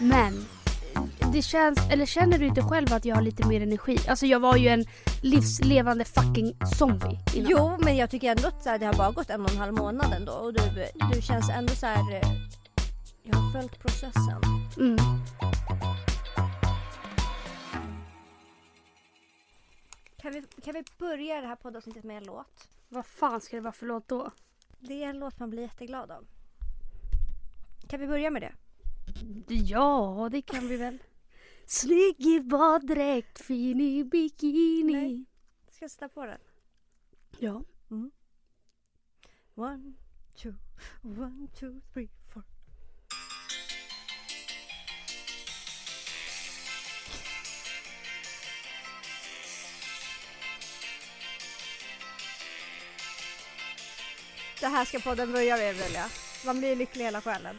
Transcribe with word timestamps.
Men 0.00 0.46
det 1.32 1.42
känns, 1.42 1.78
eller 1.90 2.06
känner 2.06 2.38
du 2.38 2.46
inte 2.46 2.62
själv 2.62 2.92
att 2.92 3.04
jag 3.04 3.14
har 3.14 3.22
lite 3.22 3.46
mer 3.46 3.60
energi? 3.60 3.98
Alltså 4.08 4.26
jag 4.26 4.40
var 4.40 4.56
ju 4.56 4.68
en 4.68 4.84
livslevande 5.22 6.04
fucking 6.04 6.56
zombie 6.76 7.18
innan. 7.34 7.50
Jo 7.50 7.76
men 7.80 7.96
jag 7.96 8.10
tycker 8.10 8.30
ändå 8.30 8.48
att 8.48 8.62
så 8.62 8.68
här, 8.70 8.78
det 8.78 8.86
har 8.86 8.94
bara 8.94 9.10
gått 9.10 9.30
en 9.30 9.44
och 9.44 9.50
en 9.50 9.56
halv 9.58 9.72
månad 9.74 10.12
ändå 10.12 10.32
och 10.32 10.52
du, 10.52 10.60
du 11.14 11.22
känns 11.22 11.50
ändå 11.50 11.72
så 11.74 11.86
här. 11.86 12.14
eh, 12.14 12.28
Jag 13.22 13.36
har 13.36 13.52
följt 13.52 13.78
processen. 13.80 14.40
Mm. 14.78 14.96
Kan 20.16 20.32
vi, 20.32 20.42
kan 20.64 20.74
vi 20.74 20.84
börja 20.98 21.40
det 21.40 21.46
här 21.46 21.56
poddavsnittet 21.56 22.04
med 22.04 22.16
en 22.16 22.24
låt? 22.24 22.68
Vad 22.88 23.06
fan 23.06 23.40
ska 23.40 23.56
det 23.56 23.62
vara 23.62 23.72
för 23.72 23.86
låt 23.86 24.08
då? 24.08 24.30
Det 24.80 25.04
är 25.04 25.08
en 25.10 25.18
låt 25.18 25.38
man 25.38 25.50
blir 25.50 25.62
jätteglad 25.62 26.10
av. 26.10 26.26
Kan 27.88 28.00
vi 28.00 28.06
börja 28.06 28.30
med 28.30 28.42
det? 28.42 28.52
Ja, 29.48 30.28
det 30.32 30.42
kan 30.42 30.68
vi 30.68 30.76
väl. 30.76 30.98
Snygg 31.66 32.26
i 32.26 32.40
baddräkt, 32.40 33.40
fin 33.40 33.80
i 33.80 34.04
bikini. 34.04 34.92
Nej. 34.92 35.24
Ska 35.70 35.84
jag 35.84 35.90
sätta 35.90 36.08
på 36.08 36.26
den? 36.26 36.38
Ja. 37.38 37.62
One, 39.54 39.92
two, 40.36 40.54
one, 41.02 41.48
two, 41.54 41.80
three, 41.92 42.08
four. 42.32 42.42
Det 54.60 54.66
här 54.66 54.84
ska 54.84 54.98
podden 54.98 55.32
börja 55.32 55.56
med 55.56 55.70
Emilia. 55.70 56.08
Man 56.46 56.58
blir 56.58 56.76
lycklig 56.76 57.02
i 57.02 57.04
hela 57.04 57.20
själen. 57.20 57.58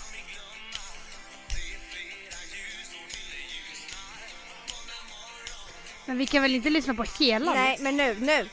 Men 6.11 6.17
vi 6.17 6.25
kan 6.25 6.41
väl 6.41 6.55
inte 6.55 6.69
lyssna 6.69 6.93
på 6.93 7.05
hela? 7.19 7.53
Nej, 7.53 7.77
men 7.79 7.97
nu, 7.97 8.15
nu. 8.19 8.49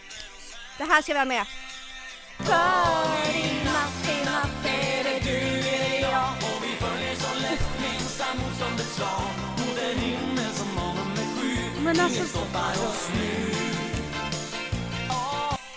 Det 0.79 0.85
här 0.85 1.03
ska 1.03 1.13
vi 1.13 1.19
ha 1.19 1.25
med. 1.25 1.47
För 2.39 2.55
i 3.37 3.65
natt, 3.65 4.09
i 4.09 4.25
natt 4.25 4.67
är 4.67 5.05
det 5.05 5.21
du, 5.25 5.39
är 5.69 6.01
jag 6.01 6.31
och 6.43 6.65
vi 6.65 6.69
följer 6.69 7.15
så 7.15 7.41
lätt 7.41 7.69
minsta 7.81 8.25
motståndets 8.35 8.97
slag 8.97 9.31
mot 9.59 9.79
en 9.79 9.99
himmel 9.99 10.53
som 10.55 10.75
morgon 10.75 11.09
med 11.09 11.27
sky. 11.41 11.81
Men 11.81 12.01
alltså, 12.01 12.39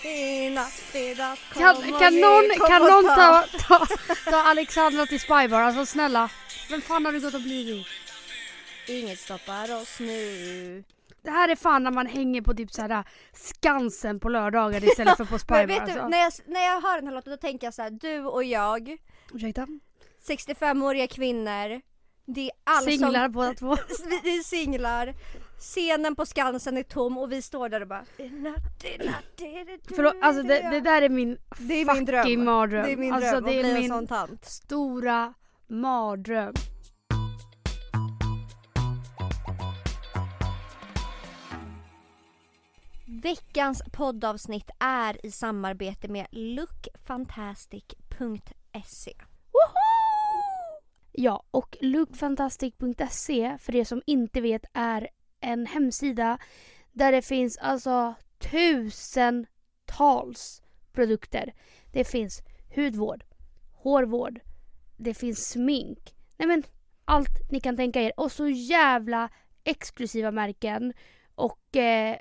I 0.04 0.50
natt, 0.50 0.96
i 0.96 1.16
natt, 1.16 1.40
kom 1.54 1.64
kan, 1.64 2.00
kan 2.00 2.20
någon, 2.20 2.68
kan 2.68 2.82
någon 2.82 3.06
ta, 3.06 3.46
ta, 3.68 3.88
ta 4.26 4.38
Alexandra 4.38 5.06
till 5.06 5.20
Spybar? 5.20 5.62
Alltså 5.62 5.86
snälla. 5.86 6.30
Vem 6.70 6.82
fan 6.82 7.06
har 7.06 7.12
du 7.12 7.20
gått 7.20 7.34
och 7.34 7.42
blivit? 7.42 7.88
Inget 8.88 9.20
stoppar 9.20 9.82
oss 9.82 10.00
nu. 10.00 10.84
Det 11.24 11.32
här 11.32 11.50
är 11.50 11.56
fan 11.56 11.84
när 11.84 11.92
man 11.92 12.08
hänger 12.08 12.42
på 12.42 12.54
typ 12.54 12.72
såhär 12.72 13.04
Skansen 13.34 14.20
på 14.20 14.30
lördagar 14.30 14.84
istället 14.84 15.18
för 15.18 15.26
på 15.26 15.40
Spybar. 15.46 15.66
vet 15.68 15.86
du, 15.86 15.92
Alltså. 15.92 16.08
när 16.08 16.18
jag, 16.18 16.32
när 16.46 16.62
jag 16.62 16.82
hör 16.82 16.96
den 16.96 17.08
här 17.08 17.16
låten 17.16 17.32
då 17.32 17.38
tänker 17.38 17.68
jag 17.68 17.74
så 17.74 17.82
här, 17.82 17.90
du 17.90 18.20
och 18.26 18.44
jag, 18.44 18.98
Ursäkta? 19.34 19.68
65-åriga 20.28 21.08
kvinnor, 21.08 21.82
det 22.26 22.42
är 22.42 22.52
all 22.64 22.84
Singlar 22.84 23.24
som, 23.26 23.32
båda 23.32 23.54
två. 23.54 23.76
vi 24.24 24.38
är 24.38 24.44
singlar, 24.44 25.14
scenen 25.60 26.16
på 26.16 26.26
Skansen 26.26 26.78
är 26.78 26.84
tom 26.84 27.18
och 27.18 27.32
vi 27.32 27.42
står 27.42 27.70
där 27.70 27.82
och 27.82 27.88
bara 27.88 28.06
"I 28.18 28.30
natt, 28.30 28.86
i 28.86 28.98
natt 29.06 29.42
är 29.42 29.66
det 29.66 29.78
du, 29.88 29.96
Förlåt, 29.96 30.16
alltså 30.22 30.44
det, 30.44 30.60
jag." 30.60 30.72
det 30.72 30.80
där 30.80 31.02
är 31.02 31.10
min 31.10 31.38
Det 31.58 31.74
är 31.74 31.86
min 31.86 31.88
fucking 31.88 32.06
dröm. 32.06 32.46
mardröm. 32.46 32.86
Det 32.86 32.92
är 32.92 32.98
min 32.98 33.14
alltså, 33.14 33.32
dröm 33.32 33.44
det 33.44 33.50
att 33.50 33.56
är 33.56 33.62
bli 33.62 33.72
en 33.74 33.80
min 33.80 33.90
sån 33.90 34.08
tant. 34.08 34.46
stora 34.46 35.34
mardröm. 35.68 36.54
Veckans 43.24 43.82
poddavsnitt 43.92 44.70
är 44.80 45.26
i 45.26 45.32
samarbete 45.32 46.08
med 46.08 46.28
lookfantastic.se. 46.32 49.14
Ja, 51.12 51.44
och 51.52 51.78
lookfantastic.se 51.82 53.58
för 53.60 53.76
er 53.76 53.84
som 53.84 54.02
inte 54.06 54.42
vet 54.42 54.66
är 54.74 55.10
en 55.40 55.66
hemsida 55.66 56.38
där 56.92 57.12
det 57.12 57.22
finns 57.22 57.58
alltså 57.58 58.16
tusentals 58.52 60.62
produkter. 60.92 61.54
Det 61.92 62.04
finns 62.04 62.42
hudvård, 62.76 63.24
hårvård, 63.72 64.40
det 64.98 65.14
finns 65.14 65.50
smink. 65.50 66.16
Nej 66.38 66.48
men 66.48 66.64
allt 67.06 67.52
ni 67.52 67.60
kan 67.60 67.78
tänka 67.78 68.02
er. 68.02 68.12
Och 68.18 68.32
så 68.32 68.48
jävla 68.48 69.30
exklusiva 69.64 70.32
märken 70.32 70.94
och 71.36 71.76
eh, 71.76 72.18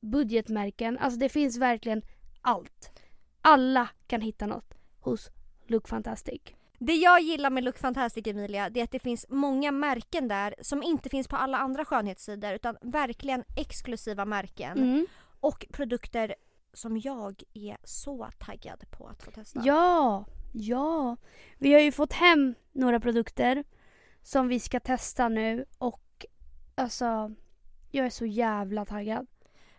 budgetmärken. 0.00 0.98
Alltså 0.98 1.18
det 1.18 1.28
finns 1.28 1.58
verkligen 1.58 2.02
allt. 2.40 2.92
Alla 3.40 3.88
kan 4.06 4.20
hitta 4.20 4.46
något 4.46 4.74
hos 5.00 5.30
Look 5.66 5.88
Fantastic. 5.88 6.40
Det 6.78 6.94
jag 6.94 7.20
gillar 7.20 7.50
med 7.50 7.64
Look 7.64 7.78
Fantastic 7.78 8.26
Emilia, 8.26 8.70
det 8.70 8.80
är 8.80 8.84
att 8.84 8.90
det 8.90 8.98
finns 8.98 9.26
många 9.28 9.72
märken 9.72 10.28
där 10.28 10.54
som 10.60 10.82
inte 10.82 11.08
finns 11.08 11.28
på 11.28 11.36
alla 11.36 11.58
andra 11.58 11.84
skönhetssidor 11.84 12.52
utan 12.52 12.76
verkligen 12.82 13.44
exklusiva 13.56 14.24
märken 14.24 14.78
Mm. 14.78 15.06
och 15.40 15.66
produkter 15.72 16.34
som 16.72 16.96
jag 16.98 17.42
är 17.54 17.76
så 17.84 18.28
taggad 18.38 18.84
på 18.90 19.06
att 19.06 19.22
få 19.22 19.30
testa. 19.30 19.60
Ja, 19.64 20.24
ja. 20.52 21.16
Vi 21.58 21.72
har 21.72 21.80
ju 21.80 21.92
fått 21.92 22.12
hem 22.12 22.54
några 22.72 23.00
produkter 23.00 23.64
som 24.22 24.48
vi 24.48 24.60
ska 24.60 24.80
testa 24.80 25.28
nu 25.28 25.64
och 25.78 26.26
alltså 26.74 27.34
jag 27.90 28.06
är 28.06 28.10
så 28.10 28.26
jävla 28.26 28.84
taggad. 28.84 29.26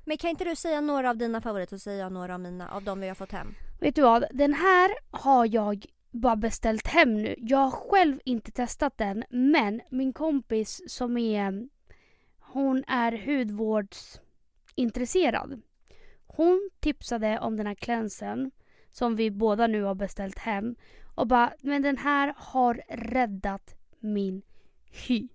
Men 0.07 0.17
kan 0.17 0.29
inte 0.29 0.43
du 0.43 0.55
säga 0.55 0.81
några 0.81 1.09
av 1.09 1.17
dina 1.17 1.41
favoriter 1.41 1.75
och 1.75 1.81
säga 1.81 2.09
några 2.09 2.33
av 2.33 2.39
mina 2.39 2.69
av 2.69 2.83
de 2.83 2.99
vi 2.99 3.07
har 3.07 3.15
fått 3.15 3.31
hem? 3.31 3.55
Vet 3.79 3.95
du 3.95 4.01
vad? 4.01 4.25
Den 4.31 4.53
här 4.53 4.91
har 5.11 5.53
jag 5.53 5.85
bara 6.11 6.35
beställt 6.35 6.87
hem 6.87 7.13
nu. 7.13 7.35
Jag 7.37 7.57
har 7.57 7.71
själv 7.71 8.19
inte 8.25 8.51
testat 8.51 8.97
den 8.97 9.23
men 9.29 9.81
min 9.89 10.13
kompis 10.13 10.81
som 10.87 11.17
är 11.17 11.67
hon 12.39 12.83
är 12.87 13.25
hudvårdsintresserad. 13.25 15.61
Hon 16.27 16.69
tipsade 16.79 17.39
om 17.39 17.57
den 17.57 17.67
här 17.67 17.75
klänsen 17.75 18.51
som 18.91 19.15
vi 19.15 19.31
båda 19.31 19.67
nu 19.67 19.83
har 19.83 19.95
beställt 19.95 20.37
hem 20.37 20.75
och 21.15 21.27
bara 21.27 21.53
men 21.61 21.81
den 21.81 21.97
här 21.97 22.33
har 22.37 22.81
räddat 22.89 23.75
min 23.99 24.41
hy. 25.07 25.27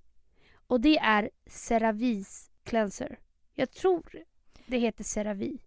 Och 0.66 0.80
det 0.80 0.98
är 0.98 1.30
CeraVes 1.46 2.50
cleanser. 2.64 3.18
Jag 3.54 3.70
tror 3.70 4.24
det 4.66 4.78
heter 4.78 5.04
CeraVe. 5.04 5.58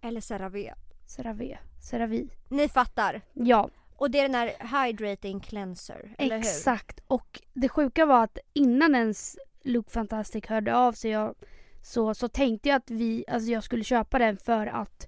Eller 0.00 0.20
CeraVe. 0.20 0.74
CeraVe. 1.06 1.58
CeraVe. 1.90 2.28
Ni 2.48 2.68
fattar. 2.68 3.20
Ja, 3.32 3.70
Och 3.96 4.10
det 4.10 4.18
är 4.18 4.28
den 4.28 4.34
här 4.34 4.84
hydrating 4.86 5.40
cleanser, 5.40 6.14
eller 6.18 6.36
hur? 6.36 6.44
Exakt. 6.44 7.00
Och 7.06 7.40
det 7.52 7.68
sjuka 7.68 8.06
var 8.06 8.24
att 8.24 8.38
innan 8.52 8.94
ens 8.94 9.36
Look 9.62 9.90
Fantastic 9.90 10.46
hörde 10.46 10.76
av 10.76 10.92
sig 10.92 11.10
jag, 11.10 11.34
så, 11.82 12.14
så 12.14 12.28
tänkte 12.28 12.68
jag 12.68 12.76
att 12.76 12.90
vi, 12.90 13.24
alltså 13.28 13.50
jag 13.50 13.64
skulle 13.64 13.84
köpa 13.84 14.18
den 14.18 14.36
för 14.36 14.66
att 14.66 15.06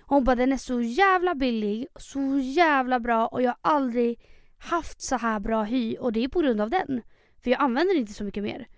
hon 0.00 0.24
bara 0.24 0.36
den 0.36 0.52
är 0.52 0.56
så 0.56 0.80
jävla 0.80 1.34
billig, 1.34 1.86
så 1.96 2.38
jävla 2.38 3.00
bra 3.00 3.26
och 3.26 3.42
jag 3.42 3.50
har 3.50 3.58
aldrig 3.72 4.20
haft 4.58 5.00
så 5.02 5.16
här 5.16 5.40
bra 5.40 5.62
hy 5.62 5.96
och 5.96 6.12
det 6.12 6.24
är 6.24 6.28
på 6.28 6.40
grund 6.40 6.60
av 6.60 6.70
den. 6.70 7.02
För 7.42 7.50
jag 7.50 7.60
använder 7.60 7.96
inte 7.98 8.12
så 8.12 8.24
mycket 8.24 8.42
mer. 8.42 8.68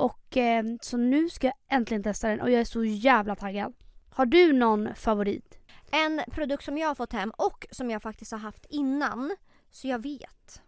Och 0.00 0.36
eh, 0.36 0.64
så 0.80 0.96
nu 0.96 1.28
ska 1.28 1.46
jag 1.46 1.56
äntligen 1.68 2.02
testa 2.02 2.28
den 2.28 2.40
och 2.40 2.50
jag 2.50 2.60
är 2.60 2.64
så 2.64 2.84
jävla 2.84 3.36
taggad. 3.36 3.74
Har 4.10 4.26
du 4.26 4.52
någon 4.52 4.94
favorit? 4.94 5.58
En 5.92 6.20
produkt 6.30 6.64
som 6.64 6.78
jag 6.78 6.88
har 6.88 6.94
fått 6.94 7.12
hem 7.12 7.32
och 7.36 7.66
som 7.70 7.90
jag 7.90 8.02
faktiskt 8.02 8.32
har 8.32 8.38
haft 8.38 8.66
innan, 8.68 9.36
så 9.70 9.88
jag 9.88 10.02
vet 10.02 10.62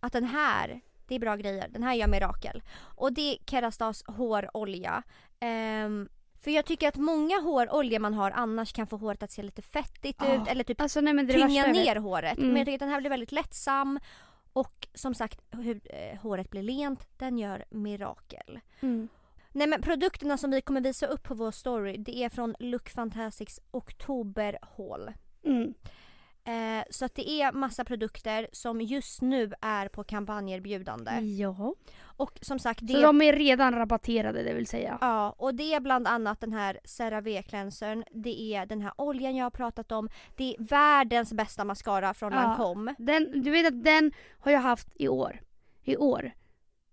att 0.00 0.12
den 0.12 0.24
här, 0.24 0.80
det 1.08 1.14
är 1.14 1.18
bra 1.18 1.36
grejer. 1.36 1.68
Den 1.68 1.82
här 1.82 1.94
gör 1.94 2.06
mirakel. 2.06 2.62
Och 2.96 3.12
det 3.12 3.32
är 3.32 3.38
Kerastas 3.46 4.04
hårolja. 4.06 5.02
Ehm, 5.40 6.08
för 6.40 6.50
jag 6.50 6.64
tycker 6.64 6.88
att 6.88 6.96
många 6.96 7.40
hårolja 7.40 7.98
man 7.98 8.14
har 8.14 8.30
annars 8.30 8.72
kan 8.72 8.86
få 8.86 8.96
håret 8.96 9.22
att 9.22 9.30
se 9.30 9.42
lite 9.42 9.62
fettigt 9.62 10.20
Ja. 10.24 10.34
ut 10.34 10.48
eller 10.48 10.64
typ 10.64 10.80
Alltså 10.80 11.00
nej 11.00 11.26
tynga 11.26 11.66
ner 11.66 11.96
håret. 11.96 12.38
Mm. 12.38 12.48
Men 12.48 12.56
jag 12.56 12.66
tycker 12.66 12.74
att 12.74 12.80
den 12.80 12.88
här 12.88 13.00
blir 13.00 13.10
väldigt 13.10 13.32
lättsam 13.32 13.98
Och 14.52 14.88
som 14.94 15.14
sagt, 15.14 15.40
hur, 15.50 15.80
eh, 15.84 16.20
håret 16.20 16.50
blir 16.50 16.62
lent, 16.62 17.08
den 17.18 17.38
gör 17.38 17.64
mirakel. 17.70 18.60
Mm. 18.80 19.08
Nej 19.52 19.66
men 19.66 19.82
produkterna 19.82 20.38
som 20.38 20.50
vi 20.50 20.60
kommer 20.60 20.80
visa 20.80 21.06
upp 21.06 21.22
på 21.22 21.34
vår 21.34 21.50
story 21.50 21.96
det 21.96 22.24
är 22.24 22.28
från 22.28 22.54
Look 22.58 22.88
Fantastics 22.88 23.60
oktoberhaul. 23.70 25.12
Mm. 25.44 25.74
Eh, 26.44 26.84
så 26.90 27.04
att 27.04 27.14
det 27.14 27.30
är 27.30 27.52
massa 27.52 27.84
produkter 27.84 28.48
som 28.52 28.80
just 28.80 29.20
nu 29.22 29.52
är 29.60 29.88
på 29.88 30.04
kampanjerbjudande. 30.04 31.10
Ja. 31.20 31.74
Och 32.02 32.38
som 32.42 32.58
sagt 32.58 32.80
det 32.82 32.92
Så 32.94 33.00
de 33.02 33.22
är 33.22 33.32
redan 33.32 33.74
rabatterade 33.74 34.42
det 34.42 34.54
vill 34.54 34.66
säga. 34.66 34.98
Ja, 35.00 35.34
och 35.38 35.54
det 35.54 35.74
är 35.74 35.80
bland 35.80 36.06
annat 36.08 36.40
den 36.40 36.52
här 36.52 36.80
CeraVe 36.84 37.42
cleansern, 37.42 38.04
det 38.10 38.40
är 38.54 38.66
den 38.66 38.80
här 38.80 38.92
oljan 38.98 39.36
jag 39.36 39.44
har 39.44 39.50
pratat 39.50 39.92
om, 39.92 40.08
det 40.36 40.54
är 40.56 40.64
världens 40.64 41.32
bästa 41.32 41.64
mascara 41.64 42.14
från 42.14 42.32
Ja. 42.32 42.42
Lancome. 42.42 42.94
Den, 42.98 43.42
du 43.42 43.50
vet 43.50 43.66
att 43.66 43.84
den 43.84 44.12
har 44.38 44.52
jag 44.52 44.60
haft 44.60 44.88
i 44.94 45.08
år. 45.08 45.40
I 45.84 45.96
år. 45.96 46.32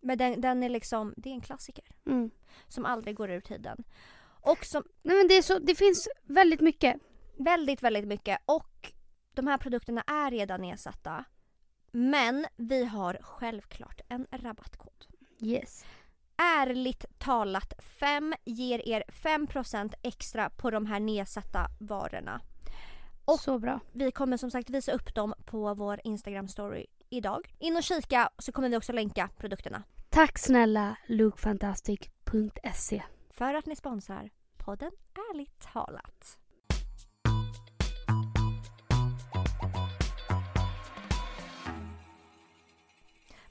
Men 0.02 0.18
den, 0.18 0.42
den 0.42 0.64
är 0.64 0.70
liksom, 0.70 1.14
det 1.18 1.30
är 1.30 1.34
en 1.34 1.42
klassiker 1.42 1.86
Mm. 2.06 2.32
som 2.68 2.86
aldrig 2.86 3.16
går 3.16 3.30
ur 3.32 3.42
tiden. 3.42 3.84
Och 4.42 4.66
som 4.66 4.84
Nej 5.04 5.18
men 5.18 5.28
det, 5.28 5.38
är 5.38 5.42
så, 5.42 5.60
det 5.60 5.76
finns 5.76 6.08
väldigt 6.24 6.62
mycket. 6.62 6.96
väldigt, 7.38 7.84
väldigt 7.84 8.08
mycket 8.08 8.40
och 8.46 8.92
de 9.40 9.48
här 9.48 9.58
produkterna 9.58 10.02
är 10.08 10.32
redan 10.32 10.62
nedsatta. 10.62 11.24
Men 11.92 12.46
vi 12.56 12.86
har 12.86 13.18
självklart 13.22 14.02
en 14.10 14.28
rabattkod. 14.32 15.06
Yes. 15.42 15.86
Ärligt 16.38 17.06
talat 17.18 17.74
5 17.80 18.34
ger 18.46 18.88
er 18.88 19.04
5% 19.08 19.94
extra 20.02 20.50
på 20.50 20.72
de 20.72 20.86
här 20.86 21.00
nedsatta 21.00 21.68
varorna. 21.80 22.42
Och- 23.26 23.40
så 23.40 23.60
bra. 23.60 23.80
Vi 23.92 24.12
kommer 24.12 24.38
som 24.38 24.52
sagt 24.52 24.70
visa 24.70 24.92
upp 24.92 25.16
dem 25.16 25.34
på 25.46 25.74
vår 25.74 26.00
Instagram 26.04 26.48
story 26.48 26.86
idag. 27.10 27.54
In 27.60 27.78
och 27.78 27.84
kika 27.84 28.30
så 28.38 28.52
kommer 28.52 28.70
vi 28.70 28.78
också 28.78 28.94
länka 28.94 29.30
produkterna. 29.38 29.84
Tack 30.10 30.40
snälla 30.40 30.96
lookfantastic.se. 31.08 33.04
För 33.30 33.54
att 33.54 33.66
ni 33.66 33.76
sponsrar 33.76 34.30
podden 34.58 34.92
Ärligt 35.32 35.60
talat. 35.74 36.38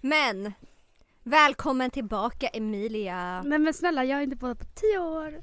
Men 0.01 0.53
välkommen 1.23 1.91
tillbaka 1.91 2.47
Emilia. 2.49 3.43
Nej 3.43 3.59
men 3.59 3.75
snälla 3.75 4.05
jag 4.05 4.17
har 4.17 4.23
inte 4.23 4.37
poddat 4.37 4.59
på 4.59 4.65
tio 4.65 4.99
år. 4.99 5.43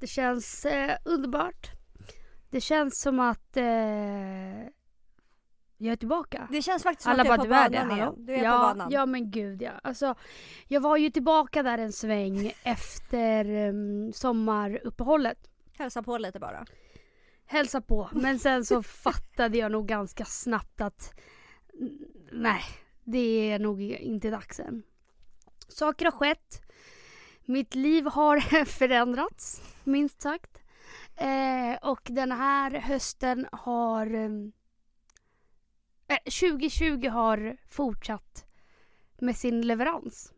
Det 0.00 0.06
känns 0.06 0.64
eh, 0.64 0.96
underbart. 1.04 1.70
Det 2.50 2.60
känns 2.60 3.00
som 3.00 3.20
att 3.20 3.56
eh, 3.56 3.64
jag 5.76 5.92
är 5.92 5.96
tillbaka. 5.96 6.48
Det 6.50 6.62
känns 6.62 6.82
faktiskt 6.82 7.02
som 7.02 7.12
Alla 7.12 7.22
att 7.22 7.28
du 7.28 7.32
är 7.32 7.36
på 7.38 7.44
du 7.44 7.54
är 7.54 7.70
banan 7.70 7.90
hallå? 7.90 8.02
igen. 8.02 8.26
Du 8.26 8.34
är 8.34 8.44
ja, 8.44 8.52
på 8.52 8.58
banan. 8.58 8.90
Ja 8.90 9.06
men 9.06 9.30
gud 9.30 9.62
ja. 9.62 9.72
Alltså, 9.82 10.14
jag 10.68 10.80
var 10.80 10.96
ju 10.96 11.10
tillbaka 11.10 11.62
där 11.62 11.78
en 11.78 11.92
sväng 11.92 12.52
efter 12.62 13.68
um, 13.68 14.12
sommaruppehållet. 14.12 15.38
Hälsa 15.78 16.02
på 16.02 16.18
lite 16.18 16.40
bara. 16.40 16.66
Hälsa 17.46 17.80
på. 17.80 18.08
Men 18.12 18.38
sen 18.38 18.64
så 18.64 18.82
fattade 18.82 19.58
jag 19.58 19.72
nog 19.72 19.86
ganska 19.86 20.24
snabbt 20.24 20.80
att 20.80 21.14
nej, 22.32 22.62
det 23.04 23.50
är 23.50 23.58
nog 23.58 23.82
inte 23.82 24.30
dags 24.30 24.60
än. 24.60 24.82
Saker 25.68 26.04
har 26.04 26.12
skett. 26.12 26.62
Mitt 27.44 27.74
liv 27.74 28.06
har 28.06 28.40
förändrats, 28.64 29.62
minst 29.84 30.22
sagt. 30.22 30.58
Eh, 31.16 31.88
och 31.90 32.00
den 32.04 32.32
här 32.32 32.70
hösten 32.70 33.46
har... 33.52 34.06
ehm, 34.14 34.52
Eh, 36.08 36.18
2020 36.24 37.08
har 37.08 37.56
fortsatt 37.68 38.46
med 39.18 39.36
sin 39.36 39.60
leverans. 39.66 40.32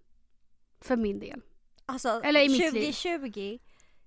För 0.81 0.97
min 0.97 1.19
del. 1.19 1.41
Alltså 1.87 2.09
Eller 2.25 2.41
i 2.41 2.49
mitt 2.49 2.73
liv. 2.73 2.93
2020. 2.93 3.59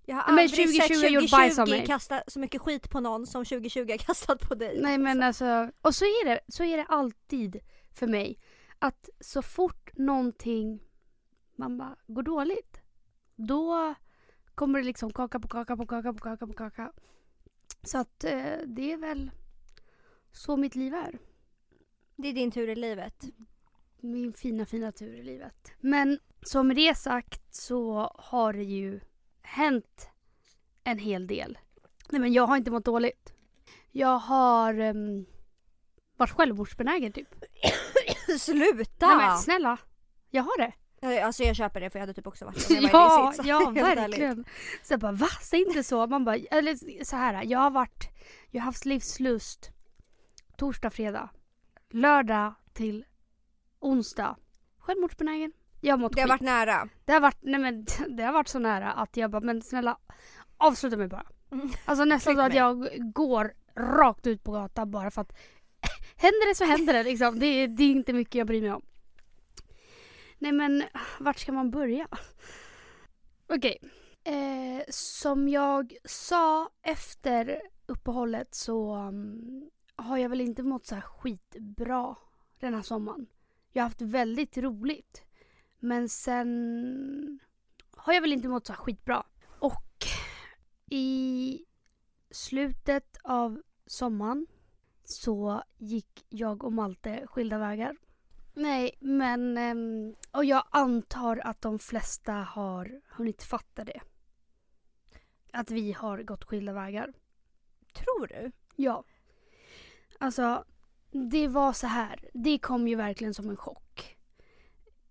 Jag 0.06 0.15
har 0.15 0.33
men 0.33 0.44
aldrig 0.44 0.67
2020 0.67 0.94
sett 0.94 1.11
gjorde 1.11 1.27
bajs 1.31 1.59
av 1.59 1.65
2020 1.65 1.69
mig. 1.77 1.85
kasta 1.88 2.23
så 2.27 2.39
mycket 2.39 2.61
skit 2.61 2.89
på 2.89 3.00
någon 3.00 3.27
som 3.27 3.45
2020 3.45 3.89
har 3.89 3.97
kastat 4.07 4.50
på 4.50 4.56
dig. 4.56 4.81
Nej 4.81 4.97
men 4.97 5.23
alltså, 5.23 5.71
och 5.81 5.95
så 5.95 6.06
är 6.06 6.25
det, 6.25 6.39
så 6.47 6.63
är 6.63 6.77
det 6.77 6.85
alltid 6.85 7.59
för 7.94 8.07
mig. 8.07 8.39
Att 8.79 9.09
så 9.19 9.41
fort 9.41 9.97
någonting, 9.97 10.79
man 11.55 11.77
bara, 11.77 11.95
går 12.07 12.23
dåligt. 12.23 12.81
Då 13.35 13.95
kommer 14.55 14.79
det 14.79 14.85
liksom 14.85 15.13
kaka 15.13 15.39
på 15.39 15.47
kaka 15.47 15.77
på 15.77 15.85
kaka 15.85 16.13
på 16.13 16.19
kaka 16.19 16.47
på 16.47 16.53
kaka. 16.53 16.91
Så 17.83 17.97
att 17.97 18.23
eh, 18.23 18.57
det 18.65 18.91
är 18.91 18.97
väl 18.97 19.31
så 20.31 20.57
mitt 20.57 20.75
liv 20.75 20.93
är. 20.93 21.19
Det 22.15 22.27
är 22.27 22.33
din 22.33 22.51
tur 22.51 22.67
i 22.69 22.75
livet. 22.75 23.25
Min 23.99 24.33
fina 24.33 24.65
fina 24.65 24.91
tur 24.91 25.13
i 25.13 25.23
livet. 25.23 25.71
Men 25.79 26.19
som 26.41 26.67
med 26.67 26.75
det 26.75 26.97
sagt 26.97 27.55
så 27.55 28.11
har 28.15 28.53
det 28.53 28.63
ju 28.63 28.99
hänt 29.41 30.09
en 30.83 30.97
hel 30.97 31.27
del. 31.27 31.57
Nej 32.09 32.21
men 32.21 32.33
jag 32.33 32.47
har 32.47 32.57
inte 32.57 32.71
mått 32.71 32.85
dåligt. 32.85 33.33
Jag 33.91 34.17
har 34.19 34.79
um, 34.79 35.25
varit 36.17 36.31
självmordsbenägen 36.31 37.11
typ. 37.11 37.35
Sluta! 38.37 39.07
Nej 39.07 39.17
men 39.17 39.37
snälla. 39.37 39.77
Jag 40.29 40.43
har 40.43 40.57
det. 40.57 40.71
Eh, 41.01 41.25
Alltså 41.25 41.43
jag 41.43 41.55
köper 41.55 41.79
det 41.81 41.89
för 41.89 41.99
jag 41.99 42.01
hade 42.03 42.13
typ 42.13 42.27
också 42.27 42.45
varit 42.45 42.67
det 42.67 42.73
Ja, 42.93 43.31
sits. 43.35 43.47
ja 43.47 43.69
verkligen. 43.75 44.45
Så 44.83 44.93
jag 44.93 44.99
bara 44.99 45.11
va? 45.11 45.27
Säg 45.41 45.61
inte 45.61 45.83
så. 45.83 46.07
Man 46.07 46.25
bara, 46.25 46.35
eller 46.35 47.03
så 47.03 47.15
här. 47.15 47.43
Jag 47.43 47.59
har 47.59 47.71
varit, 47.71 48.07
jag 48.51 48.61
har 48.61 48.65
haft 48.65 48.85
livslust 48.85 49.69
torsdag, 50.57 50.89
fredag, 50.89 51.29
lördag 51.89 52.53
till 52.73 53.05
onsdag. 53.79 54.35
Självmordsbenägen. 54.79 55.51
Jag 55.81 55.93
har 55.93 55.97
mått 55.99 56.15
Det 56.15 56.21
har 56.21 56.27
skit. 56.27 56.29
varit 56.29 56.41
nära. 56.41 56.89
Det 57.05 57.11
har 57.13 57.19
varit, 57.19 57.37
nej 57.41 57.59
men 57.59 57.85
det 58.17 58.23
har 58.23 58.33
varit 58.33 58.47
så 58.47 58.59
nära 58.59 58.91
att 58.91 59.17
jag 59.17 59.31
bara, 59.31 59.41
men 59.41 59.61
snälla 59.61 59.97
avsluta 60.57 60.97
mig 60.97 61.07
bara. 61.07 61.25
Mm. 61.51 61.69
Alltså 61.85 62.05
nästan 62.05 62.35
så 62.35 62.41
att 62.41 62.53
jag 62.53 62.87
går 63.13 63.53
rakt 63.75 64.27
ut 64.27 64.43
på 64.43 64.51
gatan 64.51 64.91
bara 64.91 65.11
för 65.11 65.21
att 65.21 65.33
händer 66.15 66.49
det 66.49 66.55
så 66.55 66.63
händer 66.65 66.93
det 66.93 67.03
liksom. 67.03 67.39
Det, 67.39 67.45
är- 67.45 67.67
det 67.67 67.83
är 67.83 67.91
inte 67.91 68.13
mycket 68.13 68.35
jag 68.35 68.47
bryr 68.47 68.61
mig 68.61 68.71
om. 68.71 68.81
Nej 70.37 70.51
men 70.51 70.83
vart 71.19 71.39
ska 71.39 71.51
man 71.51 71.71
börja? 71.71 72.07
Okej. 73.47 73.77
Eh, 74.23 74.83
som 74.89 75.49
jag 75.49 75.93
sa 76.05 76.69
efter 76.81 77.61
uppehållet 77.85 78.55
så 78.55 78.95
um, 78.95 79.69
har 79.95 80.17
jag 80.17 80.29
väl 80.29 80.41
inte 80.41 80.63
mått 80.63 80.85
så 80.85 80.95
här 80.95 81.01
skitbra 81.01 82.15
den 82.59 82.73
här 82.73 82.81
sommaren. 82.81 83.27
Jag 83.71 83.83
har 83.83 83.89
haft 83.89 84.01
väldigt 84.01 84.57
roligt. 84.57 85.23
Men 85.79 86.09
sen 86.09 87.39
har 87.95 88.13
jag 88.13 88.21
väl 88.21 88.33
inte 88.33 88.47
mått 88.47 88.68
så 88.68 88.73
här 88.73 88.77
skitbra. 88.80 89.23
Och 89.59 90.06
i 90.89 91.65
slutet 92.31 93.18
av 93.23 93.61
sommaren 93.85 94.47
så 95.11 95.63
gick 95.78 96.25
jag 96.30 96.63
och 96.63 96.73
Malte 96.73 97.28
skilda 97.28 97.57
vägar. 97.57 97.95
Nej, 98.54 98.97
men... 98.99 99.57
ehm, 99.57 100.16
Och 100.31 100.45
jag 100.45 100.63
antar 100.69 101.37
att 101.37 101.61
de 101.61 101.80
flesta 101.80 102.33
har 102.33 103.01
hunnit 103.09 103.44
fatta 103.44 103.83
det. 103.83 104.01
Att 105.54 105.71
vi 105.71 105.92
har 105.92 106.23
gått 106.23 106.44
skilda 106.44 106.73
vägar. 106.73 107.13
Tror 107.94 108.28
du? 108.28 108.51
Ja. 108.75 109.04
Alltså, 110.19 110.66
det 111.11 111.47
var 111.47 111.73
så 111.73 111.87
här. 111.87 112.30
Det 112.33 112.59
kom 112.59 112.87
ju 112.87 112.95
verkligen 112.95 113.33
som 113.33 113.49
en 113.49 113.57
chock. 113.57 114.18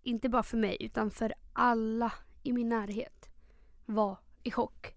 Inte 0.02 0.28
bara 0.28 0.42
för 0.42 0.56
mig, 0.56 0.76
utan 0.80 1.10
för 1.10 1.34
alla 1.52 2.12
i 2.42 2.52
min 2.52 2.68
närhet 2.68 3.28
var 3.86 4.18
i 4.42 4.50
chock. 4.50 4.94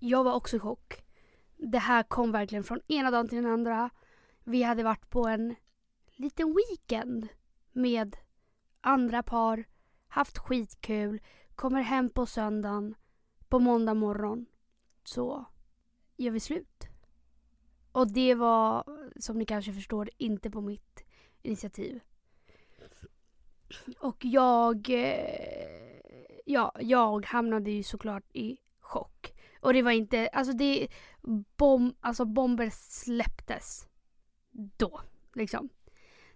Jag 0.00 0.24
var 0.24 0.34
också 0.34 0.56
i 0.56 0.60
chock. 0.60 1.03
Det 1.66 1.78
här 1.78 2.02
kom 2.02 2.32
verkligen 2.32 2.64
från 2.64 2.80
ena 2.88 3.10
dagen 3.10 3.28
till 3.28 3.42
den 3.42 3.52
andra. 3.52 3.90
Vi 4.44 4.62
hade 4.62 4.82
varit 4.82 5.10
på 5.10 5.26
en 5.26 5.54
liten 6.16 6.56
weekend 6.56 7.28
med 7.72 8.16
andra 8.80 9.22
par, 9.22 9.64
haft 10.08 10.38
skitkul, 10.38 11.20
kommer 11.54 11.80
hem 11.80 12.10
på 12.10 12.26
söndagen, 12.26 12.94
på 13.48 13.58
måndag 13.58 13.94
morgon 13.94 14.46
så 15.04 15.44
gör 16.16 16.30
vi 16.30 16.40
slut. 16.40 16.88
Och 17.92 18.12
det 18.12 18.34
var, 18.34 18.84
som 19.20 19.38
ni 19.38 19.44
kanske 19.44 19.72
förstår, 19.72 20.10
inte 20.16 20.50
på 20.50 20.60
mitt 20.60 21.04
initiativ. 21.42 22.00
Och 23.98 24.24
jag, 24.24 24.90
eh, 24.90 26.00
ja, 26.44 26.72
jag 26.80 27.26
hamnade 27.26 27.70
ju 27.70 27.82
såklart 27.82 28.24
i. 28.32 28.58
Och 29.64 29.72
det 29.72 29.82
var 29.82 29.90
inte, 29.90 30.28
alltså 30.28 30.52
det, 30.52 30.88
bom, 31.56 31.94
alltså 32.00 32.24
bomber 32.24 32.70
släpptes 32.72 33.88
då, 34.50 35.00
liksom. 35.34 35.68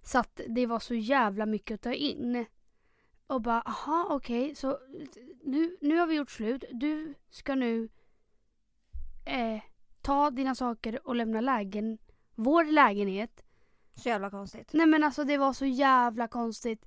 Så 0.02 0.18
att 0.18 0.40
det 0.48 0.66
var 0.66 0.78
så 0.78 0.94
jävla 0.94 1.46
mycket 1.46 1.74
att 1.74 1.82
ta 1.82 1.92
in. 1.92 2.46
Och 3.26 3.42
bara, 3.42 3.60
aha 3.60 4.06
okej, 4.10 4.54
så 4.54 4.78
nu, 5.44 5.76
nu 5.80 5.96
har 5.96 6.06
vi 6.06 6.14
gjort 6.14 6.30
slut. 6.30 6.64
Du 6.72 7.14
ska 7.30 7.54
nu 7.54 7.88
eh, 9.24 9.60
ta 10.00 10.30
dina 10.30 10.54
saker 10.54 11.08
och 11.08 11.16
lämna 11.16 11.40
lägen, 11.40 11.98
vår 12.34 12.64
lägenhet 12.64 13.44
Så 13.94 14.08
jävla 14.08 14.30
konstigt. 14.30 14.70
Nej 14.72 14.86
men 14.86 15.04
alltså 15.04 15.24
det 15.24 15.36
var 15.36 15.52
så 15.52 15.66
jävla 15.66 16.28
konstigt. 16.28 16.86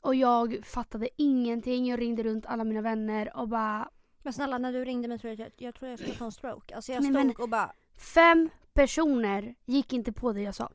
Och 0.00 0.14
jag 0.14 0.66
fattade 0.66 1.08
ingenting. 1.16 1.86
Jag 1.86 2.00
ringde 2.00 2.22
runt 2.22 2.46
alla 2.46 2.64
mina 2.64 2.80
vänner 2.80 3.36
och 3.36 3.48
bara... 3.48 3.90
Men 4.26 4.32
snälla 4.32 4.58
när 4.58 4.72
du 4.72 4.84
ringde 4.84 5.08
mig 5.08 5.18
tror 5.18 5.34
jag 5.38 5.50
jag, 5.56 5.74
tror 5.74 5.90
jag 5.90 5.98
skulle 5.98 6.14
få 6.14 6.24
en 6.24 6.32
stroke. 6.32 6.74
Alltså 6.74 6.92
jag 6.92 7.02
Nej, 7.02 7.10
stod 7.12 7.26
men- 7.26 7.36
och 7.36 7.48
bara 7.48 7.72
Fem 8.14 8.50
personer 8.74 9.54
gick 9.64 9.92
inte 9.92 10.12
på 10.12 10.32
det 10.32 10.40
jag 10.40 10.54
sa. 10.54 10.72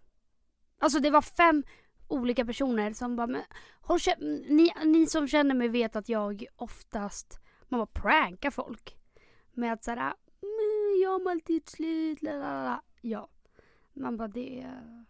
Alltså 0.79 0.99
det 0.99 1.09
var 1.09 1.21
fem 1.21 1.63
olika 2.07 2.45
personer 2.45 2.93
som 2.93 3.15
bara, 3.15 3.27
men, 3.27 3.41
håll 3.81 3.97
kä- 3.97 4.45
ni, 4.49 4.71
ni 4.85 5.07
som 5.07 5.27
känner 5.27 5.55
mig 5.55 5.67
vet 5.67 5.95
att 5.95 6.09
jag 6.09 6.45
oftast, 6.55 7.39
man 7.69 7.79
bara 7.79 7.85
prankar 8.01 8.51
folk. 8.51 8.97
Med 9.53 9.73
att 9.73 9.83
såhär, 9.83 9.99
"Mm, 10.41 11.01
jag 11.03 11.19
har 11.19 11.31
alltid 11.31 11.69
slut, 11.69 12.21
la, 12.21 12.31
la, 12.33 12.63
la." 12.63 12.81
Ja. 13.01 13.29
Man 13.93 14.17
bara 14.17 14.27
det 14.27 14.61
är 14.61 15.05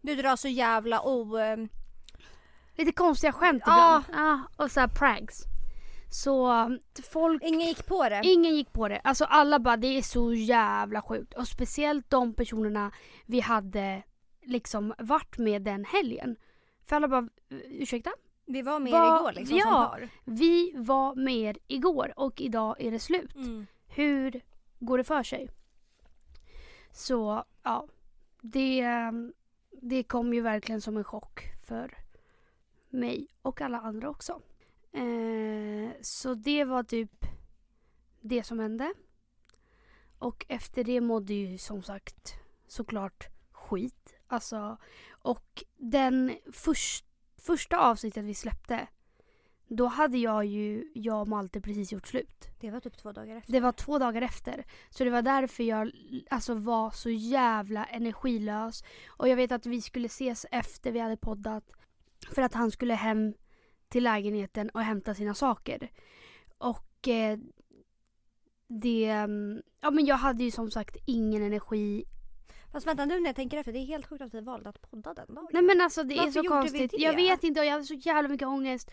Du 0.00 0.14
drar 0.14 0.36
så 0.36 0.48
jävla 0.48 1.00
o... 1.02 1.36
ehm, 1.36 1.68
lite 2.74 2.92
konstiga 2.92 3.32
skämt 3.32 3.62
Ja. 3.66 4.02
ibland. 4.06 4.20
Ja. 4.26 4.64
Och 4.64 4.70
såhär 4.70 4.88
pranks. 4.88 5.42
Så 6.10 6.70
folk 7.10 7.42
Ingen 7.42 7.60
gick 7.68 7.86
på 7.86 8.08
det. 8.08 8.20
Ingen 8.24 8.56
gick 8.56 8.72
på 8.72 8.88
det. 8.88 9.00
Alltså 9.04 9.24
alla 9.24 9.58
bara 9.58 9.76
det 9.76 9.98
är 9.98 10.02
så 10.02 10.34
jävla 10.34 11.02
sjukt. 11.02 11.34
Och 11.34 11.48
speciellt 11.48 12.10
de 12.10 12.34
personerna 12.34 12.92
vi 13.26 13.40
hade 13.40 14.02
liksom 14.42 14.94
varit 14.98 15.38
med 15.38 15.62
den 15.62 15.84
helgen. 15.84 16.36
För 16.84 16.96
alla 16.96 17.08
bara 17.08 17.28
ursäkta? 17.50 18.10
Vi 18.46 18.62
var 18.62 18.78
med 18.80 18.92
Vad- 18.92 19.20
igår 19.20 19.32
liksom 19.32 19.56
ja. 19.56 19.64
som 19.64 19.72
par. 19.72 20.08
Vi 20.24 20.72
var 20.76 21.14
med 21.14 21.34
er 21.34 21.58
igår 21.66 22.12
och 22.16 22.40
idag 22.40 22.76
är 22.78 22.90
det 22.90 22.98
slut. 22.98 23.34
Mm. 23.34 23.66
Hur 23.86 24.40
går 24.78 24.98
det 24.98 25.04
för 25.04 25.22
sig? 25.22 25.50
Så 26.92 27.44
ja, 27.62 27.86
det, 28.40 28.84
det 29.70 30.02
kom 30.02 30.34
ju 30.34 30.40
verkligen 30.40 30.80
som 30.80 30.96
en 30.96 31.04
chock 31.04 31.42
för 31.66 31.94
mig 32.88 33.26
och 33.42 33.60
alla 33.60 33.80
andra 33.80 34.08
också. 34.10 34.40
Eh, 34.96 35.90
så 36.00 36.34
det 36.34 36.64
var 36.64 36.82
typ 36.82 37.24
det 38.20 38.42
som 38.42 38.58
hände. 38.58 38.94
Och 40.18 40.46
efter 40.48 40.84
det 40.84 41.00
mådde 41.00 41.34
ju 41.34 41.58
som 41.58 41.82
sagt 41.82 42.34
såklart 42.66 43.28
skit. 43.52 44.14
Alltså, 44.26 44.76
och 45.10 45.64
den 45.76 46.36
förs- 46.52 47.04
första 47.36 47.78
avsnittet 47.78 48.24
vi 48.24 48.34
släppte 48.34 48.86
då 49.68 49.86
hade 49.86 50.18
jag 50.18 50.44
ju, 50.44 50.92
jag 50.94 51.20
och 51.20 51.28
Malte 51.28 51.60
precis 51.60 51.92
gjort 51.92 52.06
slut. 52.06 52.48
Det 52.60 52.70
var 52.70 52.80
typ 52.80 52.96
två 52.96 53.12
dagar 53.12 53.36
efter. 53.36 53.52
Det 53.52 53.60
var 53.60 53.72
två 53.72 53.98
dagar 53.98 54.22
efter. 54.22 54.64
Så 54.90 55.04
det 55.04 55.10
var 55.10 55.22
därför 55.22 55.64
jag 55.64 55.90
alltså, 56.30 56.54
var 56.54 56.90
så 56.90 57.10
jävla 57.10 57.84
energilös. 57.84 58.84
Och 59.08 59.28
jag 59.28 59.36
vet 59.36 59.52
att 59.52 59.66
vi 59.66 59.82
skulle 59.82 60.06
ses 60.06 60.46
efter 60.50 60.92
vi 60.92 60.98
hade 60.98 61.16
poddat. 61.16 61.70
För 62.34 62.42
att 62.42 62.54
han 62.54 62.70
skulle 62.70 62.94
hem 62.94 63.34
till 63.88 64.04
lägenheten 64.04 64.70
och 64.70 64.80
hämta 64.80 65.14
sina 65.14 65.34
saker. 65.34 65.90
Och 66.58 67.08
eh, 67.08 67.38
det... 68.68 69.04
mm, 69.06 69.62
Ja 69.80 69.90
men 69.90 70.06
jag 70.06 70.16
hade 70.16 70.44
ju 70.44 70.50
som 70.50 70.70
sagt 70.70 70.96
ingen 71.06 71.42
energi. 71.42 72.04
Fast 72.72 72.86
vänta 72.86 73.04
nu 73.04 73.20
när 73.20 73.28
jag 73.28 73.36
tänker 73.36 73.58
efter, 73.58 73.72
det 73.72 73.78
är 73.78 73.86
helt 73.86 74.06
sjukt 74.06 74.22
att 74.22 74.34
vi 74.34 74.40
valde 74.40 74.68
att 74.68 74.80
podda 74.90 75.14
den 75.14 75.34
dagen. 75.34 75.48
Nej 75.52 75.62
men 75.62 75.80
alltså 75.80 76.02
det 76.02 76.14
är 76.14 76.18
Varför 76.18 76.32
så 76.32 76.38
gjorde 76.38 76.48
vi 76.48 76.60
konstigt. 76.60 77.00
Jag 77.00 77.16
vet 77.16 77.44
inte 77.44 77.60
och 77.60 77.66
jag 77.66 77.72
hade 77.72 77.84
så 77.84 77.94
jävla 77.94 78.28
mycket 78.28 78.48
ångest. 78.48 78.90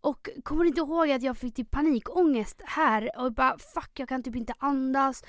Och 0.00 0.28
kommer 0.42 0.64
inte 0.64 0.80
ihåg 0.80 1.10
att 1.10 1.22
jag 1.22 1.36
fick 1.38 1.54
typ 1.54 1.70
panikångest 1.70 2.62
här 2.64 3.10
och 3.18 3.32
bara 3.32 3.58
fuck 3.58 3.90
jag 4.00 4.08
kan 4.08 4.22
typ 4.22 4.36
inte 4.36 4.54
andas. 4.58 5.24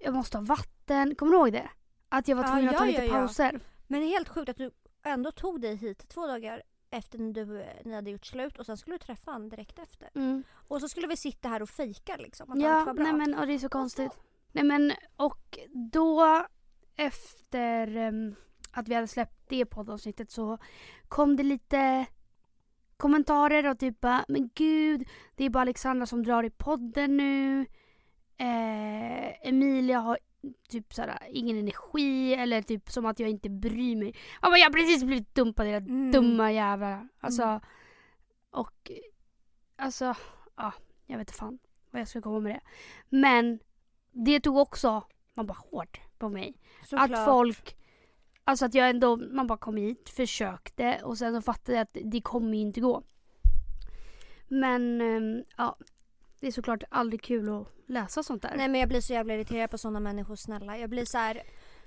Jag 0.00 0.14
måste 0.14 0.38
ha 0.38 0.44
vatten. 0.44 1.14
Kommer 1.14 1.32
du 1.32 1.38
ihåg 1.38 1.52
det? 1.52 1.70
Att 2.08 2.28
jag 2.28 2.36
var 2.36 2.44
Ja, 2.44 2.48
tvungen 2.48 2.68
att 2.68 2.76
ta 2.76 2.84
ja, 2.84 2.90
lite 2.90 3.04
ja, 3.04 3.14
ja. 3.14 3.20
pauser. 3.20 3.60
Men 3.86 4.00
det 4.00 4.06
är 4.06 4.08
helt 4.08 4.28
sjukt 4.28 4.48
att 4.48 4.56
du 4.56 4.70
ändå 5.02 5.32
tog 5.32 5.60
dig 5.60 5.76
hit 5.76 6.08
två 6.08 6.26
dagar 6.26 6.62
efter 6.96 7.18
när 7.18 7.32
du, 7.32 7.64
ni 7.84 7.94
hade 7.94 8.10
gjort 8.10 8.26
slut 8.26 8.58
och 8.58 8.66
sen 8.66 8.76
skulle 8.76 8.94
du 8.94 9.04
träffa 9.04 9.30
honom 9.32 9.48
direkt 9.48 9.78
efter. 9.78 10.08
Mm. 10.14 10.42
Och 10.68 10.80
så 10.80 10.88
skulle 10.88 11.06
vi 11.06 11.16
sitta 11.16 11.48
här 11.48 11.62
och 11.62 11.68
fejka 11.68 12.16
liksom 12.16 12.50
att 12.50 12.56
allt 12.56 12.62
Ja, 12.64 12.84
var 12.84 12.94
bra. 12.94 13.04
nej 13.04 13.12
men 13.12 13.34
och 13.38 13.46
det 13.46 13.52
är 13.54 13.58
så 13.58 13.68
konstigt. 13.68 14.18
Nej 14.52 14.64
men 14.64 14.92
och 15.16 15.58
då 15.92 16.44
efter 16.96 17.96
em, 17.96 18.34
att 18.70 18.88
vi 18.88 18.94
hade 18.94 19.08
släppt 19.08 19.48
det 19.48 19.66
poddavsnittet 19.66 20.30
så 20.30 20.58
kom 21.08 21.36
det 21.36 21.42
lite 21.42 22.06
kommentarer 22.96 23.70
och 23.70 23.78
typ 23.78 24.00
bara, 24.00 24.24
men 24.28 24.50
gud, 24.54 25.08
det 25.34 25.44
är 25.44 25.50
bara 25.50 25.60
Alexandra 25.60 26.06
som 26.06 26.22
drar 26.22 26.42
i 26.42 26.50
podden 26.50 27.16
nu. 27.16 27.60
Eh, 28.36 29.48
Emilia 29.48 29.98
har 29.98 30.18
typ 30.68 30.94
såhär, 30.94 31.18
ingen 31.30 31.58
energi 31.58 32.34
eller 32.34 32.62
typ 32.62 32.90
som 32.90 33.06
att 33.06 33.20
jag 33.20 33.30
inte 33.30 33.50
bryr 33.50 33.96
mig. 33.96 34.14
Ja, 34.42 34.50
men 34.50 34.60
jag 34.60 34.66
har 34.66 34.72
precis 34.72 35.04
blivit 35.04 35.34
dumpad 35.34 35.66
era 35.66 35.76
Mm. 35.76 36.12
dumma 36.12 36.52
jävlar. 36.52 37.08
Alltså, 37.20 37.42
Mm. 37.42 37.60
och 38.50 38.90
alltså, 39.76 40.14
ja, 40.56 40.72
jag 41.06 41.18
vet 41.18 41.28
inte 41.28 41.38
fan 41.38 41.58
vad 41.90 42.00
jag 42.00 42.08
ska 42.08 42.20
komma 42.22 42.40
med 42.40 42.54
det. 42.54 42.60
Men 43.08 43.58
det 44.12 44.40
tog 44.40 44.56
också, 44.56 45.02
man 45.34 45.46
bara 45.46 45.58
hårt 45.70 46.00
på 46.18 46.28
mig. 46.28 46.54
Såklart. 46.84 47.10
Att 47.10 47.24
folk, 47.24 47.76
alltså 48.44 48.64
att 48.66 48.74
jag 48.74 48.90
ändå, 48.90 49.16
man 49.16 49.46
bara 49.46 49.58
kom 49.58 49.76
hit, 49.76 50.08
försökte 50.08 51.00
och 51.04 51.18
sen 51.18 51.34
så 51.34 51.42
fattade 51.42 51.78
jag 51.78 51.82
att 51.82 51.96
det 52.04 52.20
kommer 52.20 52.54
ju 52.54 52.60
inte 52.60 52.80
gå. 52.80 53.02
Men 54.48 55.00
ehm, 55.00 55.44
ja, 55.56 55.76
det 56.44 56.48
är 56.48 56.52
såklart 56.52 56.82
aldrig 56.90 57.22
kul 57.22 57.48
att 57.60 57.66
läsa 57.86 58.22
sånt 58.22 58.42
där. 58.42 58.54
Nej 58.56 58.68
men 58.68 58.80
jag 58.80 58.88
blir 58.88 59.00
så 59.00 59.12
jävla 59.12 59.34
irriterad 59.34 59.70
på 59.70 59.78
sådana 59.78 60.00
människor 60.00 60.36
snälla. 60.36 60.78
Jag 60.78 60.90
blir 60.90 61.04
så 61.04 61.18
här. 61.18 61.42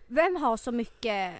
vem 0.07 0.35
har 0.35 0.57
så 0.57 0.71
mycket 0.71 1.33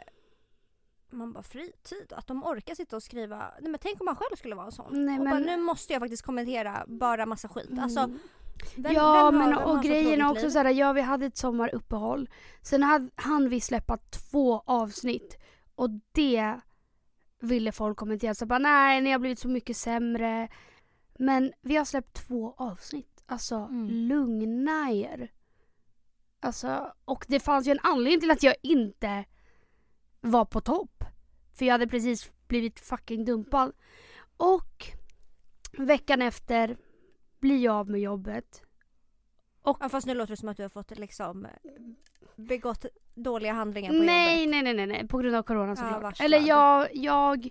man 1.10 1.34
bara 1.34 1.44
fritid? 1.44 2.14
Att 2.16 2.28
de 2.28 2.44
orkar 2.44 2.76
sitta 2.76 2.96
och 2.96 3.04
skriva. 3.04 3.38
Nej 3.62 3.72
men 3.72 3.80
tänk 3.84 4.02
om 4.02 4.06
man 4.06 4.16
själv 4.16 4.36
skulle 4.36 4.56
vara 4.56 4.66
en 4.66 4.72
sån. 4.72 5.06
Nej, 5.06 5.18
och 5.18 5.24
men- 5.24 5.32
bara, 5.34 5.40
nu 5.40 5.58
måste 5.58 5.94
jag 5.94 6.00
faktiskt 6.02 6.24
kommentera 6.26 6.86
bara 6.88 7.26
massa 7.26 7.48
skit. 7.48 7.70
Alltså, 7.82 8.00
Mm. 8.00 8.20
vem, 8.76 8.94
ja 8.94 9.14
vem 9.32 9.42
har, 9.42 9.48
men 9.50 9.58
och 9.58 9.84
grejen 9.84 10.22
är 10.22 10.32
också 10.32 10.50
såhär, 10.52 10.70
ja 10.70 10.94
vi 10.94 11.02
hade 11.02 11.26
ett 11.26 11.38
sommaruppehåll. 11.38 12.30
Sen 12.62 12.84
hade, 12.84 13.10
han 13.16 13.50
vi 13.50 13.62
släppa 13.62 13.98
två 13.98 14.64
avsnitt. 14.66 15.38
Och 15.76 15.90
det 16.12 16.60
ville 17.42 17.72
folk 17.72 17.98
kommentera. 17.98 18.34
Så 18.36 18.46
bara 18.46 18.60
nej 18.60 19.02
ni 19.02 19.12
har 19.12 19.20
blivit 19.20 19.40
så 19.40 19.48
mycket 19.48 19.78
sämre. 19.78 20.48
Men 21.20 21.54
vi 21.62 21.76
har 21.76 21.86
släppt 21.86 22.14
två 22.14 22.54
avsnitt. 22.58 23.24
Alltså 23.26 23.56
Mm. 23.56 23.88
lugna 23.90 24.92
er. 24.92 25.32
Alltså, 26.40 26.94
och 27.06 27.26
det 27.28 27.40
fanns 27.40 27.68
ju 27.68 27.72
en 27.72 27.80
anledning 27.84 28.20
till 28.20 28.32
att 28.32 28.44
jag 28.44 28.56
inte 28.64 29.26
var 30.22 30.46
på 30.46 30.62
topp. 30.62 31.04
För 31.58 31.66
jag 31.66 31.72
hade 31.74 31.88
precis 31.88 32.30
blivit 32.48 32.80
fucking 32.80 33.26
dumpad. 33.26 33.72
Och 34.38 34.86
veckan 35.78 36.22
efter 36.22 36.78
blir 37.40 37.58
jag 37.64 37.76
av 37.76 37.90
med 37.90 38.02
jobbet. 38.02 38.64
Ja, 39.64 39.90
fast 39.90 40.08
nu 40.08 40.14
låter 40.14 40.32
det 40.34 40.38
som 40.38 40.50
att 40.50 40.58
du 40.58 40.64
har 40.64 40.70
fått 40.70 40.98
liksom 41.00 41.48
begått 42.36 42.86
dåliga 43.16 43.54
handlingar 43.54 43.90
på 43.90 43.94
Nej, 43.98 44.36
jobbet. 44.44 44.50
nej, 44.52 44.64
nej, 44.64 44.74
nej, 44.74 44.88
nej, 44.88 45.08
på 45.08 45.18
grund 45.18 45.36
av 45.36 45.44
corona 45.44 45.70
Ja, 45.72 45.76
såklart. 45.76 46.04
varslad. 46.04 46.26
Eller 46.26 46.40
jag, 46.48 46.88
jag... 46.94 47.50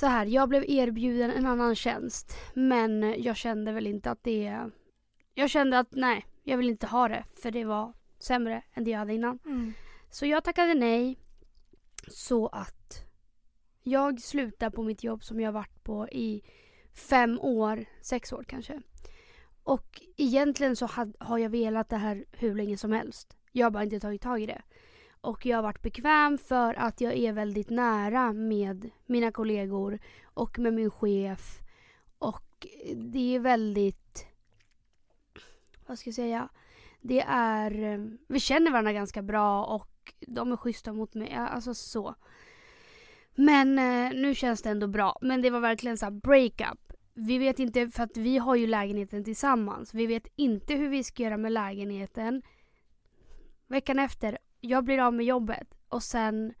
Så 0.00 0.06
här, 0.06 0.26
jag 0.26 0.48
blev 0.48 0.64
erbjuden 0.68 1.30
en 1.30 1.46
annan 1.46 1.74
tjänst. 1.74 2.36
Men 2.54 3.22
jag 3.22 3.36
kände 3.36 3.72
väl 3.72 3.86
inte 3.86 4.10
att 4.10 4.24
det... 4.24 4.58
Jag 5.34 5.50
kände 5.50 5.78
att 5.78 5.88
nej, 5.90 6.26
jag 6.42 6.56
vill 6.56 6.68
inte 6.68 6.86
ha 6.86 7.08
det. 7.08 7.24
För 7.42 7.50
det 7.50 7.64
var 7.64 7.92
sämre 8.18 8.62
än 8.74 8.84
det 8.84 8.90
jag 8.90 8.98
hade 8.98 9.14
innan. 9.14 9.38
Mm. 9.44 9.72
Så 10.10 10.26
jag 10.26 10.44
tackade 10.44 10.74
nej. 10.74 11.18
Så 12.08 12.46
att 12.46 13.04
jag 13.82 14.20
slutar 14.20 14.70
på 14.70 14.82
mitt 14.82 15.04
jobb 15.04 15.24
som 15.24 15.40
jag 15.40 15.52
varit 15.52 15.84
på 15.84 16.08
i 16.08 16.42
fem 16.94 17.40
år, 17.40 17.84
sex 18.02 18.32
år 18.32 18.44
kanske. 18.48 18.82
Och 19.62 20.02
egentligen 20.16 20.76
så 20.76 20.86
had, 20.86 21.16
har 21.18 21.38
jag 21.38 21.50
velat 21.50 21.88
det 21.88 21.96
här 21.96 22.24
hur 22.32 22.54
länge 22.54 22.76
som 22.76 22.92
helst. 22.92 23.36
Jag 23.52 23.66
har 23.66 23.70
bara 23.70 23.84
inte 23.84 24.00
tagit 24.00 24.22
tag 24.22 24.42
i 24.42 24.46
det. 24.46 24.62
Och 25.20 25.46
jag 25.46 25.56
har 25.56 25.62
varit 25.62 25.82
bekväm 25.82 26.38
för 26.38 26.74
att 26.74 27.00
jag 27.00 27.16
är 27.16 27.32
väldigt 27.32 27.70
nära 27.70 28.32
med 28.32 28.90
mina 29.06 29.32
kollegor 29.32 29.98
och 30.24 30.58
med 30.58 30.74
min 30.74 30.90
chef. 30.90 31.58
Och 32.18 32.66
det 32.94 33.34
är 33.36 33.40
väldigt, 33.40 34.26
vad 35.86 35.98
ska 35.98 36.08
jag 36.08 36.14
säga, 36.14 36.48
det 37.00 37.20
är, 37.28 37.82
eh, 37.82 37.98
vi 38.28 38.40
känner 38.40 38.70
varandra 38.70 38.92
ganska 38.92 39.22
bra 39.22 39.64
och 39.64 40.14
de 40.26 40.52
är 40.52 40.56
schyssta 40.56 40.92
mot 40.92 41.14
mig. 41.14 41.32
Alltså 41.32 41.74
så. 41.74 42.14
Men 43.34 43.78
eh, 43.78 44.20
nu 44.20 44.34
känns 44.34 44.62
det 44.62 44.70
ändå 44.70 44.86
bra. 44.86 45.18
Men 45.20 45.42
det 45.42 45.50
var 45.50 45.60
verkligen 45.60 45.98
så 45.98 46.06
här 46.06 46.10
breakup. 46.10 46.92
Vi 47.14 47.38
vet 47.38 47.58
inte, 47.58 47.88
för 47.88 48.02
att 48.02 48.16
vi 48.16 48.38
har 48.38 48.54
ju 48.54 48.66
lägenheten 48.66 49.24
tillsammans. 49.24 49.94
Vi 49.94 50.06
vet 50.06 50.28
inte 50.36 50.74
hur 50.74 50.88
vi 50.88 51.04
ska 51.04 51.22
göra 51.22 51.36
med 51.36 51.52
lägenheten. 51.52 52.42
Veckan 53.66 53.98
efter, 53.98 54.38
jag 54.60 54.84
blir 54.84 54.98
av 54.98 55.14
med 55.14 55.26
jobbet 55.26 55.74
och 55.88 56.02
sen 56.02 56.54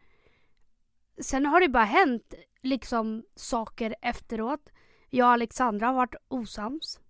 Sen 1.20 1.46
har 1.46 1.60
det 1.60 1.68
bara 1.68 1.84
hänt 1.84 2.34
liksom 2.62 3.24
saker 3.34 3.94
efteråt. 4.02 4.70
Jag 5.10 5.26
och 5.26 5.32
Alexandra 5.32 5.86
har 5.86 5.94
varit 5.94 6.14
osams. 6.28 7.00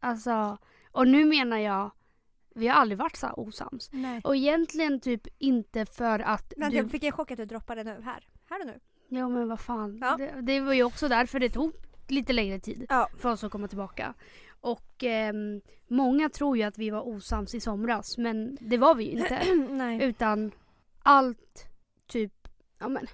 Alltså, 0.00 0.58
och 0.92 1.08
nu 1.08 1.24
menar 1.24 1.58
jag 1.58 1.90
vi 2.54 2.68
har 2.68 2.74
aldrig 2.76 2.98
varit 2.98 3.16
så 3.16 3.28
osams. 3.32 3.88
Nej. 3.92 4.20
Och 4.24 4.36
egentligen 4.36 5.00
typ 5.00 5.26
inte 5.38 5.86
för 5.86 6.18
att 6.18 6.52
Vänta, 6.56 6.70
du... 6.70 6.76
jag 6.76 6.90
fick 6.90 7.02
en 7.04 7.12
chock 7.12 7.30
att 7.30 7.36
du 7.36 7.44
droppade 7.44 7.84
nu. 7.84 8.00
Här. 8.04 8.28
Här 8.50 8.60
och 8.60 8.66
nu. 8.66 8.80
Ja 9.08 9.28
men 9.28 9.48
vad 9.48 9.60
fan. 9.60 9.98
Ja. 10.00 10.16
Det, 10.16 10.40
det 10.40 10.60
var 10.60 10.72
ju 10.72 10.82
också 10.84 11.08
därför 11.08 11.40
det 11.40 11.50
tog 11.50 11.72
lite 12.08 12.32
längre 12.32 12.60
tid 12.60 12.86
Ja. 12.88 13.08
för 13.18 13.32
oss 13.32 13.44
att 13.44 13.52
komma 13.52 13.68
tillbaka. 13.68 14.14
Och 14.60 15.02
ehm, 15.02 15.60
många 15.88 16.28
tror 16.28 16.56
ju 16.56 16.62
att 16.62 16.78
vi 16.78 16.90
var 16.90 17.08
osams 17.08 17.54
i 17.54 17.60
somras 17.60 18.18
men 18.18 18.58
det 18.60 18.78
var 18.78 18.94
vi 18.94 19.04
ju 19.04 19.10
inte. 19.10 19.42
Utan 20.04 20.52
allt 21.02 21.68
typ, 22.06 22.48
ja 22.78 22.88
men 22.88 23.06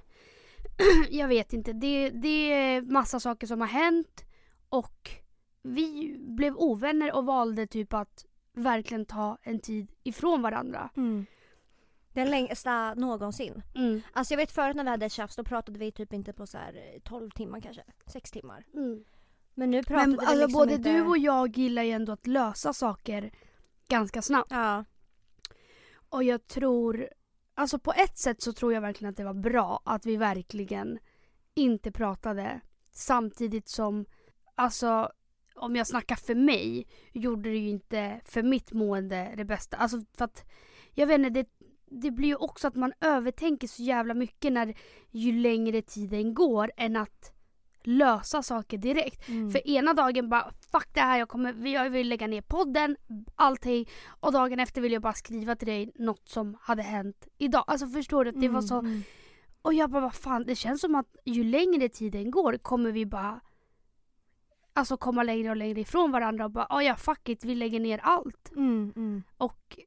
jag 1.11 1.29
vet 1.29 1.53
inte. 1.53 1.73
Det, 1.73 2.11
det 2.11 2.53
är 2.53 2.83
massa 2.83 3.21
saker 3.21 3.47
som 3.47 3.61
har 3.61 3.69
hänt 3.69 4.25
och 4.69 5.11
vi 5.63 6.17
blev 6.19 6.57
ovänner 6.57 7.13
och 7.13 7.27
valde 7.27 7.67
typ 7.67 7.93
att 7.93 8.25
verkligen 8.53 9.07
ta 9.07 9.39
en 9.43 9.61
tid 9.61 9.93
ifrån 10.03 10.43
varandra. 10.43 10.91
Mm. 10.97 11.27
Den 12.13 12.31
längsta 12.31 12.95
någonsin. 12.95 13.63
Mm. 13.75 14.01
Alltså 14.13 14.35
jag 14.35 14.39
vet 14.39 14.53
förut 14.53 14.77
när 14.77 14.85
vi 14.85 14.91
hade 14.91 15.11
tjafs 15.11 15.37
då 15.37 15.45
pratade 15.45 15.79
vi 15.79 15.93
typ 15.93 16.13
inte 16.13 16.33
på 16.33 16.47
så 16.47 16.59
här 16.59 16.75
eh, 16.75 17.01
12 17.05 17.31
timmar 17.31 17.61
kanske. 17.61 17.83
6 18.07 18.31
timmar. 18.31 18.65
Mm. 18.75 19.05
Men 19.55 19.71
nu 19.71 19.83
pratar 19.83 20.07
Men 20.07 20.11
vi 20.11 20.19
alltså, 20.19 20.35
liksom 20.35 20.53
både 20.53 20.75
inte... 20.75 20.93
du 20.93 21.03
och 21.03 21.19
jag 21.19 21.57
gillar 21.57 21.83
ju 21.83 21.91
ändå 21.91 22.13
att 22.13 22.27
lösa 22.27 22.73
saker 22.73 23.33
ganska 23.89 24.23
snabbt. 24.23 24.51
Ja. 24.51 24.85
Och 26.09 26.25
jag 26.25 26.47
tror, 26.47 27.09
alltså 27.55 27.79
på 27.79 27.93
ett 27.93 28.19
sätt 28.19 28.43
så 28.43 28.53
tror 28.53 28.73
jag 28.73 28.81
verkligen 28.81 29.11
att 29.11 29.17
det 29.17 29.25
var 29.25 29.35
bra 29.35 29.83
att 29.85 30.07
vi 30.07 30.17
verkligen 30.17 30.99
inte 31.55 31.93
pratade 31.93 32.61
samtidigt 32.93 33.69
som, 33.69 34.07
alltså 34.55 35.13
om 35.55 35.77
jag 35.77 35.87
snackar 35.87 36.17
för 36.17 36.35
mig, 36.35 36.87
gjorde 37.13 37.51
det 37.51 37.59
ju 37.59 37.69
inte 37.69 38.21
för 38.25 38.43
mitt 38.43 38.73
mående 38.73 39.35
det 39.37 39.45
bästa. 39.45 39.77
Alltså 39.77 40.05
för 40.17 40.25
att, 40.25 40.45
jag 40.95 41.07
vet 41.07 41.19
inte, 41.19 41.31
det, 41.31 41.49
det 41.87 42.11
blir 42.11 42.29
ju 42.29 42.37
också 42.37 42.69
att 42.69 42.75
man 42.75 42.93
övertänker 43.01 43.69
så 43.69 43.83
jävla 43.83 44.15
mycket 44.15 44.53
när 44.53 44.75
ju 45.11 45.33
längre 45.33 45.83
tiden 45.83 46.35
går 46.35 46.71
än 46.77 46.97
att 46.97 47.32
lösa 47.85 48.43
saker 48.43 48.79
direkt. 48.79 49.29
Mm. 49.29 49.51
För 49.51 49.69
ena 49.69 49.95
dagen 49.95 50.29
bara 50.29 50.53
fuck 50.73 50.89
det 50.95 51.01
här, 51.01 51.19
jag, 51.19 51.29
kommer, 51.29 51.67
jag 51.67 51.91
vill 51.91 52.09
lägga 52.09 52.27
ner 52.27 52.43
podden, 52.43 52.97
allting. 53.37 53.89
Och 54.21 54.33
dagen 54.33 54.61
efter 54.61 54.81
vill 54.81 54.93
jag 54.93 55.03
bara 55.03 55.13
skriva 55.13 55.57
till 55.57 55.69
dig 55.69 55.93
något 55.95 56.29
som 56.29 56.57
hade 56.61 56.83
hänt 56.83 57.29
idag. 57.39 57.65
Alltså 57.67 57.87
förstår 57.87 58.25
du? 58.25 58.31
att 58.31 58.41
Det 58.41 58.49
var 58.49 58.63
så. 58.63 58.79
Mm. 58.79 59.03
Och 59.63 59.75
jag 59.75 59.91
bara 59.91 60.03
vad 60.03 60.15
fan, 60.15 60.45
det 60.47 60.55
känns 60.55 60.81
som 60.81 60.95
att 60.95 61.17
ju 61.25 61.45
längre 61.45 61.89
tiden 61.89 62.31
går 62.31 62.59
kommer 62.59 62.93
vi 62.93 63.07
bara 63.07 63.41
Alltså 64.75 64.97
komma 64.97 65.23
längre 65.23 65.51
och 65.51 65.57
längre 65.57 65.81
ifrån 65.81 66.11
varandra 66.13 66.45
och 66.45 66.51
bara 66.51 66.67
oh 66.71 66.85
ja 66.85 66.97
fuck 66.97 67.29
it, 67.29 67.45
vi 67.45 67.55
lägger 67.55 67.81
ner 67.81 68.01
allt. 68.03 68.51
Mm. 68.51 68.93
Mm. 68.97 69.23
Och 69.37 69.79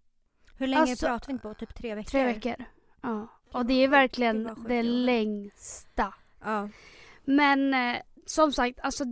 Hur 0.58 0.68
länge 0.68 0.82
Alltså, 0.82 1.06
pratar 1.06 1.28
vi 1.28 1.34
inte 1.34 1.48
på? 1.48 1.54
Typ 1.54 1.76
tre 1.76 1.96
veckor? 1.96 2.10
tre 2.10 2.26
veckor. 2.26 2.66
Ja. 3.02 3.28
Och 3.52 3.66
det 3.66 3.74
är 3.74 3.88
verkligen 3.88 4.44
det 4.44 4.56
det 4.68 4.84
längsta. 4.84 6.14
Ja. 6.44 6.70
Men 7.26 7.74
eh, 7.74 8.02
som 8.26 8.54
sagt, 8.54 8.80
alltså 8.80 9.04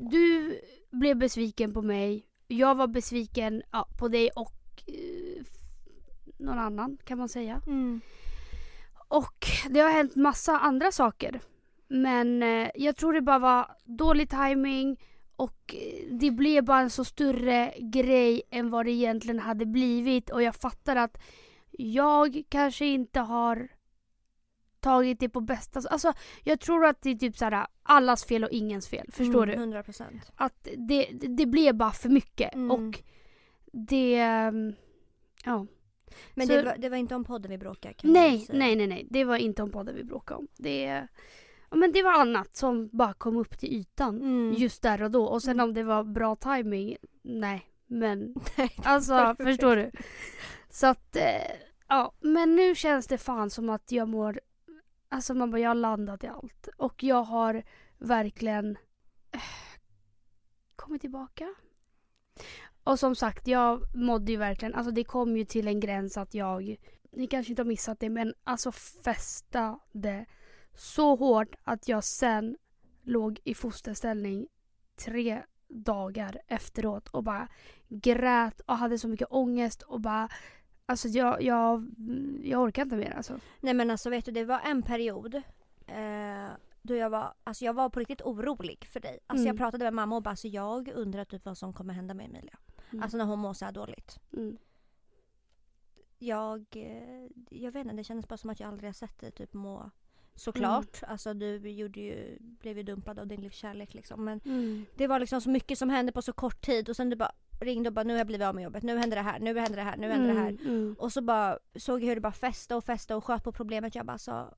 du 0.00 0.60
blev 0.90 1.16
besviken 1.16 1.74
på 1.74 1.82
mig. 1.82 2.26
Jag 2.48 2.74
var 2.74 2.86
besviken 2.86 3.62
ja, 3.72 3.88
på 3.98 4.08
dig 4.08 4.30
och 4.36 4.82
eh, 4.86 5.44
någon 6.38 6.58
annan 6.58 6.98
kan 7.04 7.18
man 7.18 7.28
säga. 7.28 7.62
Mm. 7.66 8.00
Och 9.08 9.46
det 9.70 9.80
har 9.80 9.90
hänt 9.90 10.16
massa 10.16 10.58
andra 10.58 10.92
saker. 10.92 11.40
Men 11.88 12.42
eh, 12.42 12.70
jag 12.74 12.96
tror 12.96 13.12
det 13.12 13.20
bara 13.20 13.38
var 13.38 13.76
dålig 13.84 14.30
timing 14.30 15.00
och 15.36 15.74
eh, 15.74 16.14
det 16.14 16.30
blev 16.30 16.64
bara 16.64 16.80
en 16.80 16.90
så 16.90 17.04
större 17.04 17.74
grej 17.78 18.42
än 18.50 18.70
vad 18.70 18.86
det 18.86 18.90
egentligen 18.90 19.38
hade 19.38 19.66
blivit 19.66 20.30
och 20.30 20.42
jag 20.42 20.54
fattar 20.56 20.96
att 20.96 21.18
jag 21.70 22.42
kanske 22.48 22.86
inte 22.86 23.20
har 23.20 23.68
tagit 24.82 25.20
det 25.20 25.28
på 25.28 25.40
bästa... 25.40 25.80
Alltså 25.90 26.12
jag 26.44 26.60
tror 26.60 26.86
att 26.86 27.02
det 27.02 27.10
är 27.10 27.14
typ 27.14 27.36
såhär 27.36 27.66
allas 27.82 28.24
fel 28.24 28.44
och 28.44 28.50
ingens 28.50 28.88
fel. 28.88 29.06
Förstår 29.12 29.42
mm, 29.42 29.48
du? 29.48 29.52
100 29.54 29.82
procent. 29.82 30.32
Att 30.36 30.68
det, 30.76 31.06
det 31.12 31.46
blev 31.46 31.74
bara 31.74 31.90
för 31.92 32.08
mycket 32.08 32.54
Mm. 32.54 32.70
och 32.70 33.02
det... 33.72 34.16
ehm, 34.18 34.72
Ja. 35.44 35.66
Men 36.34 36.46
Så- 36.46 36.52
det, 36.56 36.62
var, 36.62 36.76
det 36.78 36.88
var 36.88 36.96
inte 36.96 37.14
om 37.14 37.24
podden 37.24 37.50
vi 37.50 37.58
bråkade 37.58 37.94
kan 37.94 38.12
Nej, 38.12 38.38
säga. 38.40 38.58
nej, 38.58 38.76
nej, 38.76 38.86
nej. 38.86 39.06
Det 39.10 39.24
var 39.24 39.36
inte 39.36 39.62
om 39.62 39.70
podden 39.70 39.94
vi 39.96 40.04
bråkade 40.04 40.38
om. 40.38 40.48
Det, 40.58 41.08
ja, 41.70 41.76
men 41.76 41.92
det 41.92 42.02
var 42.02 42.12
annat 42.20 42.56
som 42.56 42.88
bara 42.92 43.12
kom 43.12 43.36
upp 43.36 43.58
till 43.58 43.72
ytan 43.72 44.16
Mm. 44.22 44.54
just 44.58 44.82
där 44.82 45.02
och 45.02 45.10
då. 45.10 45.24
Och 45.24 45.42
sen 45.42 45.50
Mm. 45.52 45.64
om 45.64 45.74
det 45.74 45.82
var 45.82 46.04
bra 46.04 46.36
timing, 46.36 46.96
nej. 47.22 47.62
Men 47.86 48.34
Nej, 48.56 48.70
alltså, 48.84 49.34
förstår 49.38 49.76
du? 49.76 49.90
Så 50.70 50.86
att, 50.86 51.16
eh, 51.16 51.52
ja. 51.88 52.12
Men 52.20 52.56
nu 52.56 52.74
känns 52.74 53.06
det 53.06 53.18
fan 53.18 53.50
som 53.50 53.70
att 53.70 53.92
jag 53.92 54.08
mår... 54.08 54.40
Alltså 55.12 55.34
man 55.34 55.50
bara, 55.50 55.60
jag 55.60 55.70
har 55.70 55.74
landat 55.74 56.24
i 56.24 56.26
allt. 56.26 56.68
Och 56.76 57.02
jag 57.02 57.22
har 57.22 57.62
verkligen 57.98 58.78
eh, 59.32 59.40
kommit 60.76 61.00
tillbaka. 61.00 61.54
Och 62.84 62.98
som 62.98 63.14
sagt, 63.14 63.46
jag 63.46 63.94
mådde 63.94 64.32
ju 64.32 64.38
verkligen, 64.38 64.74
alltså 64.74 64.92
det 64.92 65.04
kom 65.04 65.36
ju 65.36 65.44
till 65.44 65.68
en 65.68 65.80
gräns 65.80 66.16
att 66.16 66.34
jag, 66.34 66.76
ni 67.10 67.26
kanske 67.26 67.52
inte 67.52 67.62
har 67.62 67.66
missat 67.66 68.00
det, 68.00 68.10
men 68.10 68.34
alltså 68.44 68.72
festade 68.72 70.26
så 70.74 71.16
hårt 71.16 71.54
att 71.64 71.88
jag 71.88 72.04
sen 72.04 72.56
låg 73.02 73.40
i 73.44 73.54
fosterställning 73.54 74.46
tre 75.04 75.42
dagar 75.68 76.40
efteråt 76.48 77.08
och 77.08 77.24
bara 77.24 77.48
grät 77.88 78.60
och 78.60 78.76
hade 78.76 78.98
så 78.98 79.08
mycket 79.08 79.28
ångest 79.30 79.82
och 79.82 80.00
bara 80.00 80.28
Alltså 80.86 81.08
jag, 81.08 81.42
jag, 81.42 81.86
jag 82.42 82.62
orkar 82.62 82.82
inte 82.82 82.96
mer 82.96 83.10
alltså. 83.16 83.38
Nej 83.60 83.74
men 83.74 83.90
alltså 83.90 84.10
vet 84.10 84.24
du 84.24 84.30
det 84.32 84.44
var 84.44 84.60
en 84.60 84.82
period 84.82 85.34
eh, 85.86 86.48
då 86.82 86.94
jag 86.94 87.10
var, 87.10 87.34
alltså 87.44 87.64
jag 87.64 87.74
var 87.74 87.88
på 87.90 88.00
riktigt 88.00 88.22
orolig 88.22 88.84
för 88.84 89.00
dig. 89.00 89.18
Alltså 89.26 89.42
jag 89.46 89.52
Mm. 89.54 89.58
pratade 89.58 89.84
med 89.84 89.92
mamma 89.94 90.16
och 90.16 90.22
bara 90.22 90.30
alltså 90.30 90.48
jag 90.48 90.88
undrar 90.88 91.24
typ 91.24 91.44
vad 91.44 91.58
som 91.58 91.72
kommer 91.72 91.94
hända 91.94 92.14
med 92.14 92.26
Emilia. 92.26 92.58
Mm. 92.90 93.02
Alltså 93.02 93.18
när 93.18 93.24
hon 93.24 93.38
mår 93.38 93.52
så 93.54 93.64
här 93.64 93.72
dåligt. 93.72 94.18
mm. 94.32 94.56
Jag, 96.18 96.64
eh, 96.70 97.28
jag 97.50 97.72
vet 97.72 97.84
inte, 97.84 97.96
det 97.96 98.04
kändes 98.04 98.28
bara 98.28 98.36
som 98.36 98.50
att 98.50 98.60
jag 98.60 98.68
aldrig 98.68 98.88
har 98.88 98.92
sett 98.94 99.18
dig 99.20 99.30
typ 99.32 99.52
må 99.54 99.90
Såklart, 100.34 101.02
alltså 101.08 101.34
du 101.34 101.56
gjorde 101.70 102.00
ju, 102.00 102.38
blev 102.40 102.76
ju 102.76 102.82
dumpad 102.82 103.18
av 103.18 103.26
din 103.26 103.40
livskärlek 103.40 103.94
liksom. 103.94 104.24
Men 104.24 104.40
Mm. 104.44 104.84
det 104.96 105.06
var 105.06 105.18
liksom 105.20 105.40
så 105.40 105.50
mycket 105.50 105.78
som 105.78 105.90
hände 105.90 106.12
på 106.12 106.22
så 106.22 106.32
kort 106.32 106.60
tid 106.60 106.88
och 106.88 106.96
sen 106.96 107.10
du 107.10 107.16
bara 107.16 107.32
ringde 107.64 107.88
och 107.88 107.94
bara 107.94 108.02
nu 108.02 108.12
har 108.12 108.18
jag 108.18 108.26
blivit 108.26 108.46
av 108.46 108.54
med 108.54 108.64
jobbet, 108.64 108.82
nu 108.82 108.98
händer 108.98 109.16
det 109.16 109.22
här, 109.22 109.38
nu 109.40 109.58
händer 109.58 109.76
det 109.76 109.82
här, 109.82 109.96
nu 109.96 110.08
händer 110.08 110.34
det 110.34 110.40
här. 110.40 110.48
Mm, 110.48 110.66
mm. 110.66 110.96
Och 110.98 111.12
så 111.12 111.22
bara 111.22 111.58
såg 111.74 112.02
jag 112.02 112.06
hur 112.08 112.14
det 112.14 112.20
bara 112.20 112.32
fäste 112.32 112.74
och 112.74 112.84
fäste 112.84 113.14
och 113.14 113.24
sköt 113.24 113.44
på 113.44 113.52
problemet. 113.52 113.94
Jag 113.94 114.06
bara 114.06 114.18
sa 114.18 114.54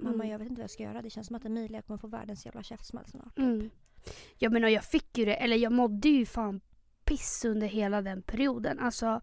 Mamma 0.00 0.14
Mm. 0.14 0.28
jag 0.30 0.38
vet 0.38 0.48
inte 0.48 0.60
vad 0.60 0.64
jag 0.64 0.70
ska 0.70 0.82
göra. 0.82 1.02
Det 1.02 1.10
känns 1.10 1.26
som 1.26 1.36
att 1.36 1.44
Emilia 1.44 1.82
kommer 1.82 1.98
få 1.98 2.06
världens 2.06 2.46
jävla 2.46 2.62
käftsmäll 2.62 3.06
snart. 3.06 3.38
Mm. 3.38 3.70
Jag 4.38 4.52
menar 4.52 4.68
jag 4.68 4.84
fick 4.84 5.18
ju 5.18 5.24
det, 5.24 5.34
eller 5.34 5.56
jag 5.56 5.72
mådde 5.72 6.08
ju 6.08 6.26
fan 6.26 6.60
piss 7.04 7.44
under 7.44 7.66
hela 7.66 8.02
den 8.02 8.22
perioden. 8.22 8.78
Alltså 8.78 9.20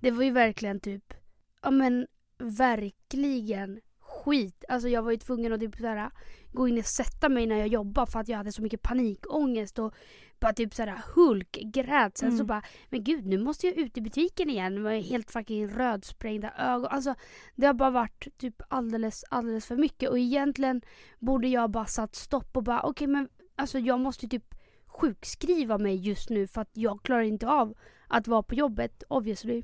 det 0.00 0.10
var 0.10 0.24
ju 0.24 0.30
verkligen 0.30 0.80
typ, 0.80 1.14
ja 1.62 1.70
men 1.70 2.06
verkligen 2.38 3.80
skit. 4.26 4.64
Alltså 4.68 4.88
jag 4.88 5.02
var 5.02 5.10
ju 5.10 5.16
tvungen 5.16 5.52
att 5.52 5.60
typ 5.60 5.76
såhär, 5.76 6.10
gå 6.52 6.68
in 6.68 6.78
och 6.78 6.84
sätta 6.84 7.28
mig 7.28 7.46
när 7.46 7.56
jag 7.56 7.68
jobbade 7.68 8.10
för 8.10 8.20
att 8.20 8.28
jag 8.28 8.36
hade 8.36 8.52
så 8.52 8.62
mycket 8.62 8.82
panikångest 8.82 9.78
och 9.78 9.94
bara 10.40 10.52
typ 10.52 10.74
såhär 10.74 11.02
hulk, 11.14 11.58
grät. 11.62 12.18
Sen 12.18 12.30
så 12.30 12.34
Mm. 12.36 12.46
bara, 12.46 12.62
men 12.90 13.04
gud 13.04 13.26
nu 13.26 13.38
måste 13.38 13.66
jag 13.66 13.76
ut 13.76 13.96
i 13.96 14.00
butiken 14.00 14.50
igen 14.50 14.82
med 14.82 15.02
helt 15.02 15.30
fucking 15.30 15.68
rödsprängda 15.68 16.52
ögon. 16.58 16.86
Alltså 16.90 17.14
det 17.54 17.66
har 17.66 17.74
bara 17.74 17.90
varit 17.90 18.38
typ 18.38 18.62
alldeles, 18.68 19.24
alldeles 19.30 19.66
för 19.66 19.76
mycket 19.76 20.10
och 20.10 20.18
egentligen 20.18 20.82
borde 21.18 21.48
jag 21.48 21.70
bara 21.70 21.86
satt 21.86 22.14
stopp 22.14 22.56
och 22.56 22.62
bara 22.62 22.82
okej 22.82 23.06
men 23.06 23.28
alltså 23.56 23.78
jag 23.78 24.00
måste 24.00 24.28
typ 24.28 24.54
sjukskriva 24.86 25.78
mig 25.78 25.96
just 25.96 26.30
nu 26.30 26.46
för 26.46 26.60
att 26.60 26.70
jag 26.72 27.02
klarar 27.02 27.22
inte 27.22 27.48
av 27.48 27.74
att 28.08 28.28
vara 28.28 28.42
på 28.42 28.54
jobbet 28.54 29.02
obviously. 29.08 29.62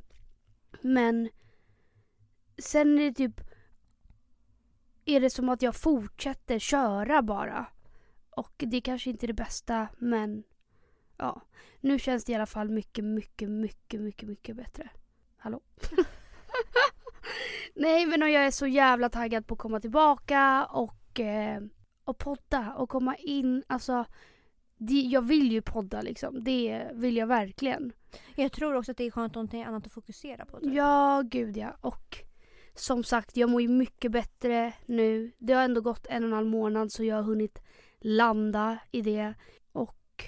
Men 0.83 1.29
sen 2.59 2.98
är 2.98 3.03
det 3.03 3.12
typ 3.12 3.40
är 5.04 5.20
det 5.20 5.30
som 5.30 5.48
att 5.48 5.62
jag 5.62 5.76
fortsätter 5.76 6.58
köra 6.58 7.22
bara. 7.22 7.66
Och 8.30 8.54
det 8.56 8.80
kanske 8.80 9.10
inte 9.10 9.26
är 9.26 9.28
det 9.28 9.34
bästa 9.34 9.88
men 9.98 10.44
ja. 11.16 11.40
Nu 11.80 11.98
känns 11.98 12.24
det 12.24 12.32
i 12.32 12.34
alla 12.34 12.46
fall 12.46 12.68
mycket, 12.70 13.04
mycket, 13.04 13.50
mycket, 13.50 14.00
mycket, 14.00 14.28
mycket 14.28 14.56
bättre. 14.56 14.88
Hallå? 15.36 15.60
Nej 17.74 18.06
men 18.06 18.20
jag 18.20 18.46
är 18.46 18.50
så 18.50 18.66
jävla 18.66 19.08
taggad 19.08 19.46
på 19.46 19.54
att 19.54 19.60
komma 19.60 19.80
tillbaka 19.80 20.66
och, 20.70 21.20
eh, 21.20 21.62
och 22.04 22.18
podda 22.18 22.74
och 22.74 22.88
komma 22.88 23.16
in. 23.16 23.62
Alltså, 23.66 24.04
det, 24.76 25.00
jag 25.00 25.22
vill 25.22 25.52
ju 25.52 25.62
podda 25.62 26.02
liksom. 26.02 26.44
Det 26.44 26.90
vill 26.92 27.16
jag 27.16 27.26
verkligen. 27.26 27.92
Jag 28.34 28.52
tror 28.52 28.74
också 28.74 28.90
att 28.90 28.96
det 28.96 29.04
är 29.04 29.10
skönt 29.10 29.30
att 29.30 29.34
någonting 29.34 29.62
annat 29.62 29.86
att 29.86 29.92
fokusera 29.92 30.46
på. 30.46 30.60
Typ. 30.60 30.74
Ja, 30.74 31.22
gud 31.24 31.56
ja. 31.56 31.76
Och 31.80 32.24
som 32.74 33.04
sagt, 33.04 33.37
jag 33.37 33.50
mår 33.50 33.62
ju 33.62 33.68
mycket 33.68 34.12
bättre 34.12 34.72
nu. 34.87 35.32
Det 35.38 35.52
har 35.52 35.62
ändå 35.62 35.80
gått 35.80 36.06
en 36.06 36.22
och 36.22 36.28
en 36.28 36.35
halv 36.35 36.46
månad 36.46 36.92
så 36.92 37.04
jag 37.04 37.16
har 37.16 37.22
hunnit 37.22 37.62
landa 38.00 38.78
i 38.90 39.02
det. 39.02 39.35
Och 39.72 40.24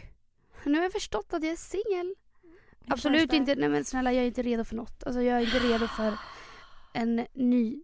nu 0.64 0.74
har 0.74 0.82
jag 0.82 0.92
förstått 0.92 1.34
att 1.34 1.42
jag 1.42 1.52
är 1.52 1.56
singel. 1.56 2.14
Absolut 2.88 3.32
inte. 3.32 3.54
Nej 3.54 3.68
men 3.68 3.84
snälla 3.84 4.12
jag 4.12 4.22
är 4.22 4.26
inte 4.26 4.42
redo 4.42 4.64
för 4.64 4.76
något. 4.76 5.04
Alltså 5.04 5.22
jag 5.22 5.36
är 5.36 5.40
inte 5.40 5.58
redo 5.58 5.86
för 5.86 6.18
en 6.94 7.26
ny 7.32 7.82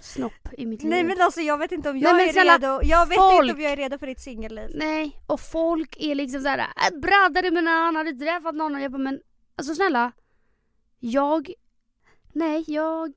snopp 0.00 0.48
i 0.58 0.66
mitt 0.66 0.82
liv. 0.82 0.90
Nej 0.90 1.04
men 1.04 1.20
alltså 1.20 1.40
jag 1.40 1.58
vet 1.58 1.72
inte 1.72 1.90
om 1.90 1.98
jag 1.98 2.16
Nej, 2.16 2.28
är 2.28 2.32
snälla, 2.32 2.54
redo. 2.54 2.80
Jag 2.82 3.06
vet 3.08 3.18
folk... 3.18 3.42
inte 3.42 3.54
om 3.54 3.60
jag 3.60 3.72
är 3.72 3.76
redo 3.76 3.98
för 3.98 4.06
ditt 4.06 4.20
singelliv. 4.20 4.70
Nej 4.74 5.22
och 5.26 5.40
folk 5.40 5.96
är 5.98 6.14
liksom 6.14 6.40
såhär, 6.40 6.58
äh, 6.58 6.98
braddade 6.98 7.50
men 7.50 7.66
han 7.66 7.96
hade 7.96 8.12
träffat 8.12 8.54
någon 8.54 8.74
och 8.74 8.80
jag 8.80 8.92
bara 8.92 8.98
men 8.98 9.20
alltså 9.56 9.74
snälla. 9.74 10.12
Jag, 10.98 11.52
nej 12.32 12.64
jag, 12.66 13.12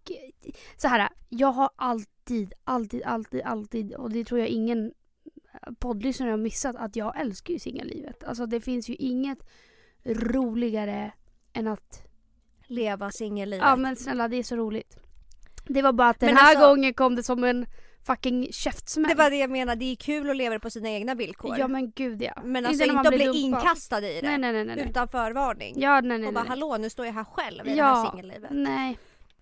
så 0.77 0.87
här. 0.87 1.09
jag 1.29 1.51
har 1.51 1.69
alltid, 1.75 2.53
alltid, 2.63 3.03
alltid, 3.03 3.41
alltid 3.41 3.93
och 3.93 4.09
det 4.09 4.25
tror 4.25 4.39
jag 4.39 4.49
ingen 4.49 4.91
poddlyssnare 5.79 6.29
har 6.29 6.37
missat 6.37 6.75
att 6.75 6.95
jag 6.95 7.19
älskar 7.19 7.53
ju 7.53 7.59
singellivet. 7.59 8.23
Alltså 8.23 8.45
det 8.45 8.61
finns 8.61 8.89
ju 8.89 8.95
inget 8.95 9.39
roligare 10.03 11.11
än 11.53 11.67
att 11.67 12.07
leva 12.67 13.11
singellivet. 13.11 13.65
Ja 13.67 13.75
men 13.75 13.95
snälla 13.95 14.27
det 14.27 14.37
är 14.37 14.43
så 14.43 14.55
roligt. 14.55 14.97
Det 15.67 15.81
var 15.81 15.93
bara 15.93 16.09
att 16.09 16.19
den 16.19 16.27
men 16.27 16.37
här 16.37 16.55
alltså, 16.55 16.69
gången 16.69 16.93
kom 16.93 17.15
det 17.15 17.23
som 17.23 17.43
en 17.43 17.65
fucking 18.05 18.47
käftsmäll. 18.51 19.09
Det 19.09 19.15
var 19.15 19.29
det 19.29 19.35
jag 19.35 19.49
menade, 19.49 19.79
det 19.79 19.91
är 19.91 19.95
kul 19.95 20.29
att 20.29 20.37
leva 20.37 20.59
på 20.59 20.69
sina 20.69 20.89
egna 20.89 21.15
villkor. 21.15 21.55
Ja 21.59 21.67
men 21.67 21.91
gud 21.91 22.21
ja. 22.21 22.41
Men 22.43 22.65
alltså 22.65 22.83
inte, 22.83 22.97
inte 22.97 23.09
att 23.09 23.15
bli 23.15 23.41
inkastad 23.41 23.99
i 23.99 24.21
det. 24.21 24.27
Nej, 24.27 24.37
nej, 24.37 24.53
nej, 24.53 24.65
nej. 24.65 24.87
Utan 24.89 25.07
förvarning. 25.07 25.73
Ja 25.77 26.01
nej 26.01 26.17
nej. 26.17 26.27
Och 26.27 26.33
bara 26.33 26.43
nej. 26.43 26.49
hallå 26.49 26.77
nu 26.77 26.89
står 26.89 27.05
jag 27.05 27.13
här 27.13 27.23
själv 27.23 27.67
i 27.67 27.75
ja, 27.75 27.85
det 27.85 27.95
här 27.95 28.11
singellivet. 28.11 28.51
Nej. 28.51 28.97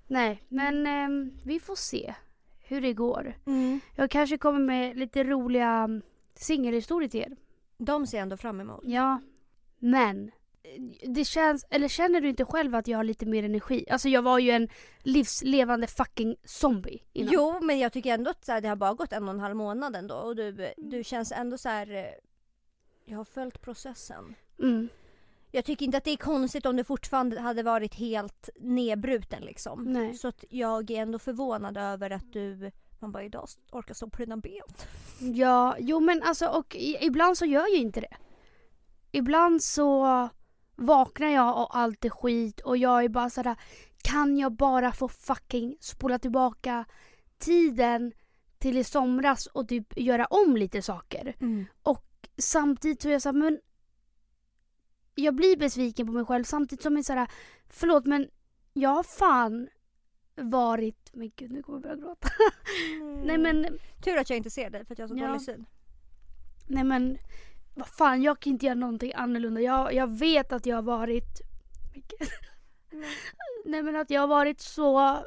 Nej 0.08 0.44
men 0.48 0.88
eh, 0.88 1.34
vi 1.46 1.60
får 1.60 1.76
se 1.76 2.13
hur 2.60 2.82
det 2.82 2.94
går. 2.94 3.34
Mm. 3.46 3.80
Jag 3.96 4.12
kanske 4.12 4.38
kommer 4.38 4.60
med 4.60 4.98
lite 4.98 5.24
roliga 5.24 5.70
mm, 5.70 6.02
singelhistorier 6.36 7.10
till 7.10 7.22
er. 7.22 7.36
De 7.78 8.08
ser 8.08 8.18
jag 8.18 8.24
ändå 8.24 8.38
fram 8.38 8.62
emot. 8.62 8.82
Ja. 8.84 9.22
Men 9.80 10.32
det 11.08 11.26
känns, 11.26 11.66
eller 11.70 11.88
känner 11.88 12.22
du 12.22 12.30
inte 12.30 12.46
själv 12.46 12.76
att 12.76 12.88
jag 12.88 12.98
har 12.98 13.04
lite 13.04 13.26
mer 13.26 13.44
energi? 13.44 13.86
Alltså 13.89 14.10
jag 14.10 14.22
var 14.22 14.39
ju 14.39 14.52
en 14.52 14.70
livslevande 15.00 15.88
fucking 15.88 16.36
zombie 16.44 17.04
innan. 17.13 17.34
Jo 17.34 17.60
men 17.62 17.80
jag 17.80 17.94
tycker 17.94 18.13
ändå 18.13 18.32
att 18.32 18.46
så 18.46 18.52
här, 18.52 18.62
det 18.62 18.68
har 18.68 18.76
bara 18.76 18.94
gått 18.94 19.13
en 19.13 19.24
och 19.24 19.34
en 19.34 19.39
halv 19.39 19.56
månad 19.56 19.96
ändå 19.96 20.16
och 20.16 20.36
du, 20.36 20.74
du 20.78 21.04
känns 21.04 21.32
ändå 21.32 21.58
så 21.58 21.70
här. 21.70 21.92
Eh, 21.92 22.06
jag 23.06 23.18
har 23.18 23.26
följt 23.26 23.62
processen. 23.62 24.36
Mm. 24.60 24.89
Jag 25.56 25.66
tycker 25.66 25.86
inte 25.86 25.98
att 25.98 26.04
det 26.04 26.12
är 26.12 26.18
konstigt 26.18 26.66
om 26.66 26.76
du 26.76 26.84
fortfarande 26.84 27.39
hade 27.39 27.63
varit 27.63 27.96
helt 27.96 28.50
nedbruten 28.60 29.42
liksom. 29.44 29.84
Nej. 29.84 30.13
Så 30.13 30.28
att 30.28 30.44
jag 30.50 30.92
är 30.92 31.02
ändå 31.02 31.20
förvånad 31.20 31.78
över 31.78 32.10
att 32.10 32.34
du 32.34 32.72
man 33.00 33.12
bara 33.12 33.24
idag 33.24 33.48
orkar 33.72 33.94
stå 33.94 34.10
på 34.10 34.18
dina 34.18 34.38
ben. 34.38 34.62
Ja, 35.20 35.76
jo 35.80 36.00
men 36.00 36.24
alltså 36.24 36.48
och 36.48 36.76
ibland 37.02 37.38
så 37.38 37.46
gör 37.46 37.62
jag 37.62 37.82
inte 37.82 38.02
det. 38.02 38.18
Ibland 39.12 39.63
så 39.63 40.30
vaknar 40.76 41.28
jag 41.28 41.58
och 41.58 41.78
allt 41.78 42.06
är 42.06 42.10
skit 42.10 42.60
och 42.60 42.78
jag 42.78 43.04
är 43.04 43.10
bara 43.10 43.30
sådär 43.30 43.56
kan 44.04 44.38
jag 44.38 44.52
bara 44.52 44.92
få 44.92 45.08
fucking 45.08 45.78
spola 45.80 46.20
tillbaka 46.20 46.86
tiden 47.38 48.12
till 48.58 48.78
i 48.78 48.84
somras 48.84 49.46
och 49.46 49.68
typ 49.68 50.00
göra 50.00 50.26
om 50.26 50.58
lite 50.58 50.82
saker. 50.82 51.36
Mm. 51.39 51.66
Och 51.84 52.06
samtidigt 52.38 53.02
så 53.02 53.08
är 53.08 53.12
jag 53.12 53.22
såhär, 53.22 53.34
men 53.34 53.60
jag 55.15 55.36
blir 55.36 55.58
besviken 55.58 56.08
på 56.08 56.13
mig 56.13 56.26
själv 56.26 56.43
samtidigt 56.43 56.84
som 56.84 56.95
jag 56.95 57.06
såhär, 57.06 57.28
förlåt 57.69 58.06
men 58.06 58.30
jag 58.73 58.89
har 58.89 59.04
fan 59.04 59.69
varit, 60.36 61.10
men 61.13 61.32
gud 61.36 61.52
nu 61.52 61.63
kommer 61.63 61.78
jag 61.78 61.84
börja 61.84 61.95
gråta. 61.95 62.30
Mm. 63.02 63.21
Nej 63.21 63.38
men. 63.38 63.80
Tur 64.04 64.17
att 64.17 64.30
jag 64.30 64.38
inte 64.38 64.49
ser 64.49 64.69
dig 64.69 64.86
för 64.86 64.93
att 64.93 64.99
jag 64.99 65.08
har 65.08 65.15
så 65.15 65.23
ja. 65.23 65.28
dålig 65.28 65.41
syn. 65.41 65.65
Nej 66.67 66.84
men 66.84 67.17
vad 67.76 67.88
fan 67.88 68.21
jag 68.21 68.39
kan 68.39 68.54
inte 68.54 68.65
göra 68.65 68.76
någonting 68.76 69.13
annorlunda. 69.15 69.62
Jag, 69.62 69.93
jag 69.93 70.08
vet 70.19 70.52
att 70.54 70.65
jag 70.65 70.78
har 70.78 70.84
varit 70.84 71.41
mm. 72.91 73.06
Nej 73.65 73.84
men 73.84 73.95
att 73.95 74.10
jag 74.10 74.21
har 74.21 74.28
varit 74.28 74.62
så 74.62 75.23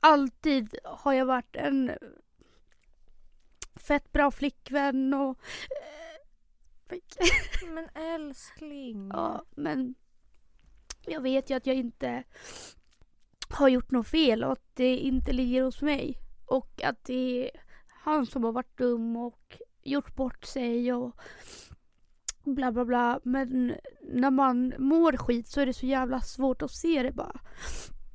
Alltid 0.00 0.78
har 0.84 1.12
jag 1.12 1.26
varit 1.26 1.56
en 1.56 1.90
fett 3.74 4.12
bra 4.12 4.30
flickvän 4.30 5.14
och 5.14 5.38
Men 7.74 7.88
älskling. 7.94 9.10
Ja 9.12 9.44
men 9.50 9.94
jag 11.06 11.20
vet 11.20 11.50
ju 11.50 11.54
att 11.54 11.66
jag 11.66 11.76
inte 11.76 12.24
har 13.50 13.68
gjort 13.68 13.90
något 13.90 14.08
fel 14.08 14.44
och 14.44 14.52
att 14.52 14.70
det 14.74 14.96
inte 14.96 15.32
ligger 15.32 15.62
hos 15.62 15.82
mig. 15.82 16.18
Och 16.46 16.82
att 16.84 17.04
det 17.04 17.44
är 17.44 17.50
han 17.88 18.26
som 18.26 18.44
har 18.44 18.52
varit 18.52 18.78
dum 18.78 19.16
och 19.16 19.58
gjort 19.82 20.14
bort 20.14 20.44
sig 20.44 20.92
och 20.92 21.20
bla 22.44 22.72
bla 22.72 22.84
bla. 22.84 23.20
Men 23.24 23.74
när 24.02 24.30
man 24.30 24.74
mår 24.78 25.16
skit 25.16 25.48
så 25.48 25.60
är 25.60 25.66
det 25.66 25.74
så 25.74 25.86
jävla 25.86 26.20
svårt 26.20 26.62
att 26.62 26.70
se 26.70 27.02
det 27.02 27.12
bara. 27.12 27.40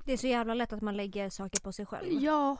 Det 0.05 0.13
är 0.13 0.17
så 0.17 0.27
jävla 0.27 0.53
lätt 0.53 0.73
att 0.73 0.81
man 0.81 0.97
lägger 0.97 1.29
saker 1.29 1.61
på 1.61 1.71
sig 1.71 1.85
själv. 1.85 2.07
Ja. 2.11 2.57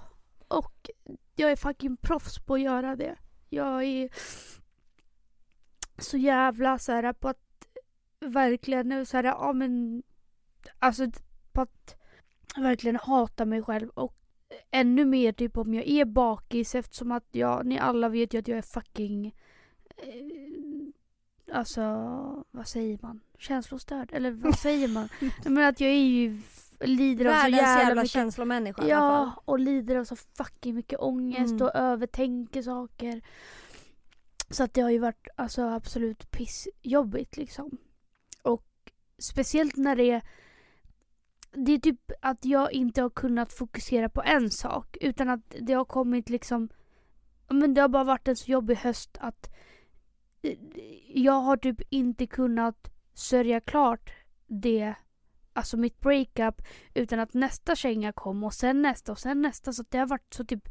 Och 0.47 0.89
jag 1.35 1.51
är 1.51 1.55
fucking 1.55 1.97
proffs 1.97 2.39
på 2.39 2.53
att 2.53 2.61
göra 2.61 2.95
det. 2.95 3.15
Jag 3.49 3.83
är 3.83 4.09
så 5.97 6.17
jävla 6.17 6.79
så 6.79 6.91
här 6.91 7.13
på 7.13 7.29
att 7.29 7.67
verkligen 8.19 9.05
så 9.05 9.17
här, 9.17 9.23
ja 9.23 9.53
men 9.53 10.03
alltså 10.79 11.07
på 11.51 11.61
att 11.61 11.95
verkligen 12.55 12.95
hata 12.95 13.45
mig 13.45 13.63
själv 13.63 13.89
och 13.89 14.15
ännu 14.71 15.05
mer 15.05 15.31
typ 15.31 15.57
om 15.57 15.73
jag 15.73 15.87
är 15.87 16.05
bakis 16.05 16.75
eftersom 16.75 17.11
att 17.11 17.27
jag, 17.31 17.65
ni 17.65 17.79
alla 17.79 18.09
vet 18.09 18.33
ju 18.33 18.39
att 18.39 18.47
jag 18.47 18.57
är 18.57 18.61
fucking 18.61 19.35
eh, 19.97 20.45
Alltså, 21.53 21.81
vad 22.51 22.67
säger 22.67 22.99
man? 23.01 23.19
Känslostörd? 23.37 24.09
Eller 24.13 24.31
vad 24.31 24.57
säger 24.57 24.87
man? 24.87 25.09
Men 25.45 25.63
att 25.63 25.79
jag 25.79 25.89
är 25.89 25.95
ju 25.95 26.41
lider 26.79 27.25
av 27.25 27.31
så 27.31 27.47
jävla, 27.47 27.57
jävla 27.57 27.95
mycket 28.01 28.11
känslomänniska 28.11 28.81
Ja, 28.81 28.87
i 28.87 28.91
alla 28.91 29.25
fall. 29.25 29.31
och 29.45 29.59
lider 29.59 29.95
av 29.95 30.03
så 30.03 30.15
fucking 30.15 30.75
mycket 30.75 30.99
ångest 30.99 31.51
mm. 31.51 31.61
och 31.61 31.75
övertänker 31.75 32.61
saker. 32.61 33.21
Så 34.49 34.63
att 34.63 34.73
det 34.73 34.81
har 34.81 34.89
ju 34.89 34.99
varit 34.99 35.27
alltså 35.35 35.61
absolut 35.61 36.31
pissjobbigt 36.31 37.37
liksom. 37.37 37.77
Och 38.41 38.65
speciellt 39.17 39.77
när 39.77 39.95
det 39.95 40.11
är 40.11 40.21
det 41.55 41.71
är 41.71 41.79
typ 41.79 42.11
att 42.21 42.45
jag 42.45 42.73
inte 42.73 43.01
har 43.01 43.09
kunnat 43.09 43.53
fokusera 43.53 44.09
på 44.09 44.21
en 44.23 44.51
sak 44.51 44.97
utan 45.01 45.29
att 45.29 45.55
det 45.61 45.73
har 45.73 45.85
kommit 45.85 46.29
liksom 46.29 46.69
men 47.49 47.73
det 47.73 47.81
har 47.81 47.87
bara 47.87 48.03
varit 48.03 48.27
en 48.27 48.35
så 48.35 48.51
jobbig 48.51 48.75
höst 48.75 49.17
att 49.19 49.49
eh, 50.41 50.57
jag 51.07 51.41
har 51.41 51.57
typ 51.57 51.81
inte 51.89 52.27
kunnat 52.27 52.91
sörja 53.13 53.61
klart 53.61 54.11
det 54.47 54.95
alltså 55.53 55.77
mitt 55.77 55.99
breakup 55.99 56.61
utan 56.93 57.19
att 57.19 57.33
nästa 57.33 57.75
känga 57.75 58.11
kom 58.11 58.43
och 58.43 58.53
sen 58.53 58.81
nästa 58.81 59.11
och 59.11 59.19
sen 59.19 59.41
nästa 59.41 59.73
så 59.73 59.83
det 59.89 59.97
har 59.97 60.07
varit 60.07 60.33
så 60.33 60.45
typ 60.45 60.69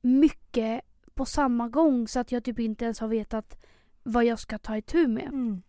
mycket 0.00 0.84
på 1.20 1.26
samma 1.26 1.68
gång 1.68 2.08
så 2.08 2.20
att 2.20 2.32
jag 2.32 2.44
typ 2.44 2.58
inte 2.58 2.84
ens 2.84 3.00
har 3.00 3.08
vetat 3.08 3.56
vad 4.02 4.24
jag 4.24 4.38
ska 4.38 4.58
ta 4.58 4.76
itu 4.76 5.08
med. 5.08 5.26
Mm. 5.26 5.62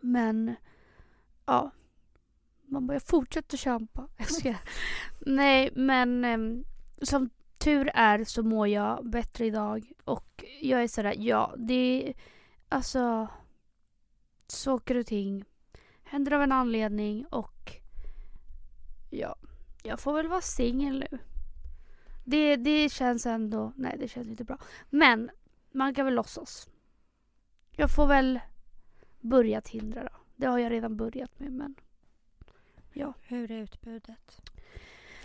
Men 0.00 0.54
ja, 1.46 1.70
man 2.62 2.86
bara, 2.86 2.92
jag 2.92 3.02
fortsätter 3.02 3.56
kämpa. 3.56 4.08
Jag 4.16 4.30
ska. 4.30 4.54
Nej, 5.20 5.70
men 5.74 6.24
um, 6.24 6.64
som 7.02 7.30
tur 7.58 7.90
är 7.94 8.24
så 8.24 8.42
mår 8.42 8.68
jag 8.68 9.10
bättre 9.10 9.46
idag. 9.46 9.92
Och 10.04 10.44
jag 10.60 10.82
är 10.82 10.88
sådär, 10.88 11.14
ja, 11.18 11.54
det 11.58 11.74
är 12.08 12.14
alltså 12.68 13.28
saker 14.46 14.94
och 14.94 15.06
ting 15.06 15.44
händer 16.02 16.32
av 16.32 16.42
en 16.42 16.52
anledning 16.52 17.26
och 17.26 17.72
ja, 19.10 19.36
jag 19.82 20.00
får 20.00 20.12
väl 20.12 20.28
vara 20.28 20.40
singel 20.40 21.06
nu. 21.10 21.18
Det, 22.30 22.56
det 22.56 22.92
känns 22.92 23.26
ändå, 23.26 23.72
nej 23.76 23.96
det 23.98 24.08
känns 24.08 24.28
inte 24.28 24.44
bra. 24.44 24.58
Men 24.90 25.30
man 25.72 25.94
kan 25.94 26.04
väl 26.04 26.14
låtsas. 26.14 26.68
Jag 27.76 27.94
får 27.94 28.06
väl 28.06 28.40
börja 29.20 29.60
tindra 29.60 30.02
då. 30.02 30.10
Det 30.36 30.46
har 30.46 30.58
jag 30.58 30.72
redan 30.72 30.96
börjat 30.96 31.38
med 31.40 31.52
men 31.52 31.74
Ja. 32.92 33.14
Hur 33.22 33.50
är 33.50 33.62
utbudet? 33.62 34.40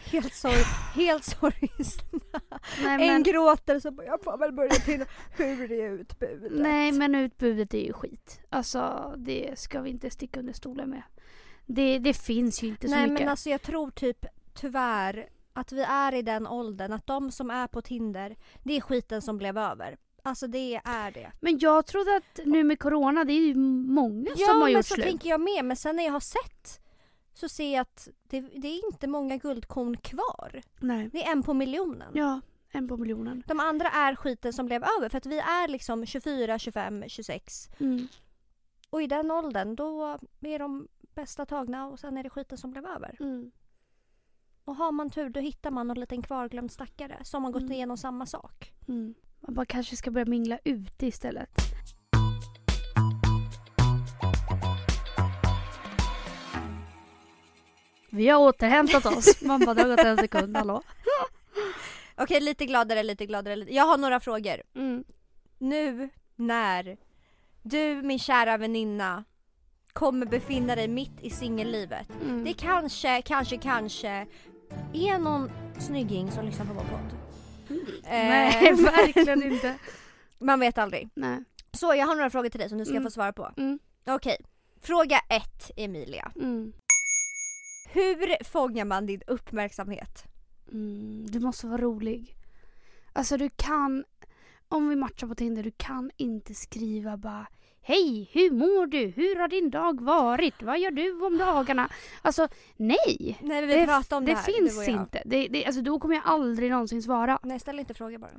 Helt, 0.05 0.33
sorg, 0.33 0.63
helt 0.95 1.23
sorgsna. 1.23 2.41
Nej, 2.83 2.97
men... 2.97 3.01
En 3.01 3.23
gråter 3.23 3.79
så 3.79 3.93
jag 4.05 4.23
får 4.23 4.37
väl 4.37 4.53
börja 4.53 4.71
till 4.71 5.05
hur 5.37 5.71
är 5.71 5.91
utbudet? 5.91 6.51
Nej 6.51 6.91
men 6.91 7.15
utbudet 7.15 7.73
är 7.73 7.85
ju 7.85 7.93
skit. 7.93 8.41
Alltså 8.49 9.13
det 9.17 9.59
ska 9.59 9.81
vi 9.81 9.89
inte 9.89 10.09
sticka 10.09 10.39
under 10.39 10.53
stolen 10.53 10.89
med. 10.89 11.03
Det, 11.65 11.99
det 11.99 12.13
finns 12.13 12.63
ju 12.63 12.67
inte 12.67 12.87
så 12.87 12.95
Nej, 12.95 13.01
mycket. 13.01 13.13
Nej 13.13 13.23
men 13.23 13.31
alltså 13.31 13.49
jag 13.49 13.61
tror 13.61 13.91
typ 13.91 14.25
tyvärr 14.53 15.29
att 15.53 15.71
vi 15.71 15.81
är 15.81 16.13
i 16.13 16.21
den 16.21 16.47
åldern 16.47 16.93
att 16.93 17.07
de 17.07 17.31
som 17.31 17.49
är 17.49 17.67
på 17.67 17.81
Tinder, 17.81 18.35
det 18.63 18.77
är 18.77 18.81
skiten 18.81 19.21
som 19.21 19.37
blev 19.37 19.57
över. 19.57 19.97
Alltså 20.23 20.47
det 20.47 20.81
är 20.83 21.11
det. 21.11 21.31
Men 21.39 21.59
jag 21.59 21.85
trodde 21.85 22.15
att 22.15 22.39
nu 22.45 22.63
med 22.63 22.79
corona, 22.79 23.23
det 23.23 23.33
är 23.33 23.47
ju 23.47 23.55
många 23.55 24.29
ja, 24.35 24.47
som 24.47 24.61
har 24.61 24.69
gjort 24.69 24.85
slut. 24.85 24.97
Ja 24.97 25.03
men 25.03 25.05
så 25.05 25.11
tänker 25.11 25.29
jag 25.29 25.41
med. 25.41 25.65
Men 25.65 25.77
sen 25.77 25.95
när 25.95 26.03
jag 26.03 26.11
har 26.11 26.19
sett 26.19 26.79
så 27.33 27.49
ser 27.49 27.73
jag 27.73 27.81
att 27.81 28.07
det, 28.29 28.41
det, 28.41 28.67
är 28.67 28.85
inte 28.85 29.07
många 29.07 29.37
guldkorn 29.37 29.97
kvar. 29.97 30.61
Nej. 30.79 31.09
Det 31.13 31.25
är 31.25 31.31
en 31.31 31.43
på 31.43 31.53
miljonen. 31.53 32.11
Ja, 32.13 32.41
en 32.71 32.87
på 32.87 32.97
miljonen. 32.97 33.43
De 33.47 33.59
andra 33.59 33.89
är 33.89 34.15
skiten 34.15 34.53
som 34.53 34.65
blev 34.65 34.83
över 34.97 35.09
för 35.09 35.17
att 35.17 35.25
vi 35.25 35.39
är 35.39 35.67
liksom 35.67 36.05
24, 36.05 36.59
25, 36.59 37.03
26. 37.07 37.69
Mm. 37.79 38.07
Och 38.89 39.01
i 39.01 39.07
den 39.07 39.31
åldern 39.31 39.75
då 39.75 40.17
är 40.41 40.59
de 40.59 40.87
bästa 41.15 41.45
tagna 41.45 41.87
och 41.87 41.99
sen 41.99 42.17
är 42.17 42.23
det 42.23 42.29
skiten 42.29 42.57
som 42.57 42.71
blev 42.71 42.85
över. 42.85 43.17
Mm. 43.19 43.51
Och 44.65 44.75
har 44.75 44.91
man 44.91 45.09
tur 45.09 45.29
då 45.29 45.39
hittar 45.39 45.71
man 45.71 45.87
någon 45.87 45.99
liten 45.99 46.21
kvarglömd 46.21 46.71
stackare 46.71 47.17
som 47.23 47.43
har 47.43 47.51
gått 47.51 47.61
Mm. 47.61 47.71
igenom 47.73 47.97
samma 47.97 48.25
sak. 48.25 48.73
Mm. 48.87 49.13
Man 49.39 49.53
bara 49.55 49.65
kanske 49.65 49.95
ska 49.95 50.11
börja 50.11 50.25
mingla 50.25 50.59
ute 50.63 51.07
istället. 51.07 51.49
Vi 58.09 58.27
har 58.29 58.39
återhämtat 58.39 59.05
oss. 59.05 59.41
Man 59.45 59.59
bara, 59.59 59.73
det 59.73 59.81
har 59.81 59.89
gått 59.89 59.99
en 60.05 60.17
sekund, 60.17 60.57
hallå? 60.57 60.81
Okej, 62.15 62.41
lite 62.41 62.65
gladare, 62.65 63.03
lite 63.03 63.25
gladare. 63.25 63.65
Jag 63.73 63.83
har 63.85 63.97
några 63.97 64.19
frågor. 64.19 64.61
Mm. 64.75 65.03
Nu 65.57 66.09
när 66.35 66.97
du, 67.63 68.01
min 68.01 68.19
kära 68.19 68.57
väninna, 68.57 69.23
kommer 69.93 70.25
befinna 70.25 70.75
dig 70.75 70.87
mitt 70.87 71.21
i 71.21 71.29
singellivet. 71.29 72.07
Mm. 72.23 72.43
Det 72.43 72.53
kanske, 72.53 73.21
kanske, 73.21 73.57
kanske 73.57 74.27
är 74.93 75.19
någon 75.19 75.51
snygging 75.79 76.31
som 76.31 76.45
lyssnar 76.45 76.65
på 76.65 76.73
vår 76.73 76.81
podd. 76.83 77.17
Nej, 78.03 78.69
Eh, 78.69 78.75
verkligen 78.77 79.43
inte. 79.43 79.75
Man 80.39 80.59
vet 80.59 80.77
aldrig. 80.77 81.09
Nej. 81.15 81.43
Så 81.71 81.85
jag 81.95 82.05
har 82.07 82.15
några 82.15 82.29
frågor 82.29 82.49
till 82.49 82.59
dig 82.59 82.69
som 82.69 82.77
du 82.77 82.85
ska 82.85 82.93
Mm. 82.93 83.03
få 83.03 83.11
svara 83.11 83.33
på. 83.33 83.51
Mm. 83.57 83.79
Okej, 84.05 84.37
fråga 84.81 85.19
ett 85.29 85.71
Emilia. 85.75 86.31
Mm. 86.35 86.73
Hur 87.89 88.43
fångar 88.43 88.85
man 88.85 89.05
din 89.05 89.21
uppmärksamhet? 89.27 90.23
Mm. 90.71 91.25
Du 91.29 91.39
måste 91.39 91.67
vara 91.67 91.81
rolig. 91.81 92.35
Alltså 93.13 93.37
du 93.37 93.49
kan, 93.49 94.03
om 94.67 94.89
vi 94.89 94.95
matchar 94.95 95.27
på 95.27 95.35
Tinder, 95.35 95.63
du 95.63 95.71
kan 95.71 96.11
inte 96.17 96.53
skriva 96.53 97.17
bara 97.17 97.47
Hej, 97.85 98.29
hur 98.33 98.51
mår 98.51 98.87
du? 98.87 99.07
Hur 99.07 99.35
har 99.35 99.47
din 99.47 99.69
dag 99.69 100.01
varit? 100.01 100.61
Vad 100.61 100.79
gör 100.79 100.91
du 100.91 101.21
om 101.25 101.37
dagarna? 101.37 101.89
Alltså, 102.21 102.47
nej! 102.77 103.37
Nej 103.41 103.65
vi 103.65 103.73
Det, 103.75 103.85
pratade 103.85 104.15
om 104.17 104.25
det, 104.25 104.31
det 104.31 104.35
här. 104.35 104.43
finns 104.43 104.87
jag. 104.87 105.01
inte. 105.01 105.21
Det, 105.25 105.47
det, 105.47 105.65
alltså, 105.65 105.81
då 105.81 105.99
kommer 105.99 106.15
jag 106.15 106.23
aldrig 106.25 106.71
någonsin 106.71 107.03
svara. 107.03 107.39
Nej 107.43 107.59
ställ 107.59 107.79
inte 107.79 107.93
frågor 107.93 108.17
bara. 108.17 108.31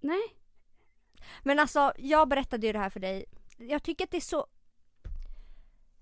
Nej. 0.00 0.22
Men 1.42 1.58
alltså 1.58 1.92
jag 1.98 2.28
berättade 2.28 2.66
ju 2.66 2.72
det 2.72 2.78
här 2.78 2.90
för 2.90 3.00
dig. 3.00 3.24
Jag 3.58 3.82
tycker 3.82 4.04
att 4.04 4.10
det 4.10 4.16
är 4.16 4.20
så... 4.20 4.46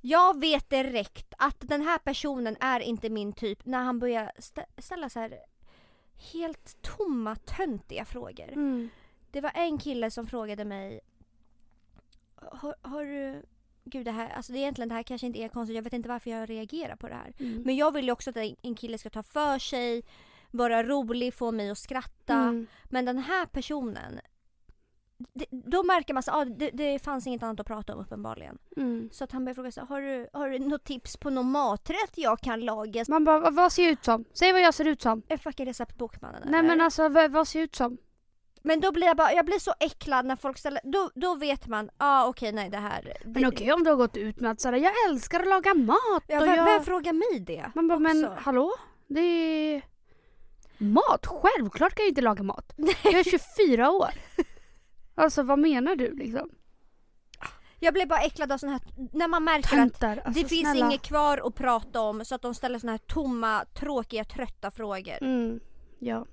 Jag 0.01 0.41
vet 0.41 0.71
direkt 0.71 1.35
att 1.39 1.57
den 1.61 1.83
här 1.83 1.99
personen 1.99 2.57
är 2.61 2.81
inte 2.81 3.11
min 3.11 3.33
typ 3.33 3.67
när 3.67 3.79
han 3.83 3.99
börjar 3.99 4.33
stä- 4.39 4.67
ställa 4.83 5.09
så 5.11 5.21
här 5.21 5.39
helt 6.33 6.83
tomma 6.83 7.37
töntiga 7.37 8.05
frågor. 8.05 8.53
Mm. 8.53 8.89
Det 9.31 9.41
var 9.41 9.53
en 9.55 9.79
kille 9.79 10.11
som 10.11 10.27
frågade 10.27 10.65
mig 10.65 11.01
har, 12.41 12.75
har 12.83 13.05
du... 13.05 13.43
Gud 13.85 14.05
det 14.05 14.11
här, 14.11 14.29
alltså 14.31 14.53
det 14.53 14.59
är 14.59 14.61
egentligen 14.61 14.89
det 14.89 14.95
här 14.95 15.03
kanske 15.03 15.27
inte 15.27 15.39
är 15.39 15.49
konstigt, 15.49 15.77
jag 15.77 15.83
vet 15.83 15.93
inte 15.93 16.09
varför 16.09 16.31
jag 16.31 16.51
reagerar 16.51 16.97
på 16.97 17.09
det 17.09 17.15
här. 17.15 17.33
Mm. 17.39 17.63
Men 17.63 17.77
jag 17.77 17.93
vill 17.95 18.05
ju 18.05 18.13
också 18.13 18.31
att 18.31 18.37
en- 18.63 18.75
kille 18.75 18.99
ska 18.99 19.11
ta 19.11 19.23
för 19.23 19.59
sig, 19.59 20.03
vara 20.51 20.83
rolig, 20.85 21.35
få 21.35 21.53
mig 21.53 21.71
att 21.71 21.79
skratta. 21.79 22.35
Mm. 22.35 22.67
Men 22.85 23.05
den 23.05 23.19
här 23.19 23.47
personen, 23.47 24.21
det, 25.19 25.47
då 25.51 25.83
märker 25.83 26.15
man 26.15 26.21
att 26.27 26.29
ah, 26.35 26.45
det, 26.45 26.71
det 26.71 26.99
fanns 26.99 27.27
inget 27.27 27.43
annat 27.43 27.61
att 27.61 27.67
prata 27.67 27.95
om 27.95 28.01
uppenbarligen. 28.01 28.59
Mm. 28.77 29.09
Så 29.13 29.25
att 29.25 29.33
han 29.33 29.45
börjar 29.45 29.55
fråga 29.55 29.73
så 29.73 29.81
har 29.81 30.01
du, 30.01 30.29
har 30.33 30.49
du 30.49 30.59
något 30.59 30.85
tips 30.85 31.17
på 31.17 31.31
någon 31.31 31.51
maträtt 31.51 32.13
jag 32.15 32.41
kan 32.41 32.61
laga? 32.61 33.05
Man 33.09 33.25
bara, 33.25 33.51
"Vad- 33.51 33.73
ser 33.73 33.83
jag 33.83 33.93
ut 33.93 34.05
som? 34.05 34.25
Säg 34.35 34.53
vad 34.53 34.61
jag 34.63 34.75
ser 34.75 34.85
ut 34.85 35.03
som. 35.03 35.23
En 35.29 35.39
fucking 35.39 35.67
receptbok 35.67 36.21
mannen 36.21 36.43
Nej 36.45 36.59
eller? 36.59 36.69
men 36.69 36.81
alltså 36.81 37.09
vad, 37.09 37.31
vad 37.31 37.49
ser 37.49 37.59
jag 37.59 37.65
ut 37.65 37.75
som? 37.77 37.99
Men 38.63 38.81
då 38.81 38.93
blir 38.93 39.07
jag 39.07 39.17
bara, 39.17 39.33
jag 39.33 39.47
blir 39.47 39.59
så 39.59 39.75
äcklad 39.81 40.27
när 40.27 40.37
folk 40.37 40.59
ställer, 40.59 40.81
då, 40.85 41.11
då 41.15 41.35
vet 41.35 41.67
man, 41.67 41.85
ja 41.85 41.91
ah, 41.99 42.27
okej 42.27 42.53
nej 42.53 42.71
det 42.71 42.79
här. 42.79 43.17
Men 43.25 43.47
okej 43.47 43.73
om 43.73 43.85
du 43.85 43.91
har 43.91 43.97
gått 43.97 44.17
ut 44.17 44.41
med 44.41 44.51
att 44.51 44.61
såhär, 44.61 44.77
jag 44.77 44.93
älskar 45.09 45.41
att 45.41 45.49
laga 45.49 45.75
mat. 45.75 46.25
Ja, 46.27 46.41
och 46.41 46.47
vem, 46.47 46.55
jag... 46.55 46.65
vem 46.65 46.85
frågar 46.85 47.13
mig 47.13 47.41
det? 47.41 47.71
Man 47.75 47.89
bara, 47.89 47.99
men 47.99 48.29
hallå? 48.37 48.73
Det 49.07 49.21
är... 49.21 49.83
Mat? 50.79 51.27
Självklart 51.27 51.95
kan 51.95 52.03
jag 52.05 52.11
inte 52.11 52.21
laga 52.21 52.43
mat. 52.43 52.73
Jag 53.05 53.15
är 53.15 53.25
24 53.25 53.91
år. 53.91 54.11
Alltså 55.15 55.43
vad 55.43 55.59
menar 55.59 55.97
du 55.97 56.15
liksom? 56.15 56.51
Jag 57.81 57.95
blir 57.95 58.07
bara 58.07 58.21
äcklad 58.21 58.53
av 58.53 58.59
sån 58.59 58.69
här, 58.69 58.81
när 59.13 59.29
man 59.29 59.45
märker 59.45 59.69
att 59.69 59.71
Töntar. 59.71 60.23
Alltså, 60.25 60.43
det 60.43 60.49
finns 60.49 60.71
snälla. 60.71 60.87
inget 60.87 61.03
kvar 61.03 61.47
att 61.47 61.55
prata 61.55 62.01
om 62.01 62.25
så 62.25 62.35
att 62.35 62.43
de 62.43 62.55
ställer 62.55 62.79
såna 62.79 62.93
här 62.93 62.99
tomma, 62.99 63.65
tråkiga, 63.75 64.25
trötta 64.25 64.71
frågor. 64.71 65.19
Mm. 65.21 65.61
Ja. 65.99 66.27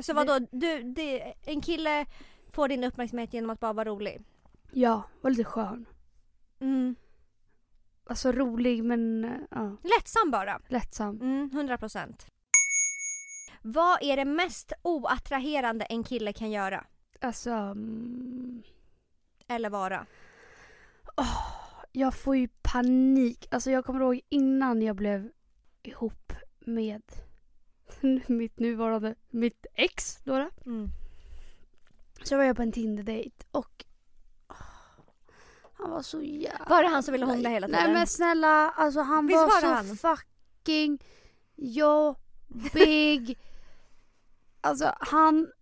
Så 0.00 0.14
vadå, 0.14 0.38
du, 0.50 0.82
det, 0.82 1.34
en 1.42 1.60
kille 1.60 2.06
får 2.52 2.68
din 2.68 2.84
uppmärksamhet 2.84 3.34
genom 3.34 3.50
att 3.50 3.60
bara 3.60 3.72
vara 3.72 3.88
rolig? 3.88 4.22
Ja, 4.72 5.02
var 5.20 5.30
lite 5.30 5.44
skön. 5.44 5.86
Mm. 6.60 6.96
Alltså 8.06 8.32
rolig 8.32 8.84
men 8.84 9.24
eh, 9.24 9.30
ja, 9.50 9.76
Lättsam 9.82 10.30
bara. 10.30 10.60
lättsam. 10.68 11.20
Mm, 11.20 11.50
100%. 11.50 12.26
Vad 13.62 14.02
är 14.02 14.16
det 14.16 14.24
mest 14.24 14.72
oattraherande 14.82 15.84
en 15.84 16.04
kille 16.04 16.32
kan 16.32 16.50
göra? 16.50 16.86
Alltså... 17.20 17.50
Mm, 17.50 18.62
Eller 19.48 19.70
vara? 19.70 20.06
jag 21.92 22.14
får 22.14 22.36
ju 22.36 22.48
panik. 22.62 23.46
Alltså 23.50 23.70
jag 23.70 23.84
kommer 23.84 24.00
ihåg 24.00 24.20
innan 24.28 24.82
jag 24.82 24.96
blev 24.96 25.30
ihop 25.82 26.32
med 26.60 27.02
mitt 28.26 28.58
nuvarande, 28.58 29.14
mitt 29.30 29.66
ex 29.74 30.18
då. 30.24 30.38
då. 30.38 30.70
Mm. 30.70 30.88
Så 32.22 32.36
var 32.36 32.44
jag 32.44 32.56
på 32.56 32.62
en 32.62 32.72
Tinder-dejt 32.72 33.44
och 33.50 33.84
han 35.82 35.90
var 35.90 36.02
så 36.02 36.22
jävla... 36.22 36.64
Var 36.68 36.82
det 36.82 36.88
han 36.88 37.02
som 37.02 37.12
ville 37.12 37.26
hångla 37.26 37.48
hela 37.48 37.66
tiden? 37.66 37.82
Nej 37.84 37.92
men 37.92 38.06
snälla, 38.06 38.70
alltså 38.70 39.00
han 39.00 39.26
Visst 39.26 39.36
var, 39.36 39.44
var 39.44 39.60
så 39.60 39.66
han? 39.66 39.96
fucking 39.96 40.98
jobbig. 41.56 43.38
alltså 44.60 44.94
han... 45.00 45.52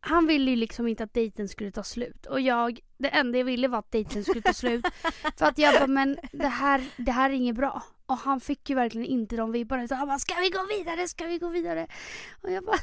Han 0.00 0.26
ville 0.26 0.50
ju 0.50 0.56
liksom 0.56 0.88
inte 0.88 1.04
att 1.04 1.14
dejten 1.14 1.48
skulle 1.48 1.70
ta 1.70 1.82
slut 1.82 2.26
och 2.26 2.40
jag, 2.40 2.80
det 2.98 3.08
enda 3.08 3.38
jag 3.38 3.44
ville 3.44 3.68
var 3.68 3.78
att 3.78 3.92
dejten 3.92 4.24
skulle 4.24 4.42
ta 4.42 4.52
slut. 4.52 4.86
För 5.38 5.46
att 5.46 5.58
jag 5.58 5.74
bara, 5.74 5.86
men 5.86 6.18
det 6.32 6.48
här, 6.48 6.90
det 6.96 7.12
här 7.12 7.30
är 7.30 7.34
inget 7.34 7.56
bra. 7.56 7.82
Och 8.06 8.16
han 8.16 8.40
fick 8.40 8.70
ju 8.70 8.76
verkligen 8.76 9.06
inte 9.06 9.36
de 9.36 9.52
vibbarna. 9.52 9.88
Så 9.88 9.94
han 9.94 10.08
bara, 10.08 10.18
ska 10.18 10.34
vi 10.34 10.50
gå 10.50 10.66
vidare, 10.66 11.08
ska 11.08 11.26
vi 11.26 11.38
gå 11.38 11.48
vidare? 11.48 11.86
Och 12.42 12.50
jag 12.50 12.64
bara... 12.64 12.78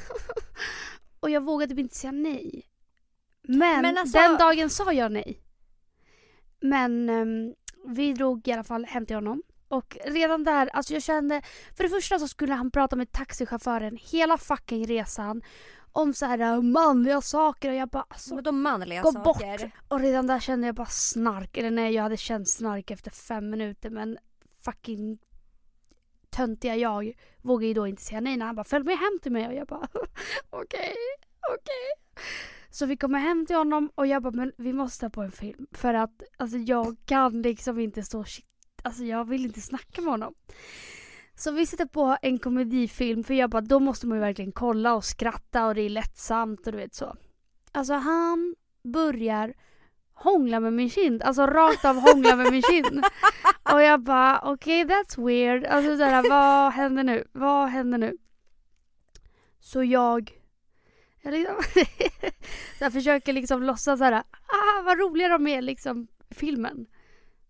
och 1.20 1.30
jag 1.30 1.44
vågade 1.44 1.70
typ 1.74 1.78
inte 1.78 1.96
säga 1.96 2.12
nej. 2.12 2.62
Men, 3.42 3.82
Men 3.82 3.98
alltså- 3.98 4.18
den 4.18 4.36
dagen 4.38 4.70
sa 4.70 4.92
jag 4.92 5.12
nej. 5.12 5.40
Men 6.60 7.08
ehm, 7.08 7.54
vi 7.86 8.12
drog 8.12 8.48
i 8.48 8.52
alla 8.52 8.64
fall 8.64 8.84
hem 8.84 9.06
till 9.06 9.16
honom. 9.16 9.42
Och 9.68 9.96
redan 10.04 10.44
där, 10.44 10.66
alltså 10.72 10.92
jag 10.92 11.02
kände, 11.02 11.42
för 11.76 11.84
det 11.84 11.90
första 11.90 12.18
så 12.18 12.28
skulle 12.28 12.54
han 12.54 12.70
prata 12.70 12.96
med 12.96 13.12
taxichauffören 13.12 13.98
hela 14.12 14.38
fucking 14.38 14.86
resan. 14.86 15.42
Om 15.92 16.14
så 16.14 16.26
här 16.26 16.38
äh, 16.38 16.62
manliga 16.62 17.20
saker 17.20 17.68
och 17.70 17.74
jag 17.74 17.88
bara 17.88 18.06
alltså, 18.08 18.34
Vadå 18.34 18.52
manliga 18.52 19.02
gå 19.02 19.12
saker? 19.12 19.58
bort. 19.58 19.70
Och 19.88 20.00
redan 20.00 20.26
där 20.26 20.40
kände 20.40 20.66
jag 20.66 20.74
bara 20.74 20.86
snark. 20.86 21.56
Eller 21.56 21.70
nej 21.70 21.94
jag 21.94 22.02
hade 22.02 22.16
känt 22.16 22.48
snark 22.48 22.90
efter 22.90 23.10
fem 23.10 23.50
minuter 23.50 23.90
men 23.90 24.18
fucking 24.64 25.18
töntiga 26.30 26.76
jag 26.76 27.12
vågar 27.42 27.68
ju 27.68 27.74
då 27.74 27.86
inte 27.86 28.02
säga 28.02 28.20
nej 28.20 28.36
när 28.36 28.46
han 28.46 28.54
bara 28.54 28.64
följ 28.64 28.84
med 28.84 28.98
hem 28.98 29.18
till 29.22 29.32
mig 29.32 29.46
och 29.46 29.54
jag 29.54 29.66
bara 29.66 29.88
okej, 30.50 30.94
okej. 31.54 32.24
Så 32.70 32.86
vi 32.86 32.96
kommer 32.96 33.18
hem 33.18 33.46
till 33.46 33.56
honom 33.56 33.90
och 33.94 34.06
jag 34.06 34.22
bara 34.22 34.32
men 34.32 34.52
vi 34.56 34.72
måste 34.72 35.06
ha 35.06 35.10
på 35.10 35.22
en 35.22 35.32
film 35.32 35.66
för 35.72 35.94
att 35.94 36.22
alltså 36.36 36.58
jag 36.58 36.96
kan 37.04 37.42
liksom 37.42 37.78
inte 37.78 38.02
stå 38.02 38.24
shit, 38.24 38.46
alltså 38.82 39.04
jag 39.04 39.28
vill 39.28 39.44
inte 39.44 39.60
snacka 39.60 40.02
med 40.02 40.10
honom. 40.10 40.34
Så 41.36 41.52
vi 41.52 41.66
sätter 41.66 41.86
på 41.86 42.16
en 42.22 42.38
komedifilm 42.38 43.24
för 43.24 43.34
jag 43.34 43.50
bara 43.50 43.60
då 43.60 43.80
måste 43.80 44.06
man 44.06 44.18
ju 44.18 44.20
verkligen 44.20 44.52
kolla 44.52 44.94
och 44.94 45.04
skratta 45.04 45.66
och 45.66 45.74
det 45.74 45.80
är 45.80 45.90
lättsamt 45.90 46.66
och 46.66 46.72
du 46.72 46.78
vet 46.78 46.94
så. 46.94 47.16
Alltså 47.72 47.94
han 47.94 48.54
börjar 48.82 49.54
hångla 50.14 50.60
med 50.60 50.72
min 50.72 50.90
kind. 50.90 51.22
Alltså 51.22 51.46
rakt 51.46 51.84
av 51.84 51.96
hångla 51.96 52.36
med 52.36 52.52
min 52.52 52.62
kind. 52.62 53.04
Och 53.72 53.82
jag 53.82 54.00
bara 54.00 54.40
okej 54.42 54.84
okay, 54.84 54.96
that's 54.96 55.26
weird. 55.26 55.64
Alltså 55.64 55.96
såhär 55.96 56.28
vad 56.28 56.72
händer 56.72 57.04
nu? 57.04 57.24
Vad 57.32 57.68
händer 57.68 57.98
nu? 57.98 58.16
Så 59.60 59.84
jag 59.84 60.32
jag 61.22 61.32
liksom 61.32 61.56
så 62.78 62.84
jag 62.84 62.92
försöker 62.92 63.32
liksom 63.32 63.62
låtsas 63.62 63.98
såhär 63.98 64.12
ah 64.12 64.82
vad 64.84 64.98
roliga 64.98 65.28
de 65.28 65.46
är 65.46 65.62
liksom 65.62 66.06
filmen. 66.30 66.86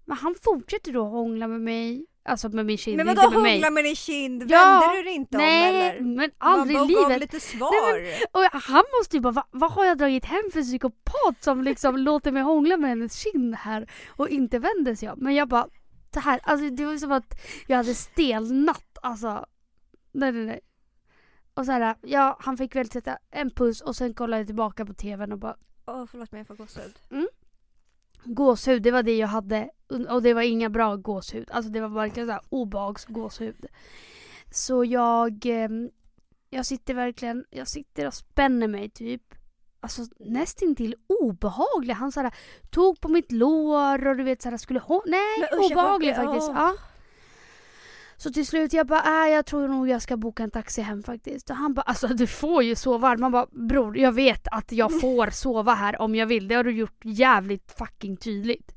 Men 0.05 0.17
han 0.17 0.35
fortsätter 0.43 0.93
då 0.93 1.05
hångla 1.05 1.49
med 1.49 1.61
mig. 1.61 2.07
Alltså 2.27 2.49
med 2.49 2.67
min 2.67 2.79
kind, 2.79 2.97
Men 2.97 3.09
inte 3.09 3.21
vadå 3.23 3.31
med 3.35 3.43
mig. 3.43 3.53
hångla 3.53 3.71
med 3.71 3.85
din 3.85 3.97
kind? 3.97 4.45
Ja, 4.49 4.81
Vände 4.81 4.97
du 4.97 5.03
dig 5.03 5.13
inte 5.15 5.37
om 5.37 5.43
Nej, 5.43 5.91
eller? 5.91 6.01
men 6.01 6.31
aldrig 6.39 6.77
i 6.77 6.79
bara 6.79 6.89
gav 7.03 7.09
livet. 7.09 7.21
lite 7.21 7.41
svar. 7.41 7.73
Och 8.33 8.61
han 8.63 8.85
måste 9.01 9.17
ju 9.17 9.21
bara, 9.21 9.33
vad, 9.33 9.45
vad 9.51 9.73
har 9.73 9.85
jag 9.85 9.99
dragit 9.99 10.25
hem 10.25 10.43
för 10.53 10.63
psykopat 10.63 11.37
som 11.45 11.63
liksom 11.63 11.97
låter 12.09 12.33
mig 12.33 12.43
hångla 12.43 12.77
med 12.77 12.91
hennes 12.91 13.15
kind 13.23 13.55
här 13.55 13.91
och 14.17 14.29
inte 14.29 14.59
vänder 14.59 14.95
sig 14.95 15.11
om. 15.11 15.19
Men 15.19 15.35
jag 15.35 15.49
bara, 15.49 15.67
det 16.11 16.21
här, 16.21 16.41
alltså 16.43 16.71
det 16.71 16.85
var 16.87 16.97
som 16.97 17.13
att 17.13 17.41
jag 17.67 17.77
hade 17.77 17.95
stelnat 17.95 18.99
alltså. 19.03 19.47
Nej 20.13 20.33
nej 20.33 20.45
nej. 20.47 20.61
Och 21.55 21.67
så 21.67 21.73
här, 21.73 21.97
ja 22.03 22.37
han 22.41 22.57
fick 22.57 22.77
väl 22.77 22.91
sätta 22.91 23.19
en 23.31 23.51
puss 23.51 23.81
och 23.81 23.97
sen 23.97 24.15
kollade 24.15 24.41
jag 24.41 24.47
tillbaka 24.47 24.87
på 24.87 24.95
tvn 24.95 25.33
och 25.33 25.39
bara 25.39 25.57
Åh 25.87 26.05
förlåt 26.11 26.33
men 26.33 26.39
jag 26.39 26.47
får 26.47 26.55
gåshud. 26.57 26.99
Gåshud, 28.25 28.83
det 28.83 28.91
var 28.91 29.03
det 29.03 29.17
jag 29.17 29.29
hade. 29.29 29.71
Och 30.11 30.23
det 30.23 30.35
var 30.35 30.43
inga 30.43 30.71
bra 30.71 30.97
gåshud. 30.97 31.49
Alltså 31.51 31.71
det 31.71 31.81
var 31.81 31.89
verkligen 31.89 32.27
såhär 32.27 32.43
obehagsgåshud. 32.49 33.67
Så 34.51 34.85
jag, 34.85 35.47
eh, 35.47 35.69
jag 36.51 36.67
sitter 36.67 36.95
verkligen, 36.95 37.45
jag 37.51 37.69
sitter 37.69 38.07
och 38.07 38.15
spänner 38.15 38.69
mig 38.69 38.91
typ. 38.91 39.23
Alltså 39.81 40.03
nästintill 40.19 40.95
obehaglig. 41.07 41.95
Han 41.95 42.13
såhär 42.13 42.35
tog 42.71 43.01
på 43.01 43.09
mitt 43.09 43.33
lår 43.33 44.07
och 44.07 44.17
du 44.17 44.23
vet 44.23 44.43
såhär 44.43 44.57
skulle 44.57 44.81
hon... 44.81 45.01
Nej, 45.07 45.49
Men 45.51 45.59
obehaglig 45.59 46.17
faktiskt. 46.17 46.51
Ja. 46.55 46.75
Så 48.17 48.31
till 48.31 48.47
slut 48.47 48.73
jag 48.73 48.87
bara, 48.87 49.27
äh, 49.27 49.33
jag 49.33 49.47
tror 49.47 49.69
nog 49.69 49.89
jag 49.89 50.03
ska 50.03 50.17
boka 50.17 50.43
en 50.43 50.51
taxi 50.51 50.83
hem 50.83 51.03
faktiskt. 51.03 51.51
Och 51.51 51.57
han 51.57 51.75
bara, 51.75 51.83
alltså 51.83 52.07
du 52.09 52.27
får 52.27 52.63
ju 52.63 52.77
sova 52.77 53.09
här. 53.09 53.17
Man 53.17 53.33
bara, 53.33 53.47
bror 53.51 53.99
jag 53.99 54.13
vet 54.13 54.49
att 54.51 54.73
jag 54.73 55.01
får 55.01 55.31
sova 55.31 55.75
här 55.75 56.01
om 56.01 56.15
jag 56.15 56.27
vill. 56.27 56.49
Det 56.49 56.55
har 56.55 56.65
du 56.65 56.73
gjort 56.73 57.01
jävligt 57.05 57.73
fucking 57.79 58.17
tydligt. 58.17 58.75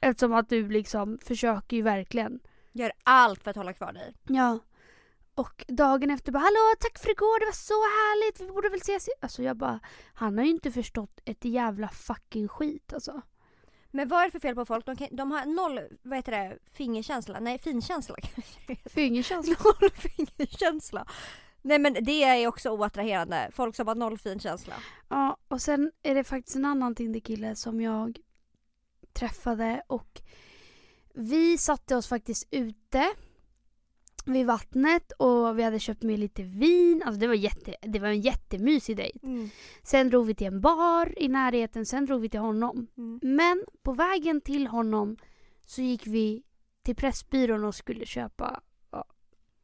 Eftersom 0.00 0.32
att 0.32 0.48
du 0.48 0.68
liksom 0.68 1.18
försöker 1.22 1.76
ju 1.76 1.82
verkligen. 1.82 2.40
Gör 2.72 2.92
allt 3.04 3.42
för 3.42 3.50
att 3.50 3.56
hålla 3.56 3.72
kvar 3.72 3.92
dig. 3.92 4.14
Ja. 4.28 4.58
Och 5.34 5.64
dagen 5.68 6.10
efter 6.10 6.32
bara, 6.32 6.38
hallå 6.38 6.74
tack 6.80 6.98
för 6.98 7.10
igår, 7.10 7.40
det 7.40 7.46
var 7.46 7.52
så 7.52 7.74
härligt, 7.74 8.40
vi 8.40 8.54
borde 8.54 8.68
väl 8.68 8.80
ses 8.80 9.08
i-" 9.08 9.20
Alltså 9.20 9.42
jag 9.42 9.56
bara, 9.56 9.80
han 10.14 10.38
har 10.38 10.44
ju 10.44 10.50
inte 10.50 10.70
förstått 10.70 11.20
ett 11.24 11.44
jävla 11.44 11.88
fucking 11.88 12.48
skit 12.48 12.92
alltså. 12.92 13.22
Men 13.90 14.08
vad 14.08 14.20
är 14.20 14.24
det 14.24 14.30
för 14.30 14.40
fel 14.40 14.54
på 14.54 14.64
folk? 14.64 14.86
De, 14.86 14.96
kan, 14.96 15.08
de 15.10 15.30
har 15.30 15.46
noll, 15.46 15.80
vad 16.02 16.18
heter 16.18 16.32
det, 16.32 16.58
fingerkänsla? 16.72 17.40
Nej, 17.40 17.58
finkänsla 17.58 18.16
Fingerkänsla. 18.86 19.56
Noll 19.64 19.90
fingerkänsla. 19.90 21.06
Nej 21.62 21.78
men 21.78 21.96
det 22.00 22.22
är 22.22 22.46
också 22.46 22.70
oattraherande. 22.70 23.50
Folk 23.52 23.76
som 23.76 23.88
har 23.88 23.94
noll 23.94 24.18
finkänsla. 24.18 24.74
Ja, 25.08 25.36
och 25.48 25.62
sen 25.62 25.92
är 26.02 26.14
det 26.14 26.24
faktiskt 26.24 26.56
en 26.56 26.64
annan 26.64 26.94
Tinderkille 26.94 27.56
som 27.56 27.80
jag 27.80 28.18
träffade 29.12 29.82
och 29.86 30.20
vi 31.14 31.58
satte 31.58 31.96
oss 31.96 32.08
faktiskt 32.08 32.48
ute 32.50 33.10
vid 34.32 34.46
vattnet 34.46 35.12
och 35.12 35.58
vi 35.58 35.62
hade 35.62 35.78
köpt 35.78 36.02
med 36.02 36.18
lite 36.18 36.42
vin. 36.42 37.02
Alltså 37.06 37.20
det 37.20 37.26
var, 37.26 37.34
jätte, 37.34 37.74
det 37.82 37.98
var 37.98 38.08
en 38.08 38.20
jättemysig 38.20 38.96
dejt. 38.96 39.18
Sen 39.82 40.10
drog 40.10 40.26
vi 40.26 40.34
till 40.34 40.46
en 40.46 40.60
bar 40.60 41.18
i 41.18 41.28
närheten, 41.28 41.86
sen 41.86 42.06
drog 42.06 42.20
vi 42.20 42.28
till 42.28 42.40
honom. 42.40 42.86
Mm. 42.98 43.20
Men 43.22 43.64
på 43.82 43.92
vägen 43.92 44.40
till 44.40 44.66
honom 44.66 45.16
så 45.64 45.82
gick 45.82 46.06
vi 46.06 46.42
till 46.82 46.96
Pressbyrån 46.96 47.64
och 47.64 47.74
skulle 47.74 48.06
köpa, 48.06 48.60
ja, 48.90 49.04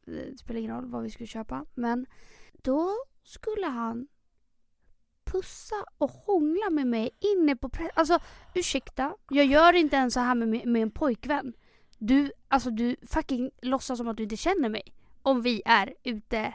det 0.07 0.39
spelar 0.39 0.61
ingen 0.61 0.77
roll 0.77 0.87
vad 0.87 1.03
vi 1.03 1.11
skulle 1.11 1.27
köpa, 1.27 1.67
men 1.75 2.07
då 2.53 2.93
skulle 3.23 3.67
han 3.67 4.09
pussa 5.25 5.85
och 5.99 6.11
hångla 6.11 6.71
med 6.71 6.87
mig 6.87 7.11
inne 7.21 7.57
på 7.57 7.69
press... 7.69 7.91
Alltså 7.95 8.19
ursäkta, 8.55 9.17
jag 9.31 9.47
gör 9.47 9.73
inte 9.73 9.97
ens 9.97 10.15
så 10.15 10.21
här 10.21 10.35
med, 10.35 10.67
med 10.67 10.83
en 10.83 10.91
pojkvän. 10.91 11.53
Du, 11.99 12.33
alltså 12.49 12.71
du 12.71 12.97
fucking 13.11 13.51
låtsas 13.63 13.99
som 13.99 14.09
att 14.09 14.17
du 14.17 14.23
inte 14.23 14.37
känner 14.37 14.69
mig. 14.69 14.83
Om 15.23 15.43
vi 15.43 15.63
är 15.65 15.95
ute 16.05 16.55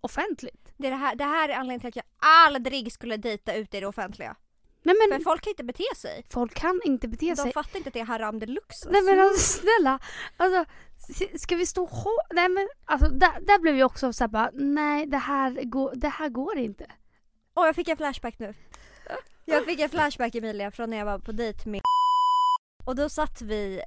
offentligt. 0.00 0.72
Det, 0.76 0.86
är 0.86 0.90
det, 0.90 0.96
här, 0.96 1.14
det 1.16 1.24
här 1.24 1.48
är 1.48 1.52
anledningen 1.54 1.80
till 1.80 1.88
att 1.88 1.96
jag 1.96 2.04
aldrig 2.46 2.92
skulle 2.92 3.16
dejta 3.16 3.54
ute 3.54 3.76
i 3.76 3.80
det 3.80 3.86
offentliga. 3.86 4.36
Nej 4.82 4.94
För 5.02 5.08
men 5.10 5.24
folk 5.24 5.42
kan 5.42 5.50
inte 5.50 5.64
bete 5.64 5.84
sig. 5.96 6.24
folk 6.30 6.54
kan 6.54 6.80
inte 6.84 7.08
bete 7.08 7.28
De 7.28 7.36
sig. 7.36 7.52
fattar 7.52 7.76
inte 7.76 7.88
att 7.88 7.94
det 7.94 8.00
är 8.00 8.04
haram 8.04 8.38
deluxe. 8.38 8.88
Nej 8.90 9.02
men 9.02 9.20
alltså, 9.20 9.60
snälla. 9.60 9.98
Alltså, 10.36 10.64
ska 11.38 11.56
vi 11.56 11.66
stå 11.66 11.82
och 11.82 11.90
Nej 12.34 12.48
men 12.48 12.68
alltså 12.84 13.08
där, 13.08 13.40
där 13.40 13.58
blev 13.58 13.76
jag 13.76 13.86
också 13.86 14.12
såhär 14.12 14.28
bara, 14.28 14.50
nej 14.54 15.06
det 15.06 15.18
här, 15.18 15.62
går, 15.64 15.92
det 15.94 16.08
här 16.08 16.28
går 16.28 16.58
inte. 16.58 16.86
Åh 17.54 17.66
jag 17.66 17.76
fick 17.76 17.88
en 17.88 17.96
flashback 17.96 18.38
nu. 18.38 18.54
Jag 19.44 19.64
fick 19.64 19.80
en 19.80 19.90
flashback 19.90 20.34
Emilia 20.34 20.70
från 20.70 20.90
när 20.90 20.96
jag 20.96 21.04
var 21.04 21.18
på 21.18 21.32
dejt 21.32 21.68
med 21.68 21.80
Och 22.84 22.96
då 22.96 23.08
satt 23.08 23.42
vi 23.42 23.82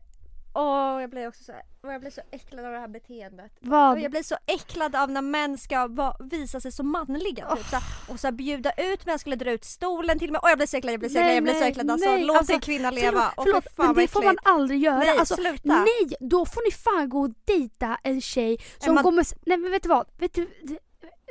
Åh 0.57 1.01
jag 1.01 1.09
blev 1.09 1.27
också 1.27 1.43
så 1.43 1.51
här, 1.51 1.61
jag 1.81 2.01
blev 2.01 2.11
så 2.11 2.21
äcklad 2.31 2.65
av 2.65 2.71
det 2.71 2.79
här 2.79 2.87
beteendet. 2.87 3.51
Vad? 3.59 3.99
Jag 3.99 4.11
blir 4.11 4.23
så 4.23 4.37
äcklad 4.45 4.95
av 4.95 5.11
när 5.11 5.21
män 5.21 5.57
ska 5.57 5.87
va, 5.87 6.17
visa 6.19 6.59
sig 6.59 6.71
så 6.71 6.83
manliga. 6.83 7.55
Typ, 7.55 7.65
så 7.65 7.75
här, 7.75 7.83
och 8.09 8.19
så 8.19 8.27
här, 8.27 8.31
bjuda 8.31 8.71
ut 8.71 9.05
mig, 9.05 9.13
jag 9.13 9.19
skulle 9.19 9.35
dra 9.35 9.51
ut 9.51 9.63
stolen 9.65 10.19
till 10.19 10.31
mig. 10.31 10.41
Åh 10.43 10.49
jag 10.49 10.57
blir 10.57 10.67
så 10.67 10.77
äcklad, 10.77 10.93
jag 10.93 10.99
blir 10.99 11.09
så 11.09 11.17
äcklad, 11.19 11.25
Nej, 11.25 11.35
jag 11.35 11.43
blir 11.43 11.53
så 11.53 11.63
äcklad. 11.63 11.91
Alltså, 11.91 12.09
nej, 12.09 12.23
låt 12.25 12.37
alltså, 12.37 12.53
en 12.53 12.59
kvinna 12.59 12.91
leva. 12.91 13.33
Förlåt, 13.35 13.63
fy 13.63 13.69
fan, 13.75 13.85
men 13.85 13.95
det 13.95 14.07
får 14.07 14.23
man 14.23 14.37
aldrig 14.43 14.79
göra. 14.79 14.99
Nej 14.99 15.17
alltså, 15.17 15.35
sluta. 15.35 15.61
nej, 15.63 16.15
då 16.19 16.45
får 16.45 16.61
ni 16.65 16.71
fan 16.71 17.09
gå 17.09 17.21
och 17.21 17.31
dejta 17.45 17.97
en 18.03 18.21
tjej 18.21 18.57
som 18.77 18.95
man- 18.95 19.03
kommer... 19.03 19.25
Nej 19.45 19.57
men 19.57 19.71
vet 19.71 19.83
du 19.83 19.89
vad? 19.89 20.07
Vet 20.17 20.33
du, 20.33 20.47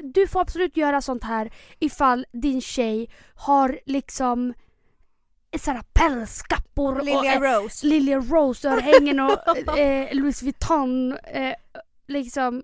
du 0.00 0.28
får 0.28 0.40
absolut 0.40 0.76
göra 0.76 1.00
sånt 1.00 1.24
här 1.24 1.52
ifall 1.78 2.26
din 2.32 2.60
tjej 2.60 3.10
har 3.34 3.80
liksom 3.86 4.54
såhär 5.58 5.82
pälskappor 5.92 6.98
och 6.98 7.04
Lilja 7.04 7.34
eh, 7.34 7.40
Rose. 7.40 7.86
Lilja 7.86 8.18
Rose-örhängen 8.18 9.20
och 9.20 9.78
eh, 9.78 10.14
Louis 10.14 10.42
Vuitton 10.42 11.12
eh, 11.12 11.54
liksom 12.06 12.62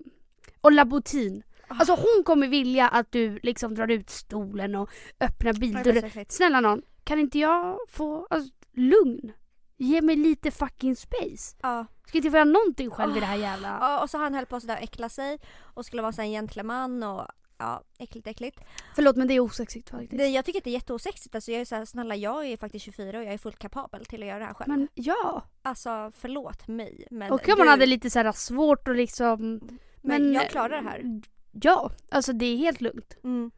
och 0.61 0.71
Laboutine. 0.71 1.43
Alltså 1.67 1.93
hon 1.93 2.23
kommer 2.23 2.47
vilja 2.47 2.87
att 2.87 3.11
du 3.11 3.39
liksom 3.43 3.75
drar 3.75 3.91
ut 3.91 4.09
stolen 4.09 4.75
och 4.75 4.89
öppnar 5.19 5.53
bildörren. 5.53 6.25
Snälla 6.29 6.59
någon, 6.59 6.81
kan 7.03 7.19
inte 7.19 7.39
jag 7.39 7.77
få 7.89 8.27
alltså, 8.29 8.49
lugn? 8.73 9.31
Ge 9.77 10.01
mig 10.01 10.15
lite 10.15 10.51
fucking 10.51 10.95
space. 10.95 11.55
Ja. 11.61 11.85
Ska 12.07 12.17
inte 12.17 12.29
få 12.29 12.37
göra 12.37 12.45
någonting 12.45 12.89
själv 12.89 13.17
i 13.17 13.19
det 13.19 13.25
här 13.25 13.37
jävla... 13.37 13.77
ja, 13.81 14.01
och 14.01 14.09
så 14.09 14.17
han 14.17 14.33
höll 14.33 14.45
på 14.45 14.59
sådär 14.59 14.77
äckla 14.81 15.09
sig 15.09 15.39
och 15.59 15.85
skulle 15.85 16.01
vara 16.01 16.11
så 16.11 16.21
en 16.21 16.31
gentleman 16.31 17.03
och 17.03 17.27
ja, 17.61 17.83
äckligt 17.99 18.27
äckligt. 18.27 18.59
Förlåt 18.95 19.15
men 19.15 19.27
det 19.27 19.33
är 19.33 19.39
osexigt 19.39 19.89
faktiskt. 19.89 20.17
Det, 20.17 20.27
jag 20.27 20.45
tycker 20.45 20.59
att 20.59 20.63
det 20.63 20.69
är 20.69 20.73
jätteosexigt. 20.73 21.35
Alltså 21.35 21.51
jag 21.51 21.61
är 21.61 21.65
så 21.65 21.75
här, 21.75 21.85
snälla 21.85 22.15
jag 22.15 22.45
är 22.45 22.57
faktiskt 22.57 22.85
24 22.85 23.17
och 23.17 23.25
jag 23.25 23.33
är 23.33 23.37
fullt 23.37 23.59
kapabel 23.59 24.05
till 24.05 24.21
att 24.23 24.27
göra 24.27 24.39
det 24.39 24.45
här 24.45 24.53
själv. 24.53 24.69
Men 24.69 24.87
ja. 24.93 25.43
Alltså 25.61 26.11
förlåt 26.17 26.67
mig 26.67 27.07
men 27.11 27.31
Och 27.31 27.49
om 27.49 27.55
man 27.57 27.67
hade 27.67 27.85
lite 27.85 28.09
så 28.09 28.19
här 28.19 28.31
svårt 28.31 28.87
och 28.87 28.95
liksom... 28.95 29.61
men 30.01 30.33
jag 30.33 30.49
klarar 30.49 30.81
det 30.81 30.89
här. 30.89 31.21
Ja, 31.51 31.91
alltså 32.09 32.33
det 32.33 32.45
är 32.45 32.57
helt 32.57 32.81
lugnt. 32.81 33.17
Mm. 33.23 33.51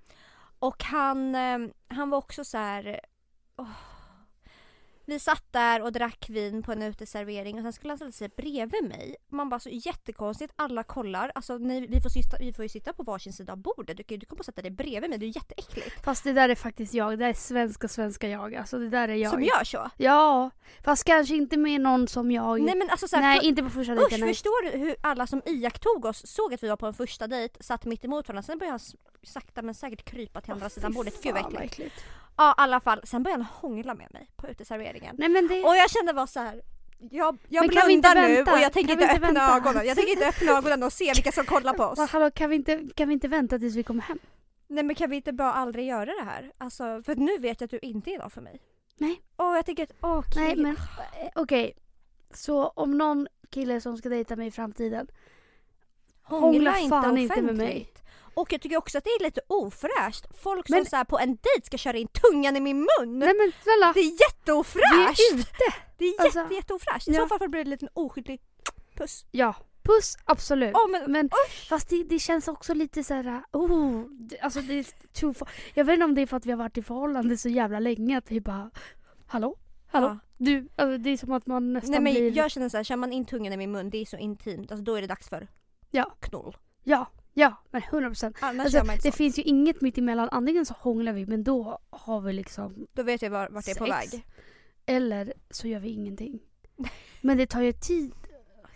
Och 0.60 0.84
han, 0.84 1.36
eh, 1.36 1.60
han 1.88 2.10
var 2.10 2.18
också 2.18 2.44
så 2.44 2.58
här. 2.58 3.00
åh. 3.58 3.68
Vi 5.06 5.20
satt 5.20 5.44
där 5.52 5.82
och 5.82 5.92
drack 5.92 6.26
vin 6.30 6.63
på 6.63 6.72
en 6.72 6.82
uteservering 6.84 7.58
och 7.58 7.63
sen 7.63 7.74
skulle 7.74 7.92
han 7.92 7.98
ställa 7.98 8.12
sig 8.12 8.30
bredvid 8.38 8.84
mig. 8.84 9.16
Man 9.30 9.50
bara 9.50 9.60
så 9.60 9.70
jättekonstigt, 9.70 10.54
alla 10.56 10.84
kollar. 10.84 11.32
Alltså 11.36 11.58
ni, 11.58 11.88
vi, 11.88 12.02
får 12.02 12.10
sitta, 12.10 12.38
vi 12.39 12.54
får 12.54 12.66
ju 12.66 12.70
sitta 12.70 12.94
på 12.94 13.04
varsin 13.04 13.34
sida 13.34 13.54
av 13.54 13.58
bordet. 13.58 13.98
Du, 13.98 14.04
kan 14.04 14.20
du 14.20 14.26
kommer 14.26 14.42
att 14.42 14.46
sätta 14.46 14.62
dig 14.62 14.72
bredvid 14.72 15.10
mig, 15.10 15.20
det 15.20 15.26
är 15.26 15.36
jätteäckligt. 15.36 16.04
Fast 16.06 16.24
det 16.24 16.34
där 16.34 16.50
är 16.50 16.56
faktiskt 16.56 16.94
jag. 16.94 17.12
Det 17.12 17.16
där 17.16 17.30
är 17.30 17.34
svenska 17.34 17.88
svenska 17.88 18.30
jag. 18.30 18.56
Alltså 18.56 18.80
det 18.80 18.89
där 18.89 19.10
är 19.10 19.16
jag. 19.16 19.32
Som 19.32 19.44
gör 19.44 19.63
så. 19.63 19.89
Ja, 19.98 20.50
fast 20.84 21.04
kanske 21.04 21.36
inte 21.36 21.58
med 21.58 21.82
någon 21.82 22.08
som 22.08 22.32
jag... 22.32 22.62
Nej 22.62 22.76
men 22.76 22.89
alltså 22.89 23.08
så 23.08 23.16
här, 23.16 23.24
Nej, 23.24 23.39
för- 23.39 23.46
inte 23.48 23.63
på 23.63 23.70
första 23.70 23.94
Usch, 23.94 24.00
dejten. 24.00 24.20
nej. 24.20 24.30
förstår 24.34 24.72
du 24.72 24.78
hur 24.78 24.96
alla 25.02 25.28
som 25.28 25.42
iakttog 25.46 26.06
oss 26.06 26.28
såg 26.28 26.54
att 26.54 26.63
vi 26.63 26.68
var 26.70 26.78
på 26.78 26.88
en 26.88 26.94
första 26.94 27.28
dejt, 27.28 27.63
satt 27.63 27.86
mitt 27.86 28.06
emot 28.06 28.28
varandra. 28.28 28.44
Sen 28.44 28.58
började 28.58 28.72
han 28.72 28.98
sakta 29.24 29.62
men 29.62 29.76
säkert 29.76 30.06
krypa 30.06 30.42
till 30.42 30.52
andra 30.52 30.66
Åh, 30.66 30.70
sidan 30.70 30.94
bordet. 30.94 31.24
Gud 31.24 31.34
vad 31.34 31.62
äckligt. 31.63 32.04
Ja 32.38 32.50
i 32.52 32.54
alla 32.58 32.80
fall, 32.80 33.02
sen 33.04 33.24
började 33.24 33.43
han 33.43 33.54
hångla 33.72 33.93
med 33.93 34.08
mig 34.13 34.30
på 34.36 34.48
uteserveringen. 34.48 35.15
Nej 35.19 35.30
men 35.30 35.48
det... 35.48 35.63
Och 35.63 35.76
jag 35.76 35.89
kände 35.89 36.13
bara 36.13 36.28
så 36.28 36.39
här. 36.39 36.62
Jag, 37.12 37.38
jag 37.50 37.62
Men 37.62 37.72
inte 37.72 37.86
blundar 37.86 38.15
nu 38.28 38.41
och 38.41 38.60
jag 38.60 38.74
tänker 38.74 38.93
inte 38.93 39.04
inte 39.04 39.15
öppna 39.15 39.28
vänta? 39.28 39.58
ögonen. 39.58 39.88
Jag 39.88 39.98
tänker 39.98 40.13
inte 40.13 40.28
öppna 40.28 40.52
ögonen 40.58 40.84
och 40.84 40.93
se 40.93 41.12
vilka 41.15 41.32
som 41.32 41.46
kollar 41.46 41.74
på 41.74 41.84
oss. 41.91 41.98
Va, 42.00 42.08
hallå, 42.12 42.32
kan 42.32 42.50
vi, 42.50 42.56
inte, 42.56 42.88
kan 42.96 43.08
vi 43.08 43.13
inte 43.13 43.28
vänta 43.28 43.60
tills 43.60 43.76
vi 43.76 43.84
kommer 43.84 44.02
hem? 44.02 44.19
Nej 44.67 44.84
men 44.84 44.96
kan 44.96 45.10
vi 45.10 45.15
inte 45.15 45.34
bara 45.34 45.54
aldrig 45.54 45.88
göra 45.88 46.06
det 46.06 46.24
här? 46.26 46.52
Alltså 46.58 47.04
för 47.06 47.15
nu 47.15 47.38
vet 47.38 47.62
jag 47.62 47.65
att 47.67 47.72
du 47.72 47.80
inte 47.82 48.10
är 48.12 48.15
idag 48.15 48.32
för 48.32 48.41
mig. 48.41 48.62
Nej. 48.98 49.22
Åh 49.38 49.56
jag 49.56 49.65
tänker 49.65 49.84
att, 49.84 49.91
åh 50.02 50.24
Nej 50.36 50.50
kill. 50.54 50.62
men 50.63 50.76
eh, 50.76 51.30
okej. 51.36 51.74
Så 52.34 52.67
om 52.67 52.98
någon 52.98 53.28
kille 53.50 53.82
som 53.82 53.98
ska 53.98 54.10
dejta 54.10 54.36
mig 54.36 54.48
i 54.48 54.52
framtiden 54.52 55.08
hångla 56.24 56.74
fan 56.89 57.17
inte 57.17 57.41
med 57.41 57.56
mig. 57.56 57.89
Och 58.36 58.54
jag 58.54 58.62
tycker 58.62 58.78
också 58.78 58.98
att 58.98 59.04
det 59.04 59.10
är 59.10 59.24
lite 59.24 59.41
ofräscht. 59.48 60.26
Folk 60.43 60.69
Men- 60.69 60.80
som 60.86 60.89
så 60.89 60.96
här 60.96 61.04
på 61.04 61.19
en 61.19 61.28
dejt 61.30 61.65
ska 61.65 61.78
köra 61.78 61.98
in 61.98 62.08
tungan 62.08 62.56
i 62.58 62.60
min 62.60 62.78
mun. 62.78 63.19
Nej 63.19 63.34
men 63.38 63.52
snälla, 63.63 63.93
Det 63.93 64.00
är 64.00 64.04
vi 64.04 64.17
jätteofräscht! 64.30 65.19
är 65.32 65.36
ute! 65.39 65.48
Det 65.98 66.06
är 66.06 66.22
Alltså, 66.22 66.39
jätte, 66.39 66.54
jätteofräscht. 66.54 67.08
I 67.08 67.12
ja. 67.12 67.22
så 67.22 67.28
fall 67.28 67.38
får 67.39 67.46
det 67.46 67.50
bli 67.50 67.62
en 67.62 67.69
liten 67.69 67.89
oskyldig 67.93 68.41
puss. 68.98 69.26
Ja, 69.32 69.56
puss 69.84 70.17
absolut. 70.26 70.76
Åh 70.76 70.91
men, 70.91 71.12
Men 71.12 71.30
fast 71.69 71.89
det, 71.89 72.04
det 72.04 72.19
känns 72.19 72.48
också 72.48 72.74
lite 72.74 73.04
så 73.04 73.13
här, 73.13 73.43
oh, 73.52 74.06
det, 74.10 74.39
alltså 74.39 74.62
det 74.62 74.74
är 74.80 74.86
too 75.13 75.34
far. 75.34 75.50
Jag 75.74 75.86
vet 75.86 75.94
inte 75.94 76.06
om 76.06 76.15
det 76.15 76.21
är 76.21 76.25
för 76.25 76.38
att 76.38 76.46
vi 76.46 76.52
har 76.52 76.58
varit 76.58 76.77
i 76.77 76.81
förhållande 76.81 77.38
så 77.38 77.50
jävla 77.50 77.79
länge 77.79 78.17
att 78.17 78.31
vi 78.31 78.42
bara, 78.42 78.71
hallå? 79.27 79.58
Hallå? 79.88 80.08
Ja. 80.08 80.17
Du, 80.38 80.67
alltså 80.75 80.98
det 80.98 81.10
är 81.10 81.17
som 81.17 81.31
att 81.31 81.46
man 81.48 81.73
nästan 81.73 81.92
Nej 81.92 82.00
men 82.02 82.13
blir... 82.13 82.38
jag 82.38 82.52
känner 82.52 82.69
såhär, 82.69 82.84
kör 82.84 82.96
man 82.96 83.13
in 83.13 83.25
tungan 83.25 83.54
i 83.54 83.58
min 83.58 83.71
mun, 83.71 83.90
det 83.90 83.98
är 83.98 84.06
så 84.06 84.17
intimt. 84.17 84.71
Alltså 84.71 84.84
då 84.84 84.96
är 84.96 85.02
det 85.02 85.08
dags 85.08 85.29
för 85.29 85.48
Ja. 85.92 86.12
knull. 86.19 86.58
Ja, 86.84 87.08
ja, 87.34 87.56
men 87.71 87.81
100 87.81 88.10
procent. 88.10 88.38
Alltså, 88.40 88.84
det 88.84 89.02
så. 89.02 89.12
finns 89.12 89.40
ju 89.40 89.44
inget 89.44 89.81
mitt 89.81 89.98
emellan. 89.98 90.29
Antingen 90.31 90.65
så 90.65 90.73
hånglar 90.73 91.13
vi 91.13 91.25
men 91.25 91.44
då 91.44 91.79
har 91.90 92.21
vi 92.21 92.34
liksom 92.34 92.88
Då 92.94 93.04
vet 93.04 93.21
jag 93.21 93.29
var, 93.29 93.50
vart 93.50 93.65
det 93.65 93.71
är 93.71 93.75
på 93.75 93.86
väg. 93.86 94.25
Eller 94.86 95.34
så 95.50 95.67
gör 95.67 95.79
vi 95.79 95.90
ingenting. 95.90 96.40
Men 97.21 97.38
det 97.38 97.46
tar 97.48 97.62
ju 97.62 97.71
tid. 97.73 98.13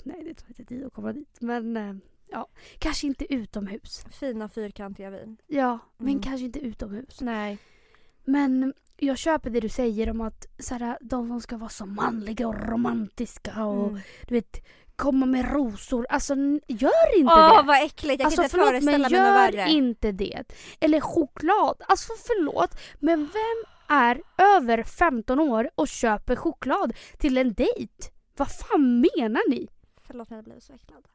Nej, 0.04 0.24
det 0.24 0.34
tar 0.34 0.48
inte 0.50 0.66
tid 0.66 0.86
att 0.86 0.94
komma 0.94 1.14
dit. 1.14 1.38
Men 1.42 1.78
eh, 1.78 1.96
ja, 2.32 2.48
kanske 2.80 3.08
inte 3.08 3.34
utomhus. 3.34 4.06
Fina 4.12 4.50
fyrkantiga 4.50 5.10
vin. 5.10 5.38
Ja, 5.48 5.80
men 5.98 6.08
Mm. 6.10 6.22
kanske 6.22 6.46
inte 6.46 6.60
utomhus. 6.60 7.22
Nej. 7.22 7.58
Men 8.26 8.74
jag 8.98 9.18
köper 9.18 9.50
det 9.50 9.60
du 9.60 9.70
säger 9.70 10.10
om 10.10 10.22
att 10.22 10.46
så 10.60 10.76
här, 10.76 10.98
de 11.02 11.28
som 11.28 11.42
ska 11.42 11.58
vara 11.58 11.70
så 11.70 11.86
manliga 11.86 12.48
och 12.48 12.68
romantiska 12.70 13.66
och 13.66 13.88
Mm. 13.90 14.00
du 14.28 14.36
vet 14.36 14.66
komma 14.98 15.26
med 15.26 15.54
rosor. 15.54 16.06
Alltså 16.10 16.36
gör 16.68 17.18
inte 17.18 17.34
Åh 17.34 17.62
det. 17.62 17.68
vad 17.68 17.84
äckligt, 17.86 18.20
jag 18.20 18.26
alltså 18.26 18.36
kan 18.36 18.44
inte 18.46 18.50
förlåt 18.56 18.70
föreställa 18.70 18.98
mig 18.98 19.20
något 19.20 19.28
gör 19.28 19.34
värre. 19.34 19.70
inte 19.70 20.12
det. 20.12 20.44
Eller 20.80 21.00
choklad. 21.02 21.82
Alltså 21.88 22.14
förlåt 22.28 22.80
men 23.00 23.20
vem 23.20 23.98
är 23.98 24.22
över 24.38 24.84
15 24.84 25.40
år 25.40 25.70
och 25.76 25.88
köper 25.88 26.36
choklad 26.36 26.94
till 27.18 27.38
en 27.38 27.54
dejt? 27.54 27.94
Vad 28.38 28.52
fan 28.52 29.00
menar 29.16 29.50
ni? 29.50 29.68
Förlåt 30.08 30.30
men 30.30 30.36
jag 30.38 30.46
blev 30.46 30.60
så 30.60 30.74
äcklad. 30.74 31.08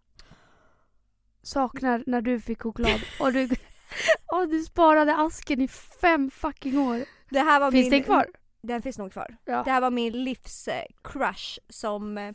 Saknar 1.43 2.05
när 2.07 2.20
du 2.22 2.41
fick 2.41 2.62
choklad 2.62 3.01
och 3.20 3.33
du, 3.33 3.49
och 4.33 4.49
du 4.49 4.62
sparade 4.62 5.16
asken 5.16 5.61
i 5.61 5.68
fem 6.01 6.30
fucking 6.30 6.78
år. 6.78 7.05
Det 7.30 7.41
här 7.41 7.61
var 7.61 7.70
Finns 7.70 7.85
min... 7.85 7.91
den 7.91 8.03
kvar? 8.05 8.26
Den 8.62 8.83
finns 8.83 8.99
nog 8.99 9.12
kvar. 9.12 9.37
Ja. 9.45 9.62
Det 9.64 9.70
här 9.70 9.80
var 9.80 9.91
min 9.91 10.24
livs 10.24 10.68
eh, 10.68 10.85
crush 11.05 11.59
som 11.68 12.18
eh, 12.18 12.33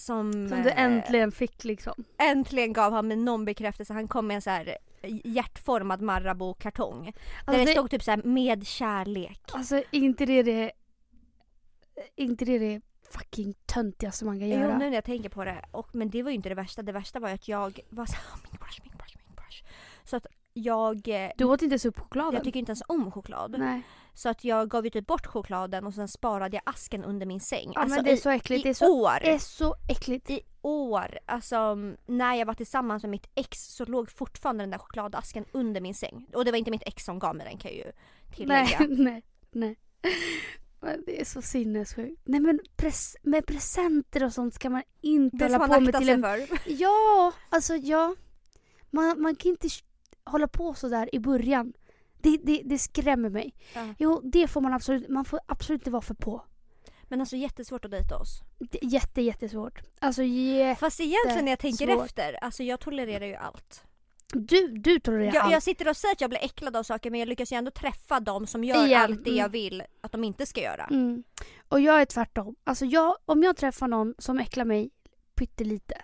som, 0.00 0.32
Som 0.32 0.62
du 0.62 0.68
eh, 0.70 0.80
äntligen 0.82 1.32
fick 1.32 1.64
liksom. 1.64 2.04
äntligen 2.18 2.72
gav 2.72 2.92
han 2.92 3.08
mig 3.08 3.16
någon 3.16 3.44
bekräftelse. 3.44 3.92
Han 3.92 4.08
kom 4.08 4.26
med 4.26 4.34
en 4.34 4.42
så 4.42 4.50
här 4.50 4.76
eh, 5.02 5.20
hjärtformad 5.24 6.00
Marabou-kartong. 6.02 7.04
där 7.04 7.12
Alltså, 7.44 7.58
det 7.58 7.64
det, 7.64 7.72
stod 7.72 7.90
typ 7.90 8.02
så 8.02 8.10
här 8.10 8.22
med 8.24 8.66
kärlek. 8.66 9.40
alltså 9.52 9.82
inte 9.90 10.26
det 10.26 10.42
det... 10.42 10.72
Inte 12.16 12.44
det 12.44 12.58
det 12.58 12.80
fucking 13.10 13.54
töntigaste 13.66 14.24
man 14.24 14.38
kan 14.38 14.48
Jo 14.48 14.56
göra. 14.58 14.78
nu 14.78 14.84
när 14.90 14.94
jag 14.94 15.04
tänker 15.04 15.28
på 15.28 15.44
det. 15.44 15.64
Och, 15.70 15.94
men 15.94 16.10
det 16.10 16.22
var 16.22 16.30
ju 16.30 16.36
inte 16.36 16.48
det 16.48 16.54
värsta. 16.54 16.82
Det 16.82 16.92
värsta 16.92 17.20
var 17.20 17.28
ju 17.28 17.34
att 17.34 17.48
jag 17.48 17.80
var 17.90 18.06
så 18.06 18.12
här, 18.14 18.22
"Åh, 18.32 18.38
min 18.50 18.58
crush, 18.58 18.80
min 18.82 18.92
crush, 18.92 19.16
min 19.26 19.36
crush. 19.36 19.64
Så 20.04 20.16
att 20.16 20.26
jag, 20.52 21.08
eh, 21.08 21.30
Du 21.36 21.44
åt 21.44 21.62
inte 21.62 21.72
ens 21.72 21.84
upp 21.84 21.98
chokladen? 22.00 22.34
jag 22.34 22.44
tycker 22.44 22.58
inte 22.60 22.70
ens 22.70 22.82
om 22.88 23.10
choklad. 23.10 23.56
Nej. 23.58 23.82
Så 24.14 24.28
att 24.28 24.44
jag 24.44 24.68
gav 24.70 24.84
ju 24.84 24.90
typ 24.90 25.06
bort 25.06 25.26
chokladen 25.26 25.86
och 25.86 25.94
sen 25.94 26.08
sparade 26.08 26.56
jag 26.56 26.62
asken 26.66 27.04
under 27.04 27.26
min 27.26 27.40
säng. 27.40 27.72
Ja 27.74 27.80
alltså 27.80 27.96
men 27.96 28.04
det 28.04 28.10
är 28.10 28.14
i, 28.14 28.16
så 28.16 28.30
äckligt. 28.30 28.60
i 28.60 28.62
Det 28.62 28.70
är 28.70 28.74
så, 28.74 29.00
år. 29.02 29.18
det 29.20 29.30
är 29.34 29.38
så 29.38 29.74
äckligt. 29.90 30.30
I 30.30 30.40
år, 30.62 31.18
alltså 31.26 31.74
när 32.06 32.34
jag 32.34 32.46
var 32.46 32.54
tillsammans 32.54 33.02
med 33.02 33.10
mitt 33.10 33.26
ex 33.34 33.74
så 33.74 33.84
låg 33.84 34.10
fortfarande 34.10 34.62
den 34.62 34.70
där 34.70 34.78
chokladasken 34.78 35.44
under 35.52 35.80
min 35.80 35.94
säng. 35.94 36.26
Och 36.34 36.44
det 36.44 36.50
var 36.50 36.58
inte 36.58 36.70
mitt 36.70 36.82
ex 36.86 37.04
som 37.04 37.18
gav 37.18 37.36
mig 37.36 37.46
den 37.50 37.58
kan 37.58 37.70
jag 37.70 37.78
ju 37.86 37.92
tillägga. 38.36 38.78
Nej, 38.88 39.22
nej, 39.52 39.76
nej. 40.80 40.96
Det 41.06 41.20
är 41.20 41.24
så 41.24 41.42
sinnessjukt. 41.42 42.22
Nej 42.24 42.40
men 42.40 42.60
pres 42.76 43.16
med 43.22 43.46
presenter 43.46 44.24
och 44.24 44.32
sånt 44.32 44.54
ska 44.54 44.70
man 44.70 44.82
inte 45.00 45.36
Det 45.36 45.44
hålla 45.44 45.68
på 45.68 45.80
med 45.80 45.94
till 45.96 46.08
en... 46.08 46.22
för. 46.22 46.48
Ja, 46.66 47.32
alltså 47.48 47.76
ja. 47.76 48.14
Man, 48.90 49.22
man 49.22 49.36
kan 49.36 49.50
inte 49.50 49.68
hålla 50.24 50.48
på 50.48 50.74
sådär 50.74 51.14
i 51.14 51.18
början. 51.18 51.72
Det, 52.22 52.36
det, 52.42 52.62
det 52.64 52.78
skrämmer 52.78 53.28
mig. 53.28 53.54
Ja. 53.74 53.94
Jo, 53.98 54.20
det 54.24 54.48
får 54.48 54.60
man 54.60 54.72
absolut, 54.72 55.08
man 55.08 55.24
får 55.24 55.40
absolut 55.46 55.80
inte 55.80 55.90
vara 55.90 56.02
för 56.02 56.14
på. 56.14 56.42
Men 57.02 57.20
alltså 57.20 57.36
jättesvårt 57.36 57.84
att 57.84 57.90
dejta 57.90 58.16
oss. 58.16 58.42
Det 58.58 58.78
jätte, 58.82 59.22
jättesvårt. 59.22 59.80
Alltså 59.98 60.22
jätte... 60.22 60.80
Fast 60.80 61.00
egentligen 61.00 61.44
när 61.44 61.52
jag 61.52 61.58
tänker 61.58 61.86
svårt. 61.86 62.06
efter, 62.06 62.44
alltså 62.44 62.62
jag 62.62 62.80
tolererar 62.80 63.26
ju 63.26 63.34
allt. 63.34 63.84
Du, 64.32 64.68
du 64.68 64.98
det 64.98 65.10
är 65.10 65.18
Jag, 65.18 65.36
allt. 65.36 65.52
jag 65.52 65.62
sitter 65.62 65.88
och 65.88 65.96
säger 65.96 66.14
att 66.14 66.20
jag 66.20 66.30
blir 66.30 66.44
äcklad 66.44 66.76
av 66.76 66.82
saker 66.82 67.10
men 67.10 67.20
jag 67.20 67.28
lyckas 67.28 67.52
ju 67.52 67.56
ändå 67.56 67.70
träffa 67.70 68.20
dem 68.20 68.46
som 68.46 68.64
gör 68.64 68.86
Igen, 68.86 69.00
allt 69.02 69.24
det 69.24 69.30
mm. 69.30 69.40
jag 69.40 69.48
vill 69.48 69.82
att 70.00 70.12
de 70.12 70.24
inte 70.24 70.46
ska 70.46 70.60
göra. 70.60 70.84
Mm. 70.84 71.24
Och 71.68 71.80
jag 71.80 72.00
är 72.00 72.04
tvärtom. 72.04 72.56
Alltså 72.64 72.84
jag, 72.84 73.16
om 73.24 73.42
jag 73.42 73.56
träffar 73.56 73.88
någon 73.88 74.14
som 74.18 74.38
äcklar 74.38 74.64
mig 74.64 74.90
pyttelite. 75.34 76.02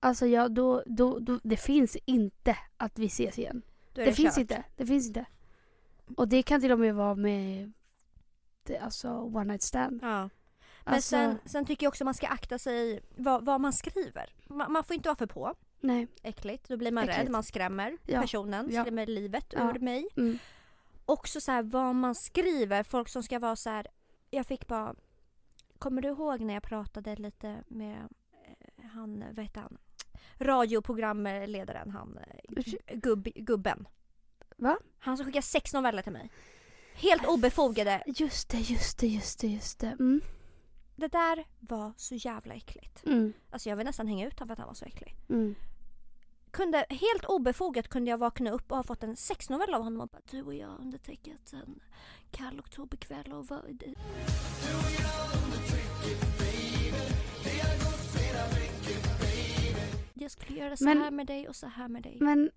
Alltså 0.00 0.26
jag, 0.26 0.54
då, 0.54 0.82
då, 0.86 1.18
då, 1.18 1.40
det 1.42 1.56
finns 1.56 1.96
inte 2.04 2.56
att 2.76 2.98
vi 2.98 3.06
ses 3.06 3.38
igen. 3.38 3.62
Är 3.94 4.06
Det, 4.06 4.12
finns 4.12 4.38
inte. 4.38 4.64
Det 4.76 4.86
finns 4.86 5.06
inte. 5.06 5.26
Och 6.16 6.28
det 6.28 6.42
kan 6.42 6.60
till 6.60 6.72
och 6.72 6.78
med 6.78 6.94
vara 6.94 7.14
med 7.14 7.72
det, 8.62 8.78
alltså 8.78 9.10
one 9.10 9.44
night 9.44 9.62
stand. 9.62 9.98
Ja. 10.02 10.28
Men 10.84 10.94
Alltså, 10.94 11.08
sen, 11.08 11.38
sen 11.44 11.64
tycker 11.66 11.86
jag 11.86 11.90
också 11.90 12.04
man 12.04 12.14
ska 12.14 12.26
akta 12.26 12.58
sig 12.58 13.00
vad, 13.16 13.44
vad 13.44 13.60
man 13.60 13.72
skriver. 13.72 14.34
Man, 14.46 14.72
man 14.72 14.84
får 14.84 14.96
inte 14.96 15.08
vara 15.08 15.16
för 15.16 15.26
på. 15.26 15.54
nej. 15.80 16.06
Äckligt. 16.22 16.68
Då 16.68 16.76
blir 16.76 16.92
man 16.92 17.04
Äckligt. 17.04 17.20
rädd, 17.20 17.30
man 17.30 17.42
skrämmer 17.42 17.96
Ja. 18.06 18.20
personen, 18.20 18.68
Ja. 18.70 18.82
skrämmer 18.82 19.06
livet 19.06 19.46
Ja. 19.56 19.70
ur 19.74 19.78
mig. 19.78 20.08
Mm. 20.16 20.38
Också 21.04 21.40
så 21.40 21.52
här 21.52 21.62
vad 21.62 21.94
man 21.94 22.14
skriver, 22.14 22.82
folk 22.82 23.08
som 23.08 23.22
ska 23.22 23.38
vara 23.38 23.56
så 23.56 23.70
här. 23.70 23.86
Jag 24.30 24.46
fick 24.46 24.66
bara, 24.66 24.94
kommer 25.78 26.02
du 26.02 26.08
ihåg 26.08 26.40
när 26.40 26.54
jag 26.54 26.62
pratade 26.62 27.16
lite 27.16 27.64
med 27.68 27.96
eh, 28.32 28.84
han, 28.92 29.24
vad 29.32 29.44
heter 29.44 29.60
han? 29.60 29.78
Radioprogramledaren, 30.38 31.90
han 31.90 32.18
eh, 32.18 32.96
gubb, 32.96 33.24
gubben. 33.34 33.88
Va? 34.56 34.78
Han 34.98 35.16
som 35.16 35.26
skickade 35.26 35.42
sex 35.42 35.74
noveller 35.74 36.02
till 36.02 36.12
mig. 36.12 36.30
Helt 36.94 37.26
obefogade. 37.26 38.02
Just 38.06 38.48
det, 38.48 38.58
just 38.58 38.98
det, 38.98 39.06
just 39.06 39.38
det, 39.38 39.46
just 39.48 39.78
det. 39.78 39.86
Mm. 39.86 40.20
Det 40.96 41.08
där 41.08 41.44
var 41.60 41.92
så 41.96 42.14
jävla 42.14 42.54
äckligt. 42.54 43.04
Mm. 43.06 43.32
Alltså 43.50 43.68
jag 43.68 43.76
vill 43.76 43.86
nästan 43.86 44.06
hänga 44.06 44.26
ut 44.26 44.38
honom 44.38 44.48
för 44.48 44.52
att 44.52 44.58
han 44.58 44.66
var 44.68 44.74
så 44.74 44.84
äcklig. 44.84 45.16
Mm. 45.28 45.54
Kunde, 46.50 46.86
helt 46.90 47.24
obefogat 47.24 47.88
kunde 47.88 48.10
jag 48.10 48.18
vakna 48.18 48.50
upp 48.50 48.70
och 48.70 48.76
ha 48.76 48.84
fått 48.84 49.02
en 49.02 49.16
sexnovell 49.16 49.74
av 49.74 49.82
honom 49.82 50.00
och 50.00 50.08
bara 50.08 50.22
Du 50.30 50.42
och 50.42 50.54
jag 50.54 50.80
undertecknat 50.80 51.52
en 51.52 51.80
kall 52.30 52.60
oktoberkväll 52.60 53.32
och 53.32 53.46
vad... 53.46 53.74
det- 53.74 53.94
Jag 60.14 60.30
skulle 60.30 60.58
göra 60.58 60.76
så 60.76 60.84
Men- 60.84 60.98
här 61.02 61.10
med 61.10 61.26
dig 61.26 61.48
och 61.48 61.56
så 61.56 61.66
här 61.66 61.88
med 61.88 62.02
dig. 62.02 62.18
Men 62.20 62.50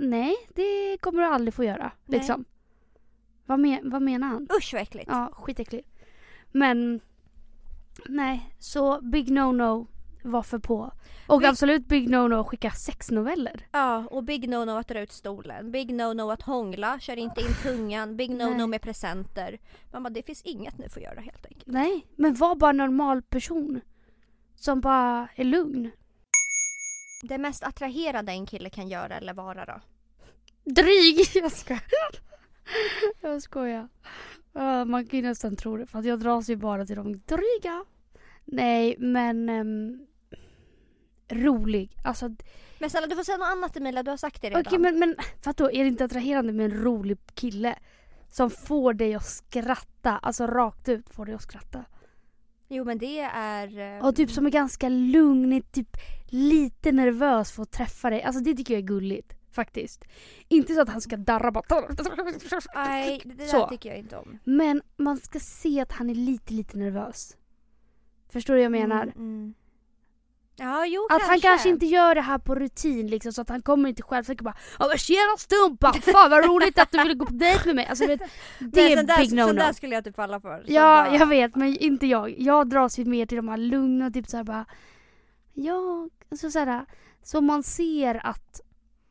nej, 0.00 0.36
det 0.54 0.98
kommer 1.00 1.22
du 1.22 1.28
aldrig 1.28 1.54
få 1.54 1.64
göra. 1.64 1.92
Nej. 2.04 2.18
Liksom. 2.18 2.44
Vad, 3.46 3.60
men, 3.60 3.90
vad 3.90 4.02
menar 4.02 4.28
han? 4.28 4.48
Usch 4.58 4.70
vad 4.72 4.82
äckligt. 4.82 5.08
Ja, 5.08 5.30
skitäckligt. 5.32 5.88
Men 6.52 7.00
nej, 8.08 8.54
så 8.58 9.00
big 9.00 9.28
no-no 9.30 9.86
var 10.22 10.42
för 10.42 10.58
på. 10.58 10.92
Och 11.28 11.40
Big- 11.40 11.48
absolut 11.48 11.86
big 11.86 12.08
no-no 12.08 12.40
att 12.40 12.46
skicka 12.46 12.70
sexnoveller. 12.70 13.66
Ja, 13.72 14.06
och 14.10 14.24
big 14.24 14.48
no-no 14.48 14.78
att 14.80 14.88
dra 14.88 15.00
ut 15.00 15.12
stolen. 15.12 15.70
Big 15.72 15.90
no-no 15.90 16.32
att 16.32 16.42
hångla, 16.42 16.98
kör 17.00 17.16
inte 17.16 17.40
in 17.40 17.54
tungan. 17.62 18.16
Big 18.16 18.30
no-no 18.30 18.56
Nej. 18.56 18.66
med 18.66 18.82
presenter. 18.82 19.58
Man 19.92 20.02
bara, 20.02 20.10
det 20.10 20.22
finns 20.22 20.42
inget 20.42 20.78
ni 20.78 20.88
får 20.88 21.02
göra 21.02 21.20
helt 21.20 21.46
enkelt. 21.46 21.66
Nej, 21.66 22.06
men 22.16 22.34
var 22.34 22.54
bara 22.54 22.70
en 22.70 22.76
normal 22.76 23.22
person. 23.22 23.80
Som 24.54 24.80
bara 24.80 25.28
är 25.34 25.44
lugn. 25.44 25.90
Det 27.22 27.38
mest 27.38 27.62
attraherande 27.62 28.32
en 28.32 28.46
kille 28.46 28.70
kan 28.70 28.88
göra 28.88 29.16
eller 29.16 29.34
vara 29.34 29.64
då? 29.64 29.80
Dryg! 30.64 31.30
Jag 31.34 31.52
skojar. 31.52 31.82
Jag 33.20 33.42
skojar. 33.42 33.88
Ja, 34.52 34.84
man 34.84 35.06
kan 35.06 35.18
ju 35.20 35.26
nästan 35.26 35.56
tro 35.56 35.76
det. 35.76 35.86
För 35.86 35.98
att 35.98 36.04
jag 36.04 36.20
dras 36.20 36.50
ju 36.50 36.56
bara 36.56 36.86
till 36.86 36.96
de 36.96 37.12
dryga. 37.26 37.84
Nej, 38.44 38.96
men... 38.98 39.48
ehm, 39.48 40.06
rolig. 41.28 41.96
Alltså, 42.04 42.34
Men 42.78 42.90
snälla 42.90 43.06
du 43.06 43.16
får 43.16 43.22
säga 43.22 43.38
något 43.38 43.48
annat 43.48 43.76
Emilia, 43.76 44.02
du 44.02 44.10
har 44.10 44.18
sagt 44.18 44.42
det 44.42 44.48
redan. 44.50 44.62
okej 44.66 44.78
men, 44.78 44.98
men 44.98 45.16
vadå? 45.44 45.70
Är 45.70 45.82
det 45.82 45.88
inte 45.88 46.04
attraherande 46.04 46.52
med 46.52 46.72
en 46.72 46.82
rolig 46.82 47.18
kille? 47.34 47.78
Som 48.30 48.50
får 48.50 48.94
dig 48.94 49.14
att 49.14 49.26
skratta. 49.26 50.18
Alltså 50.18 50.46
rakt 50.46 50.88
ut 50.88 51.10
får 51.10 51.26
dig 51.26 51.34
att 51.34 51.42
skratta. 51.42 51.84
Jo 52.68 52.84
men 52.84 52.98
det 52.98 53.20
är... 53.20 53.96
eh, 53.98 54.04
Och 54.06 54.16
typ 54.16 54.30
som 54.30 54.46
är 54.46 54.50
ganska 54.50 54.88
lugn, 54.88 55.52
är 55.52 55.60
typ 55.60 55.96
lite 56.26 56.92
nervös 56.92 57.52
för 57.52 57.62
att 57.62 57.70
träffa 57.72 58.10
dig. 58.10 58.22
Alltså 58.22 58.42
det 58.42 58.54
tycker 58.54 58.74
jag 58.74 58.82
är 58.82 58.86
gulligt. 58.86 59.32
Faktiskt. 59.52 60.04
Inte 60.48 60.74
så 60.74 60.80
att 60.80 60.88
han 60.88 61.00
ska 61.00 61.16
darra 61.16 61.50
bara. 61.52 61.62
Nej, 62.74 63.20
det 63.24 63.34
där 63.34 63.46
Så. 63.46 63.68
tycker 63.68 63.88
jag 63.88 63.98
inte 63.98 64.16
om. 64.16 64.38
Men 64.44 64.82
man 64.96 65.16
ska 65.16 65.38
se 65.40 65.80
att 65.80 65.92
han 65.92 66.10
är 66.10 66.14
lite, 66.14 66.52
lite 66.54 66.78
nervös. 66.78 67.36
Förstår 68.28 68.54
du 68.54 68.58
vad 68.60 68.64
jag 68.64 68.72
menar? 68.88 69.02
Mm, 69.02 69.14
mm. 69.16 69.54
Ja, 70.58 70.86
jo 70.86 71.02
Att 71.04 71.08
kanske. 71.10 71.28
han 71.28 71.40
kanske 71.40 71.68
inte 71.68 71.86
gör 71.86 72.14
det 72.14 72.20
här 72.20 72.38
på 72.38 72.54
rutin 72.54 73.06
liksom 73.06 73.32
så 73.32 73.40
att 73.42 73.48
han 73.48 73.62
kommer 73.62 73.88
inte 73.88 74.02
själv 74.02 74.30
och 74.30 74.36
bara 74.78 74.96
tjena 74.96 75.36
stumpa! 75.38 75.92
Fan 75.92 76.30
vad 76.30 76.44
roligt 76.44 76.78
att 76.78 76.90
du 76.92 76.98
ville 76.98 77.14
gå 77.14 77.26
på 77.26 77.32
dejt 77.32 77.66
med 77.66 77.74
mig. 77.76 77.86
Alltså 77.86 78.06
vet, 78.06 78.20
det 78.58 78.80
är 78.92 78.96
sån 78.96 79.06
där, 79.06 79.18
big 79.18 79.28
sån 79.30 79.38
no-no. 79.38 79.52
där 79.52 79.72
skulle 79.72 79.94
jag 79.94 80.04
typ 80.04 80.16
falla 80.16 80.40
för. 80.40 80.58
Så 80.58 80.72
Ja, 80.72 80.80
bara- 81.04 81.16
jag 81.16 81.26
vet 81.26 81.56
men 81.56 81.76
inte 81.76 82.06
jag. 82.06 82.40
Jag 82.40 82.68
dras 82.68 82.98
ju 82.98 83.04
mer 83.04 83.26
till 83.26 83.36
de 83.36 83.48
här 83.48 83.56
lugna 83.56 84.10
typ 84.10 84.26
såhär 84.28 84.44
bara 84.44 84.66
Ja, 85.54 86.08
alltså 86.30 86.50
såhär 86.50 86.84
Så 87.22 87.40
man 87.40 87.62
ser 87.62 88.26
att 88.26 88.60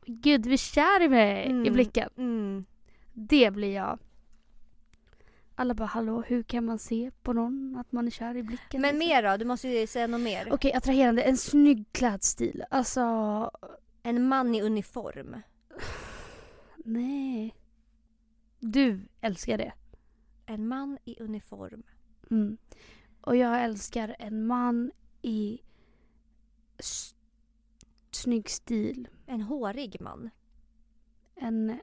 Gud 0.05 0.41
du 0.41 0.53
är 0.53 0.57
kär 0.57 1.01
i 1.01 1.09
mig 1.09 1.45
i 1.45 1.49
Mm, 1.49 1.73
blicken. 1.73 2.09
Mm. 2.17 2.65
Det 3.13 3.51
blir 3.53 3.75
jag. 3.75 3.99
Alla 5.55 5.73
bara 5.73 5.85
hallå 5.85 6.21
hur 6.21 6.43
kan 6.43 6.65
man 6.65 6.79
se 6.79 7.11
på 7.21 7.33
någon 7.33 7.75
att 7.79 7.91
man 7.91 8.07
är 8.07 8.11
kär 8.11 8.37
i 8.37 8.43
blicken? 8.43 8.81
Men 8.81 8.95
liksom? 8.95 9.07
mer 9.07 9.23
då? 9.23 9.37
Du 9.37 9.45
måste 9.45 9.67
ju 9.67 9.87
säga 9.87 10.07
något 10.07 10.21
mer. 10.21 10.53
Okej, 10.53 10.73
attraherande. 10.73 11.21
En 11.21 11.37
snygg 11.37 11.85
klädstil. 11.91 12.63
Alltså, 12.69 13.01
En 14.03 14.27
man 14.27 14.55
i 14.55 14.61
uniform. 14.61 15.35
nej. 16.77 17.55
Du 18.59 19.07
älskar 19.21 19.57
det. 19.57 19.73
En 20.45 20.67
man 20.67 20.97
i 21.05 21.19
uniform. 21.19 21.83
Mm. 22.31 22.57
Och 23.21 23.35
jag 23.35 23.63
älskar 23.63 24.15
en 24.19 24.45
man 24.47 24.91
i 25.21 25.61
snygg 28.11 28.49
stil. 28.49 29.07
En 29.25 29.41
hårig 29.41 29.97
man. 30.01 30.29
En 31.35 31.79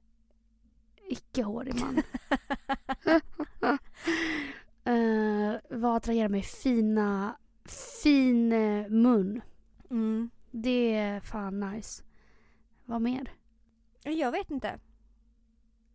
icke 1.13 1.43
hårig 1.43 1.75
man. 1.81 2.03
uh, 4.89 5.61
vad 5.79 5.97
attraherar 5.97 6.29
mig? 6.29 6.43
Fina, 6.43 7.37
fin 7.65 8.53
uh, 8.53 8.89
mun. 8.89 9.41
Mm. 9.91 10.31
Det 10.51 10.95
är 10.95 11.21
fan 11.21 11.61
nice. 11.61 12.03
Vad 12.85 13.03
mer? 13.03 13.33
Jag 14.05 14.33
vet 14.33 14.51
inte. 14.51 14.79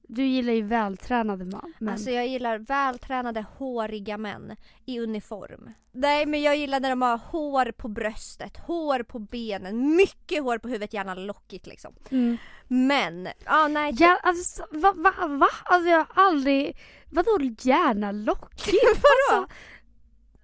Du 0.07 0.25
gillar 0.25 0.53
ju 0.53 0.61
vältränade 0.61 1.45
man. 1.45 1.73
Men... 1.79 1.93
Alltså 1.93 2.11
jag 2.11 2.27
gillar 2.27 2.57
vältränade 2.57 3.45
håriga 3.57 4.17
män 4.17 4.55
i 4.85 4.99
uniform. 4.99 5.69
Nej 5.91 6.25
men 6.25 6.41
jag 6.41 6.57
gillar 6.57 6.79
när 6.79 6.89
de 6.89 7.01
har 7.01 7.17
hår 7.17 7.71
på 7.71 7.87
bröstet, 7.87 8.57
hår 8.57 9.03
på 9.03 9.19
benen, 9.19 9.95
mycket 9.95 10.43
hår 10.43 10.57
på 10.57 10.67
huvudet, 10.67 10.93
gärna 10.93 11.15
lockigt 11.15 11.67
liksom. 11.67 11.95
Mm. 12.11 12.37
Men, 12.67 13.27
ah, 13.45 13.67
nej. 13.67 13.95
Ja, 13.99 14.19
alltså, 14.23 14.65
va, 14.71 14.93
va, 14.97 15.27
va? 15.27 15.49
Alltså 15.65 15.89
jag 15.89 15.97
har 15.97 16.23
aldrig... 16.23 16.77
Vadå 17.11 17.39
gärna 17.59 18.11
lockigt? 18.11 18.83
Vadå? 19.31 19.47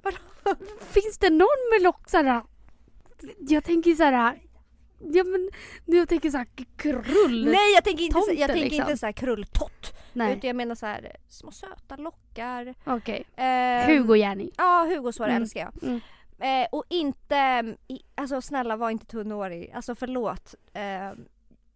Vadå? 0.01 0.17
Finns 0.79 1.17
det 1.17 1.29
någon 1.29 1.69
med 1.73 1.81
lock 1.81 2.09
såhär... 2.09 2.41
Jag 3.39 3.63
tänker 3.63 3.95
såhär... 3.95 4.39
Ja 5.13 5.23
men 5.23 5.49
jag 5.85 6.09
tänker 6.09 6.29
såhär 6.29 6.47
krull. 6.77 7.45
Nej 7.45 7.73
jag 7.75 7.83
tänker 7.83 8.03
inte, 8.03 8.13
tomte, 8.13 8.35
så, 8.35 8.41
jag 8.41 8.49
tänker 8.49 8.63
liksom. 8.69 8.81
inte 8.89 8.97
såhär 8.97 9.13
krulltott. 9.13 9.93
Nej. 10.13 10.37
Utan 10.37 10.47
jag 10.47 10.55
menar 10.55 10.75
så 10.75 10.85
här 10.85 11.15
små 11.29 11.51
söta 11.51 11.95
lockar. 11.95 12.75
Okej. 12.85 13.23
Ehm, 13.35 13.89
Hugo 13.97 14.15
Gärning. 14.15 14.49
Ja, 14.57 14.85
Hugos 14.89 15.17
hår 15.19 15.25
Mm. 15.25 15.41
älskar 15.41 15.59
jag. 15.61 15.83
Mm. 15.89 16.01
Eh, 16.39 16.67
och 16.71 16.83
inte, 16.89 17.75
alltså 18.15 18.41
snälla 18.41 18.75
var 18.77 18.89
inte 18.89 19.05
tunnhårig. 19.05 19.71
Alltså 19.73 19.95
förlåt. 19.95 20.55
Eh, 20.73 21.11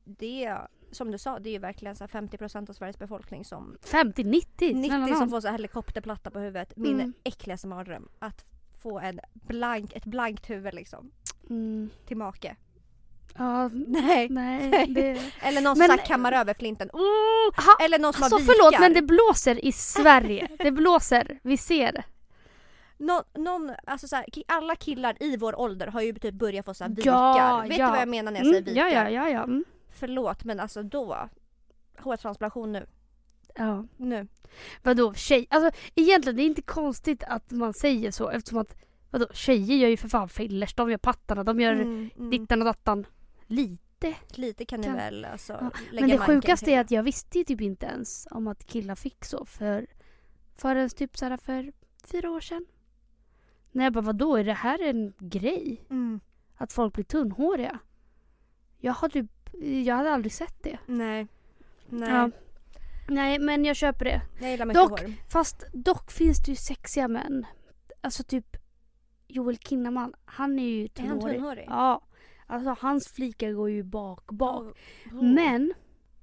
det 0.03 0.57
som 0.91 1.11
du 1.11 1.17
sa, 1.17 1.39
det 1.39 1.49
är 1.49 1.51
ju 1.51 1.59
verkligen 1.59 1.95
så 1.95 2.03
här 2.03 2.07
50% 2.09 2.69
av 2.69 2.73
Sveriges 2.73 2.99
befolkning 2.99 3.45
som 3.45 3.77
50, 3.81 4.23
90. 4.23 4.73
90 4.73 4.87
snälla 4.89 5.15
som 5.15 5.29
får 5.29 5.41
så 5.41 5.47
här 5.47 5.53
helikopterplatta 5.57 6.31
på 6.31 6.39
huvudet. 6.39 6.73
Min 6.77 6.93
Mm. 6.93 7.13
äckligaste 7.23 7.67
mardröm. 7.67 8.09
Att 8.19 8.45
få 8.81 8.99
en 8.99 9.19
blank, 9.33 9.93
ett 9.95 10.05
blankt 10.05 10.49
huvud 10.49 10.73
liksom. 10.73 11.11
Mm. 11.49 11.89
Till 12.05 12.17
make. 12.17 12.55
Ja, 13.37 13.67
Nej. 13.87 14.29
nej. 14.29 14.85
Det... 14.87 15.21
Eller 15.41 15.61
någon 15.61 15.75
som 15.75 15.79
Men- 15.87 15.99
här 15.99 16.05
kammar 16.05 16.31
över 16.31 16.53
flinten. 16.53 16.89
Mm. 16.93 17.03
Ha, 17.67 17.85
Eller 17.85 17.99
någon 17.99 18.13
som 18.13 18.23
alltså 18.23 18.35
har 18.35 18.41
vikar. 18.41 18.53
förlåt 18.53 18.79
men 18.79 18.93
det 18.93 19.01
blåser 19.01 19.65
i 19.65 19.71
Sverige. 19.71 20.47
Det 20.59 20.71
blåser. 20.71 21.39
Vi 21.43 21.57
ser 21.57 21.91
det. 21.91 22.03
Nå, 22.97 23.23
någon, 23.33 23.71
alltså 23.87 24.07
så 24.07 24.15
här, 24.15 24.25
ki- 24.25 24.43
alla 24.47 24.75
killar 24.75 25.17
i 25.23 25.37
vår 25.37 25.59
ålder 25.59 25.87
har 25.87 26.01
ju 26.01 26.13
typ 26.13 26.33
börjat 26.33 26.65
få 26.65 26.73
så 26.73 26.83
här 26.83 26.91
vikar. 26.91 27.11
Ja, 27.11 27.65
Vet 27.69 27.77
ja. 27.77 27.85
du 27.85 27.91
vad 27.91 28.01
jag 28.01 28.07
menar 28.07 28.31
när 28.31 28.39
jag 28.39 28.47
Mm, 28.47 28.53
säger 28.65 28.75
vikar? 28.75 28.87
ja, 28.87 29.03
ja, 29.03 29.09
ja, 29.09 29.29
ja. 29.29 29.43
Mm. 29.43 29.65
Förlåt 29.99 30.43
men 30.43 30.59
alltså 30.59 30.83
då. 30.83 31.29
Hårtransplantation 31.99 32.71
nu. 32.71 32.85
ja. 33.55 33.85
Nu. 33.97 34.27
Vadå 34.83 35.13
tjej? 35.13 35.47
Alltså 35.49 35.71
egentligen 35.95 36.35
det 36.35 36.41
är 36.41 36.45
inte 36.45 36.61
konstigt 36.61 37.23
att 37.23 37.51
man 37.51 37.73
säger 37.73 38.11
så 38.11 38.29
eftersom 38.29 38.57
att 38.59 38.75
vadå 39.11 39.27
tjejer 39.33 39.77
gör 39.77 39.89
ju 39.89 39.97
för 39.97 40.07
fan 40.09 40.29
fillers. 40.29 40.73
De 40.75 40.89
gör 40.91 40.97
pattarna, 40.97 41.43
de 41.43 41.59
gör 41.59 41.73
Mm, 41.73 42.09
mm. 42.17 42.29
dittan 42.29 42.61
och 42.61 42.65
dattan. 42.65 43.05
Lite. 43.47 44.15
Lite 44.29 44.65
kan 44.65 44.81
ni 44.81 44.87
Kan- 44.87 44.95
väl 44.95 45.25
alltså 45.25 45.53
Ja, 45.53 45.71
lägga 45.91 46.07
Men 46.07 46.17
det 46.17 46.23
sjukaste 46.25 46.65
till. 46.65 46.73
är 46.73 46.81
att 46.81 46.91
jag 46.91 47.03
visste 47.03 47.37
ju 47.37 47.43
typ 47.43 47.61
inte 47.61 47.85
ens 47.85 48.27
om 48.31 48.47
att 48.47 48.65
killar 48.65 48.95
fick 48.95 49.25
så 49.25 49.45
för 49.45 49.87
förrän 50.55 50.89
typ 50.89 51.17
såhär 51.17 51.37
för 51.37 51.71
fyra 52.03 52.31
år 52.31 52.39
sedan. 52.39 52.65
När 53.71 53.83
jag 53.83 53.93
bara 53.93 54.01
vadå 54.01 54.35
är 54.35 54.43
det 54.43 54.53
här 54.53 54.83
en 54.83 55.13
grej? 55.19 55.81
Mm. 55.89 56.19
Att 56.55 56.73
folk 56.73 56.93
blir 56.93 57.03
tunnhåriga? 57.05 57.79
Jag 58.77 58.93
har 58.93 59.09
typ, 59.09 59.31
jag 59.85 59.95
hade 59.95 60.11
aldrig 60.11 60.31
sett 60.33 60.63
det. 60.63 60.77
Nej. 60.85 61.27
Nej. 61.89 62.09
Ja. 62.09 62.31
Nej 63.09 63.39
men 63.39 63.65
jag 63.65 63.75
köper 63.75 64.05
det. 64.05 64.21
Jag 64.41 64.51
gillar 64.51 64.65
mycket 64.65 64.81
Dock- 64.81 65.01
hår. 65.01 65.13
Fast 65.29 65.63
dock 65.73 66.11
finns 66.11 66.37
det 66.45 66.51
ju 66.51 66.55
sexiga 66.55 67.07
män. 67.07 67.45
Alltså 68.01 68.23
typ 68.23 68.57
Joel 69.27 69.57
Kinnaman, 69.57 70.13
han 70.25 70.59
är 70.59 70.63
ju 70.63 70.83
Är 70.83 70.89
han 70.97 71.07
tunnhårig. 71.09 71.35
tunnhårig? 71.35 71.65
Ja. 71.67 72.01
Alltså 72.47 72.75
hans 72.79 73.07
flikar 73.13 73.51
går 73.51 73.69
ju 73.69 73.83
bak, 73.83 74.31
bak. 74.31 74.63
Oh. 75.11 75.23
Men 75.23 75.73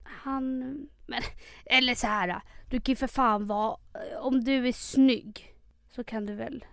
han... 0.05 0.59
Men, 1.07 1.23
eller 1.67 1.95
så 1.95 2.07
här. 2.07 2.41
Du 2.71 2.81
kan 2.81 2.93
ju 2.93 2.97
för 2.97 3.07
fan 3.07 3.47
vara... 3.47 3.77
Om 4.21 4.45
du 4.45 4.69
är 4.69 4.73
snygg 4.73 5.55
så 5.91 6.05
kan 6.05 6.27
du 6.27 6.35
väl 6.35 6.65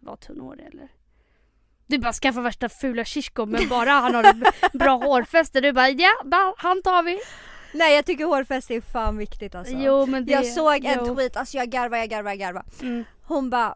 vara 0.00 0.16
tunnhårig 0.16 0.66
eller? 0.66 0.88
Du 1.86 1.98
bara 1.98 2.12
skaffar 2.12 2.42
värsta 2.42 2.68
fula 2.68 3.04
shishko 3.04 3.46
men 3.46 3.68
bara 3.68 3.90
han 3.90 4.14
har 4.14 4.34
bra 4.78 4.96
hårfäste. 4.96 5.60
Du 5.60 5.72
bara 5.72 5.88
ja, 5.88 6.10
där, 6.24 6.54
han 6.56 6.82
tar 6.82 7.02
vi. 7.02 7.18
Nej 7.74 7.94
jag 7.96 8.06
tycker 8.06 8.24
hårfäste 8.24 8.74
är 8.74 8.80
fan 8.80 9.16
viktigt 9.18 9.54
alltså. 9.54 9.74
Jo 9.76 10.06
men 10.06 10.24
det... 10.26 10.32
jag 10.32 10.46
såg 10.46 10.84
en 10.84 10.98
jo. 11.06 11.14
tweet, 11.14 11.36
alltså 11.36 11.56
jag 11.56 11.68
garvar, 11.70 11.98
jag 11.98 12.08
garvar, 12.08 12.30
jag 12.30 12.38
garvar. 12.38 12.64
Mm. 12.82 13.04
Hon 13.22 13.50
bara 13.50 13.74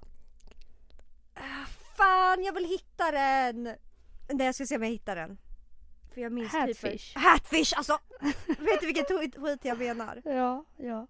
"Ah, 1.34 1.66
Fan 1.96 2.44
jag 2.44 2.52
vill 2.52 2.64
hitta 2.68 3.10
den! 3.10 3.74
Nej 4.34 4.46
jag 4.46 4.54
ska 4.54 4.66
se 4.66 4.76
om 4.76 4.82
jag 4.82 4.90
hittar 4.90 5.16
den. 5.16 5.38
För 6.14 6.20
jag 6.20 6.32
minns 6.32 6.52
Hatfish. 6.52 6.80
Typer. 6.80 7.20
Hatfish! 7.20 7.72
Alltså! 7.76 7.98
vet 8.46 8.80
du 8.80 8.86
vilken 8.86 9.04
tweet 9.04 9.34
tweet 9.34 9.64
jag 9.64 9.78
menar? 9.78 10.22
Ja, 10.24 10.64
ja. 10.76 11.06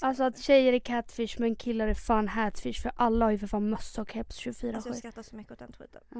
Alltså 0.00 0.24
att 0.24 0.38
tjejer 0.38 0.72
är 0.72 0.78
catfish 0.78 1.40
men 1.40 1.56
killar 1.56 1.88
är 1.88 1.94
fan 1.94 2.28
hatfish 2.28 2.82
för 2.82 2.92
alla 2.96 3.24
har 3.24 3.32
ju 3.32 3.38
för 3.38 3.46
fan 3.46 3.70
mössa 3.70 4.02
och 4.02 4.10
keps 4.10 4.36
24 4.36 4.74
Alltså 4.74 4.88
jag 4.88 4.98
skrattar 4.98 5.22
så 5.22 5.36
mycket 5.36 5.52
åt 5.52 5.58
den 5.58 5.72
tweeten. 5.72 6.00
Ja. 6.08 6.18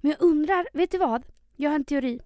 Men 0.00 0.10
jag 0.10 0.16
undrar, 0.20 0.68
vet 0.72 0.90
du 0.90 0.98
vad? 0.98 1.26
Jag 1.56 1.70
har 1.70 1.76
en 1.76 1.84
teori. 1.84 2.20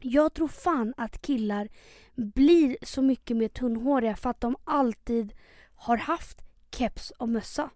Jag 0.00 0.34
tror 0.34 0.48
fan 0.48 0.94
att 0.96 1.22
killar 1.22 1.68
blir 2.14 2.76
så 2.82 3.02
mycket 3.02 3.36
mer 3.36 3.48
tunnhåriga 3.48 4.16
för 4.16 4.30
att 4.30 4.40
de 4.40 4.56
alltid 4.64 5.32
har 5.74 5.96
haft 5.96 6.42
keps 6.70 7.10
och 7.10 7.28
mössa. 7.28 7.70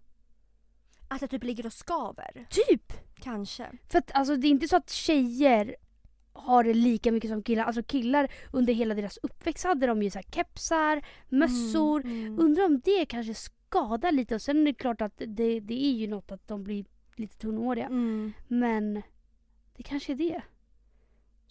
Att 1.11 1.19
det 1.19 1.27
typ 1.27 1.43
ligger 1.43 1.65
och 1.65 1.73
skaver. 1.73 2.47
Typ! 2.49 2.93
Kanske. 3.15 3.71
För 3.89 3.99
att 3.99 4.11
alltså 4.13 4.35
det 4.35 4.47
är 4.47 4.49
inte 4.49 4.67
så 4.67 4.75
att 4.75 4.89
tjejer 4.89 5.75
har 6.33 6.63
det 6.63 6.73
lika 6.73 7.11
mycket 7.11 7.29
som 7.29 7.43
killar. 7.43 7.63
Alltså 7.63 7.83
killar 7.83 8.31
under 8.51 8.73
hela 8.73 8.95
deras 8.95 9.17
uppväxt 9.17 9.63
hade 9.63 9.87
de 9.87 10.03
ju 10.03 10.09
så 10.09 10.19
kepsar, 10.31 11.05
mössor. 11.29 12.01
Mm, 12.01 12.25
mm. 12.25 12.39
Undrar 12.39 12.65
om 12.65 12.79
det 12.79 13.05
kanske 13.05 13.33
skadar 13.33 14.11
lite 14.11 14.35
och 14.35 14.41
sen 14.41 14.61
är 14.61 14.65
det 14.65 14.73
klart 14.73 15.01
att 15.01 15.17
det, 15.17 15.59
det 15.59 15.85
är 15.85 15.91
ju 15.91 16.07
något 16.07 16.31
att 16.31 16.47
de 16.47 16.63
blir 16.63 16.85
lite 17.15 17.37
tunnhåriga. 17.37 17.85
Mm. 17.85 18.33
Men 18.47 19.01
det 19.75 19.83
kanske 19.83 20.11
är 20.11 20.15
det. 20.15 20.41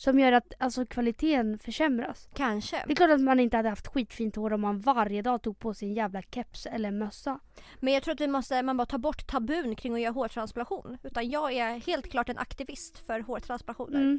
Som 0.01 0.19
gör 0.19 0.33
att 0.33 0.53
alltså, 0.59 0.87
kvaliteten 0.87 1.59
försämras. 1.59 2.29
Kanske. 2.35 2.83
Det 2.87 2.93
är 2.93 2.97
klart 2.97 3.11
att 3.11 3.21
man 3.21 3.41
inte 3.41 3.57
hade 3.57 3.69
haft 3.69 3.87
skitfint 3.87 4.37
hår 4.37 4.53
om 4.53 4.61
man 4.61 4.81
varje 4.81 5.23
dag 5.23 5.43
tog 5.43 5.59
på 5.59 5.75
sig 5.75 5.89
en 5.89 5.95
jävla 5.95 6.23
keps 6.23 6.67
eller 6.67 6.91
mössa. 6.91 7.41
Men 7.81 7.95
jag 7.95 8.03
tror 8.03 8.15
att 8.15 8.21
vi 8.21 8.27
måste 8.27 8.63
man 8.63 8.77
bara 8.77 8.87
ta 8.87 8.99
bort 8.99 9.27
tabun 9.27 9.77
kring 9.77 9.95
att 9.95 10.01
göra 10.01 10.13
hårtransplantation. 10.13 10.99
Utan 11.03 11.31
jag 11.31 11.53
är 11.53 11.81
helt 11.81 12.11
klart 12.11 12.29
en 12.29 12.39
aktivist 12.39 12.99
för 12.99 13.21
hårtransplantationer. 13.21 14.01
Mm. 14.01 14.19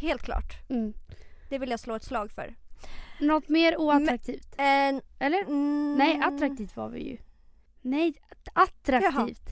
Helt 0.00 0.22
klart. 0.22 0.68
Mm. 0.68 0.94
Det 1.48 1.58
vill 1.58 1.70
jag 1.70 1.80
slå 1.80 1.94
ett 1.94 2.04
slag 2.04 2.32
för. 2.32 2.54
Något 3.20 3.48
mer 3.48 3.80
oattraktivt? 3.80 4.54
En, 4.56 5.00
Eller? 5.18 5.40
mm, 5.40 5.94
Nej, 5.98 6.20
attraktivt 6.24 6.76
var 6.76 6.88
vi 6.88 7.10
ju. 7.10 7.16
Nej, 7.82 8.14
attraktivt. 8.52 9.48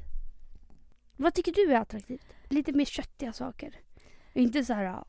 Vad 1.16 1.34
tycker 1.34 1.52
du 1.52 1.72
är 1.72 1.80
attraktivt? 1.80 2.26
Lite 2.48 2.72
mer 2.72 2.84
köttiga 2.84 3.32
saker. 3.32 3.80
Inte 4.34 4.64
så 4.64 4.72
här 4.72 5.04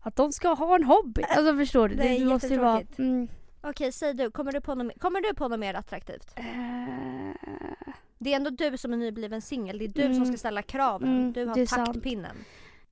att 0.00 0.16
de 0.16 0.32
ska 0.32 0.48
ha 0.54 0.74
en 0.76 0.84
hobby. 0.84 1.22
Alltså 1.22 1.56
förstår 1.56 1.88
du? 1.88 1.94
Det 1.94 2.08
är 2.08 2.24
måste 2.26 2.46
ju 2.48 2.58
vara... 2.58 2.82
Mm, 2.98 3.28
Okej, 3.60 3.92
säg 3.92 4.14
du. 4.14 4.30
Kommer 4.30 4.52
du, 4.52 4.60
på 4.60 4.74
något, 4.74 5.00
kommer 5.00 5.20
du 5.20 5.34
på 5.34 5.48
något 5.48 5.60
mer 5.60 5.74
attraktivt? 5.74 6.32
eh, 6.36 6.44
Det 8.18 8.32
är 8.32 8.36
ändå 8.36 8.50
du 8.50 8.76
som 8.78 8.92
är 8.92 8.96
nybliven 8.96 9.42
singel. 9.42 9.78
Det 9.78 9.84
är 9.84 9.88
du 9.88 10.02
Mm. 10.02 10.14
som 10.14 10.26
ska 10.26 10.36
ställa 10.36 10.62
kraven. 10.62 11.08
Mm, 11.08 11.32
du 11.32 11.44
det 11.44 11.50
har 11.50 11.58
är 11.58 11.66
sant. 11.66 11.86
taktpinnen. 11.86 12.36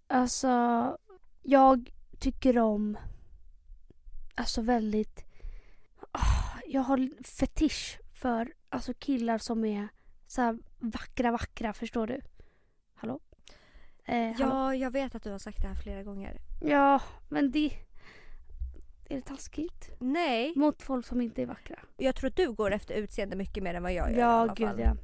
Alltså, 0.06 0.48
jag 1.42 1.90
tycker 2.18 2.58
om... 2.58 2.98
Alltså 4.34 4.62
väldigt... 4.62 5.24
Ah, 6.12 6.58
jag 6.66 6.80
har 6.80 7.08
fetisch 7.24 7.98
för 8.20 8.52
alltså 8.68 8.94
killar 8.94 9.38
som 9.38 9.64
är 9.64 9.88
så 10.26 10.58
vackra, 10.78 11.30
vackra. 11.30 11.72
Förstår 11.72 12.06
du? 12.06 12.20
Hallå? 12.94 13.20
Eh, 14.04 14.14
hallå? 14.14 14.34
Ja, 14.38 14.74
jag 14.74 14.90
vet 14.90 15.14
att 15.14 15.22
du 15.22 15.30
har 15.30 15.38
sagt 15.38 15.58
det 15.62 15.68
här 15.68 15.74
flera 15.74 16.02
gånger. 16.02 16.36
Ja, 16.60 17.00
men 17.28 17.50
det... 17.50 17.72
Är 19.08 19.16
det 19.16 19.22
taskigt? 19.22 19.90
Nej, 19.98 20.52
Mot 20.56 20.82
folk 20.82 21.06
som 21.06 21.20
inte 21.20 21.42
är 21.42 21.46
vackra. 21.46 21.78
jag 21.96 22.16
tror 22.16 22.28
att 22.28 22.36
du 22.36 22.52
går 22.52 22.70
efter 22.70 22.94
utseende 22.94 23.36
mycket 23.36 23.62
mer 23.62 23.74
än 23.74 23.82
vad 23.82 23.92
jag 23.92 24.10
gör 24.10 24.16
i 24.16 24.20
Ja, 24.20 24.54
gud 24.56 24.80
ja. 24.80 24.96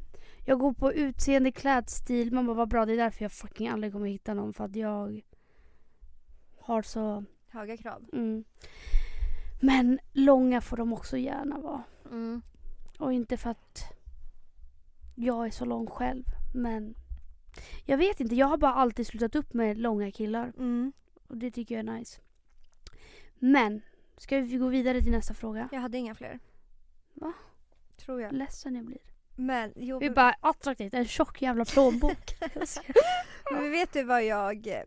Jag 0.45 0.59
går 0.59 0.73
på 0.73 0.93
utseende, 0.93 1.53
klädstil. 1.53 2.33
Man 2.33 2.47
bara, 2.47 2.57
vad 2.57 2.69
bra. 2.69 2.87
Det 2.87 2.93
är 2.93 2.97
därför 2.97 3.25
jag 3.25 3.33
fucking 3.33 3.69
aldrig 3.69 3.93
kommer 3.93 4.07
hitta 4.09 4.35
någon. 4.35 4.53
För 4.53 4.65
att 4.65 4.77
jag 4.77 5.21
har 6.61 6.83
så... 6.83 7.25
Höga 7.49 7.77
krav. 7.77 8.05
Mm. 8.13 8.45
Men 9.61 9.99
långa 10.13 10.61
får 10.61 10.77
de 10.77 10.93
också 10.93 11.17
gärna 11.17 11.59
vara. 11.59 11.83
Mm. 12.11 12.43
Och 12.99 13.13
inte 13.13 13.37
för 13.37 13.51
att 13.51 13.93
jag 15.15 15.47
är 15.47 15.51
så 15.51 15.65
lång 15.65 15.87
själv. 15.87 16.25
Men 16.55 16.95
jag 17.85 17.99
vet 17.99 18.21
inte. 18.21 18.35
Jag 18.35 18.47
har 18.47 18.57
bara 18.57 18.75
alltid 18.75 19.07
slutat 19.07 19.37
upp 19.37 19.55
med 19.55 19.79
långa 19.79 20.11
killar. 20.11 20.53
Mm. 20.59 20.93
Och 21.29 21.37
det 21.37 21.51
tycker 21.51 21.75
jag 21.75 21.89
är 21.89 21.93
nice. 21.93 22.21
Men 23.39 23.83
Ska 24.19 24.41
vi 24.41 24.57
gå 24.57 24.69
vidare 24.69 25.03
till 25.03 25.13
nästa 25.13 25.35
fråga? 25.35 25.69
Jag 25.73 25.81
hade 25.81 25.99
inga 25.99 26.15
fler. 26.15 26.39
Va? 27.15 27.33
Tror 27.97 28.23
jag. 28.23 28.33
Ledsen 28.33 28.75
jag 28.75 28.85
blir. 28.85 28.99
Men, 29.37 29.73
jo, 29.77 29.99
Vi 29.99 30.07
men, 30.07 30.15
bara 30.15 30.35
attraktivt, 30.41 30.95
en 30.95 31.07
tjock 31.07 31.43
jävla 31.43 31.65
plånbok. 31.65 32.35
men 33.53 33.71
vet 33.71 33.93
du 33.93 34.03
vad 34.03 34.25
jag... 34.25 34.83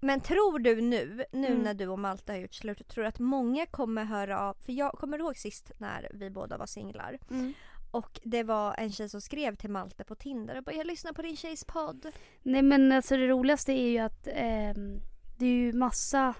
Men 0.00 0.20
tror 0.20 0.58
du 0.58 0.80
nu, 0.80 1.24
nu 1.32 1.46
Mm. 1.46 1.62
när 1.62 1.74
du 1.74 1.86
och 1.88 1.98
Malte 1.98 2.32
har 2.32 2.38
gjort 2.38 2.54
slut, 2.54 2.88
tror 2.88 3.02
du 3.04 3.08
att 3.08 3.18
många 3.18 3.66
kommer 3.66 4.04
höra 4.04 4.40
av... 4.40 4.54
För 4.60 4.72
jag 4.72 4.92
kommer 4.92 5.18
ihåg 5.18 5.36
sist 5.36 5.72
när 5.78 6.10
vi 6.14 6.30
båda 6.30 6.58
var 6.58 6.66
singlar. 6.66 7.18
mm. 7.30 7.52
Och 7.90 8.20
det 8.24 8.42
var 8.42 8.74
en 8.78 8.92
tjej 8.92 9.08
som 9.08 9.20
skrev 9.20 9.56
till 9.56 9.70
Malte 9.70 10.04
på 10.04 10.14
Tinder 10.14 10.56
och 10.58 10.64
bara 10.64 10.74
“Jag 10.74 10.86
lyssnar 10.86 11.12
på 11.12 11.22
din 11.22 11.36
tjejs 11.36 11.64
podd”. 11.64 12.06
Nej 12.42 12.62
men 12.62 12.92
alltså 12.92 13.16
det 13.16 13.28
roligaste 13.28 13.72
är 13.72 13.88
ju 13.88 13.98
att 13.98 14.28
ehm, 14.32 15.00
det 15.36 15.46
är 15.46 15.50
ju 15.50 15.72
massa 15.72 16.34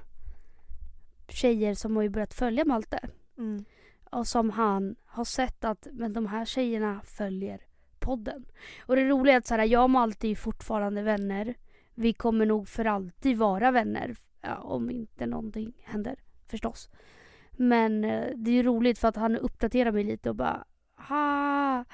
tjejer 1.28 1.74
som 1.74 1.96
har 1.96 2.02
ju 2.02 2.08
börjat 2.08 2.34
följa 2.34 2.64
Malte. 2.64 3.08
Mm. 3.38 3.64
Och 4.10 4.26
som 4.26 4.50
han 4.50 4.96
har 5.04 5.24
sett 5.24 5.64
att 5.64 5.86
men 5.92 6.12
de 6.12 6.26
här 6.26 6.44
tjejerna 6.44 7.00
följer 7.04 7.60
podden. 7.98 8.46
Och 8.86 8.96
det 8.96 9.08
roliga 9.08 9.34
är 9.34 9.38
att 9.38 9.46
så 9.46 9.54
här, 9.54 9.64
jag 9.64 9.82
och 9.82 9.90
Malte 9.90 10.28
är 10.28 10.34
fortfarande 10.34 11.02
vänner. 11.02 11.54
Vi 11.94 12.12
kommer 12.12 12.46
nog 12.46 12.68
för 12.68 12.84
alltid 12.84 13.38
vara 13.38 13.70
vänner. 13.70 14.16
Ja, 14.40 14.56
om 14.56 14.90
inte 14.90 15.26
någonting 15.26 15.72
händer 15.84 16.16
förstås. 16.46 16.90
Men 17.50 18.04
eh, 18.04 18.26
det 18.36 18.50
är 18.50 18.62
roligt 18.62 18.98
för 18.98 19.08
att 19.08 19.16
han 19.16 19.36
uppdaterar 19.36 19.92
mig 19.92 20.04
lite 20.04 20.28
och 20.28 20.36
bara 20.36 20.64
ha 20.96 21.84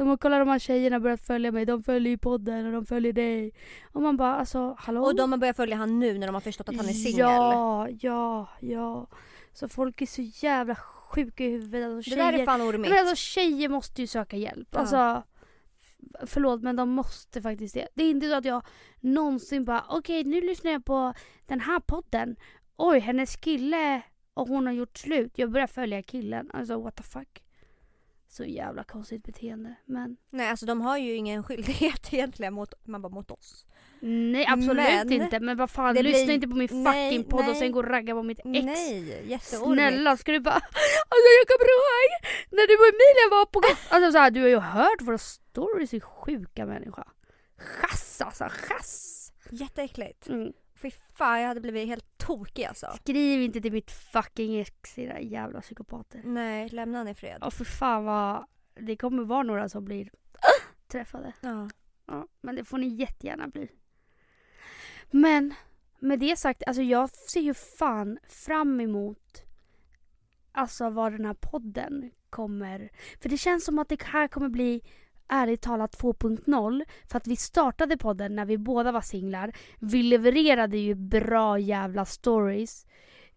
de 0.00 0.08
har 0.08 0.16
kollat 0.16 0.40
de 0.40 0.48
här 0.48 0.58
tjejerna 0.58 1.00
börjat 1.00 1.26
följa 1.26 1.52
mig. 1.52 1.66
De 1.66 1.82
följer 1.82 2.10
ju 2.10 2.18
podden 2.18 2.66
och 2.66 2.72
de 2.72 2.86
följer 2.86 3.12
dig. 3.12 3.52
Och 3.92 4.02
man 4.02 4.16
bara 4.16 4.34
alltså 4.36 4.74
hallå? 4.78 5.02
Och 5.04 5.16
de 5.16 5.32
har 5.32 5.38
börjat 5.38 5.56
följa 5.56 5.76
han 5.76 5.98
nu 5.98 6.18
när 6.18 6.26
de 6.26 6.32
har 6.34 6.40
förstått 6.40 6.68
att 6.68 6.76
han 6.76 6.88
är 6.88 6.92
singel. 6.92 7.18
Ja, 7.18 7.88
ja, 8.00 8.48
ja. 8.60 9.06
Så 9.52 9.68
folk 9.68 10.02
är 10.02 10.06
så 10.06 10.22
jävla 10.46 10.74
sjuka 10.74 11.44
i 11.44 11.50
huvudet. 11.50 11.90
Och 11.90 12.02
Det 12.02 12.16
där 12.16 12.28
är 12.28 12.32
tjejer- 12.32 12.44
fan 12.44 12.62
ormigt. 12.62 12.90
men 12.90 12.98
alltså 12.98 13.16
tjejer 13.16 13.68
måste 13.68 14.00
ju 14.00 14.06
söka 14.06 14.36
hjälp. 14.36 14.68
Ja. 14.72 14.78
Alltså, 14.78 15.22
förlåt 16.26 16.62
men 16.62 16.76
de 16.76 16.90
måste 16.90 17.42
faktiskt 17.42 17.74
det. 17.74 17.88
Det 17.94 18.04
är 18.04 18.10
inte 18.10 18.28
så 18.28 18.34
att 18.34 18.44
jag 18.44 18.62
någonsin 19.00 19.64
bara 19.64 19.84
okej 19.88 20.24
nu 20.24 20.40
lyssnar 20.40 20.70
jag 20.72 20.84
på 20.84 21.14
den 21.46 21.60
här 21.60 21.80
podden. 21.80 22.36
Oj 22.76 22.98
hennes 22.98 23.36
kille 23.36 24.02
och 24.34 24.48
hon 24.48 24.66
har 24.66 24.72
gjort 24.72 24.98
slut. 24.98 25.32
Jag 25.38 25.50
börjar 25.50 25.66
följa 25.66 26.02
killen. 26.02 26.50
Alltså 26.54 26.80
what 26.80 26.96
the 26.96 27.02
fuck. 27.02 27.42
Så 28.32 28.44
jävla 28.44 28.84
konstigt 28.84 29.22
beteende. 29.24 29.74
Men 29.84 30.16
Nej 30.30 30.48
alltså 30.48 30.66
de 30.66 30.80
har 30.80 30.98
ju 30.98 31.14
ingen 31.14 31.42
skyldighet 31.44 32.12
egentligen 32.14 32.54
mot, 32.54 32.74
man 32.84 33.02
bara 33.02 33.08
mot 33.12 33.30
oss. 33.30 33.66
nej 34.00 34.46
absolut 34.48 34.76
Men 34.76 35.12
inte. 35.12 35.40
Men 35.40 35.56
vad 35.56 35.70
fan 35.70 35.94
det 35.94 36.02
lyssna 36.02 36.24
blir- 36.24 36.34
inte 36.34 36.48
på 36.48 36.56
min 36.56 36.68
fucking 36.68 36.84
nej, 36.84 37.24
podd 37.24 37.40
och 37.40 37.46
nej. 37.46 37.54
sen 37.56 37.72
gå 37.72 37.78
och 37.78 37.84
ragga 37.88 38.14
på 38.14 38.22
mitt 38.22 38.38
ex. 38.38 38.46
Nej, 38.64 39.22
jätteormigt. 39.26 39.72
Snälla 39.80 40.16
ska 40.16 40.32
du 40.32 40.40
bara 40.40 40.54
Alltså 41.12 41.28
jag 41.38 41.46
kommer 41.48 41.68
ihåg 41.76 42.08
när 42.50 42.66
du 42.68 42.74
och 42.74 42.88
Emilia 42.88 43.30
var 43.30 43.46
på 43.46 43.60
Alltså 43.94 44.12
så 44.12 44.18
här, 44.18 44.30
du 44.30 44.40
har 44.40 44.48
ju 44.48 44.58
hört 44.58 45.00
våra 45.02 45.18
stories 45.18 45.94
i 45.94 46.00
sjuka 46.00 46.66
människa. 46.66 47.04
Chass 47.58 48.20
alltså, 48.20 48.44
chass! 48.48 49.32
Jätteäckligt. 49.50 50.28
Mm. 50.28 50.52
Fy 50.82 50.90
fan 50.90 51.40
jag 51.40 51.48
hade 51.48 51.60
blivit 51.60 51.88
helt 51.88 52.18
tokig 52.18 52.64
alltså. 52.64 52.86
Skriv 53.00 53.42
inte 53.42 53.60
till 53.60 53.72
mitt 53.72 53.90
fucking 53.90 54.60
ex 54.60 54.98
era 54.98 55.20
jävla 55.20 55.60
psykopater. 55.60 56.22
Nej, 56.24 56.68
lämna 56.68 56.98
han 56.98 57.08
i 57.08 57.14
fred. 57.14 57.42
Och 57.42 57.52
för 57.52 57.64
fan 57.64 58.04
vad, 58.04 58.46
det 58.74 58.96
kommer 58.96 59.24
vara 59.24 59.42
några 59.42 59.68
som 59.68 59.84
blir 59.84 60.10
träffade. 60.88 61.32
Ja. 61.40 61.68
Ja, 62.06 62.26
men 62.40 62.54
det 62.54 62.64
får 62.64 62.78
ni 62.78 62.86
jättegärna 62.86 63.48
bli. 63.48 63.68
Men 65.10 65.54
med 65.98 66.18
det 66.18 66.38
sagt, 66.38 66.62
alltså 66.66 66.82
jag 66.82 67.10
ser 67.10 67.40
ju 67.40 67.54
fan 67.54 68.18
fram 68.28 68.80
emot 68.80 69.42
alltså 70.52 70.90
vad 70.90 71.12
den 71.12 71.24
här 71.24 71.34
podden 71.34 72.10
kommer... 72.30 72.90
För 73.20 73.28
det 73.28 73.38
känns 73.38 73.64
som 73.64 73.78
att 73.78 73.88
det 73.88 74.02
här 74.02 74.28
kommer 74.28 74.48
bli 74.48 74.82
ärligt 75.30 75.62
talat 75.62 76.00
2.0. 76.00 76.84
För 77.10 77.16
att 77.16 77.26
vi 77.26 77.36
startade 77.36 77.96
podden 77.96 78.36
när 78.36 78.44
vi 78.44 78.58
båda 78.58 78.92
var 78.92 79.00
singlar. 79.00 79.52
Vi 79.78 80.02
levererade 80.02 80.78
ju 80.78 80.94
bra 80.94 81.58
jävla 81.58 82.04
stories. 82.04 82.86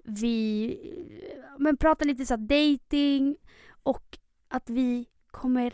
Vi 0.04 0.78
men 1.58 1.78
pratade 1.78 2.12
lite 2.12 2.26
så 2.26 2.36
dating 2.36 3.38
och 3.84 4.18
att 4.48 4.70
vi 4.70 5.06
kommer 5.32 5.74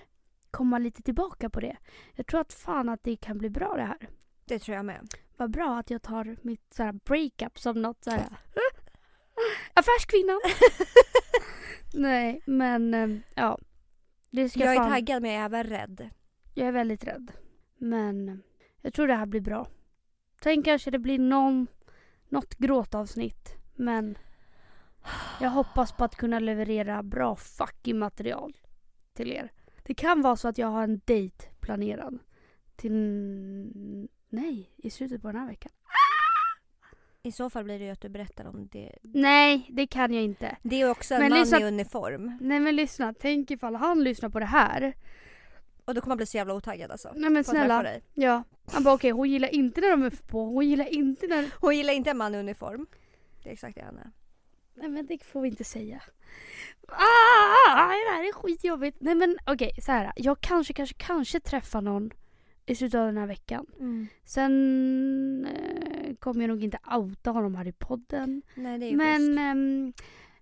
komma 0.51 0.77
lite 0.77 1.01
tillbaka 1.01 1.49
på 1.49 1.59
det. 1.59 1.77
Jag 2.15 2.27
tror 2.27 2.41
att 2.41 2.53
fan 2.53 2.89
att 2.89 3.03
det 3.03 3.15
kan 3.15 3.37
bli 3.37 3.49
bra 3.49 3.75
det 3.75 3.83
här. 3.83 4.09
Det 4.45 4.59
tror 4.59 4.75
jag 4.77 4.85
med. 4.85 5.07
Vad 5.37 5.51
bra 5.51 5.79
att 5.79 5.89
jag 5.89 6.01
tar 6.01 6.37
mitt 6.41 6.73
så 6.73 6.83
här 6.83 6.91
breakup 6.91 7.59
som 7.59 7.81
något 7.81 8.03
så 8.03 8.11
här 8.11 8.27
affärskvinna. 9.73 10.39
Nej, 11.93 12.41
men 12.45 12.93
eh, 12.93 13.09
ja. 13.35 13.59
Jag 14.29 14.43
är 14.57 14.75
fan, 14.75 14.91
taggad 14.91 15.21
men 15.21 15.31
jag 15.31 15.41
är 15.41 15.45
även 15.45 15.63
rädd. 15.63 16.09
Jag 16.53 16.67
är 16.67 16.71
väldigt 16.71 17.03
rädd. 17.03 17.31
Men 17.77 18.43
jag 18.81 18.93
tror 18.93 19.07
det 19.07 19.13
här 19.13 19.25
blir 19.25 19.41
bra. 19.41 19.67
Sen 20.43 20.63
kanske 20.63 20.91
det 20.91 20.99
blir 20.99 21.19
någon, 21.19 21.67
något 22.29 22.55
gråtavsnitt. 22.55 23.55
Men 23.75 24.17
jag 25.41 25.49
hoppas 25.49 25.91
på 25.91 26.03
att 26.03 26.15
kunna 26.15 26.39
leverera 26.39 27.03
bra 27.03 27.35
fucking 27.35 27.99
material 27.99 28.57
till 29.13 29.31
er. 29.31 29.51
Det 29.83 29.93
kan 29.93 30.21
vara 30.21 30.35
så 30.35 30.47
att 30.47 30.57
jag 30.57 30.67
har 30.67 30.83
en 30.83 31.01
dejt 31.05 31.45
planerad. 31.59 32.19
Till... 32.75 32.93
Nej, 34.29 34.71
i 34.77 34.89
slutet 34.89 35.21
på 35.21 35.27
den 35.27 35.41
här 35.41 35.47
veckan. 35.47 35.71
I 37.23 37.31
så 37.31 37.49
fall 37.49 37.63
blir 37.63 37.79
det 37.79 37.85
ju 37.85 37.91
att 37.91 38.01
du 38.01 38.09
berättar 38.09 38.45
om 38.45 38.67
det. 38.71 38.91
Nej, 39.01 39.67
det 39.69 39.87
kan 39.87 40.13
jag 40.13 40.23
inte. 40.23 40.57
Det 40.63 40.81
är 40.81 40.89
också 40.89 41.13
en 41.13 41.21
Men 41.21 41.29
man 41.29 41.39
lyssna- 41.39 41.59
i 41.59 41.63
uniform. 41.63 42.37
Nej 42.41 42.59
men 42.59 42.75
lyssna, 42.75 43.13
tänk 43.19 43.51
ifall 43.51 43.75
han 43.75 44.03
lyssnar 44.03 44.29
på 44.29 44.39
det 44.39 44.45
här. 44.45 44.93
Och 45.85 45.93
då 45.95 46.01
kommer 46.01 46.11
man 46.11 46.17
bli 46.17 46.25
så 46.25 46.37
jävla 46.37 46.53
otaggad 46.53 46.91
alltså. 46.91 47.11
Nej 47.15 47.29
men 47.29 47.43
snälla. 47.43 47.83
dig. 47.83 48.01
Ja. 48.13 48.43
Han 48.71 48.83
bara 48.83 48.93
okej, 48.93 49.11
hon 49.11 49.29
gillar 49.29 49.55
inte 49.55 49.81
när 49.81 49.89
de 49.91 50.03
är 50.03 50.09
på. 50.09 50.45
Hon 50.45 50.67
gillar 50.69 50.85
inte 50.93 51.27
när... 51.27 51.49
Hon 51.61 51.77
gillar 51.77 51.93
inte 51.93 52.09
en 52.09 52.17
man 52.17 52.35
i 52.35 52.37
uniform. 52.37 52.87
Det 53.43 53.49
är 53.49 53.53
exakt 53.53 53.75
det 53.75 53.81
han 53.83 53.97
är. 53.97 54.11
Nej 54.75 54.89
men 54.89 55.05
det 55.05 55.23
får 55.23 55.41
vi 55.41 55.47
inte 55.47 55.63
säga. 55.63 56.01
Ah, 56.87 57.87
det 57.87 58.11
här 58.15 58.27
är 58.29 58.33
skitjobbigt. 58.33 58.97
Nej 59.01 59.15
men 59.15 59.37
okej, 59.45 59.71
så 59.81 59.91
här. 59.91 60.13
Jag 60.15 60.41
kanske, 60.41 60.73
kanske, 60.73 60.95
kanske 60.97 61.39
träffar 61.39 61.81
någon 61.81 62.11
i 62.65 62.75
slutet 62.75 62.99
av 62.99 63.05
den 63.05 63.17
här 63.17 63.27
veckan. 63.27 63.65
Sen 64.25 65.45
eh, 65.45 65.98
kommer 66.15 66.41
jag 66.41 66.47
nog 66.49 66.63
inte 66.63 66.79
outa 66.97 67.31
honom 67.31 67.55
här 67.55 67.67
i 67.67 67.71
podden. 67.71 68.41
Nej 68.55 68.77
det 68.79 68.85
är 68.85 68.95
Men 68.97 69.17
schysst. 69.21 69.39
ehm, 69.39 69.93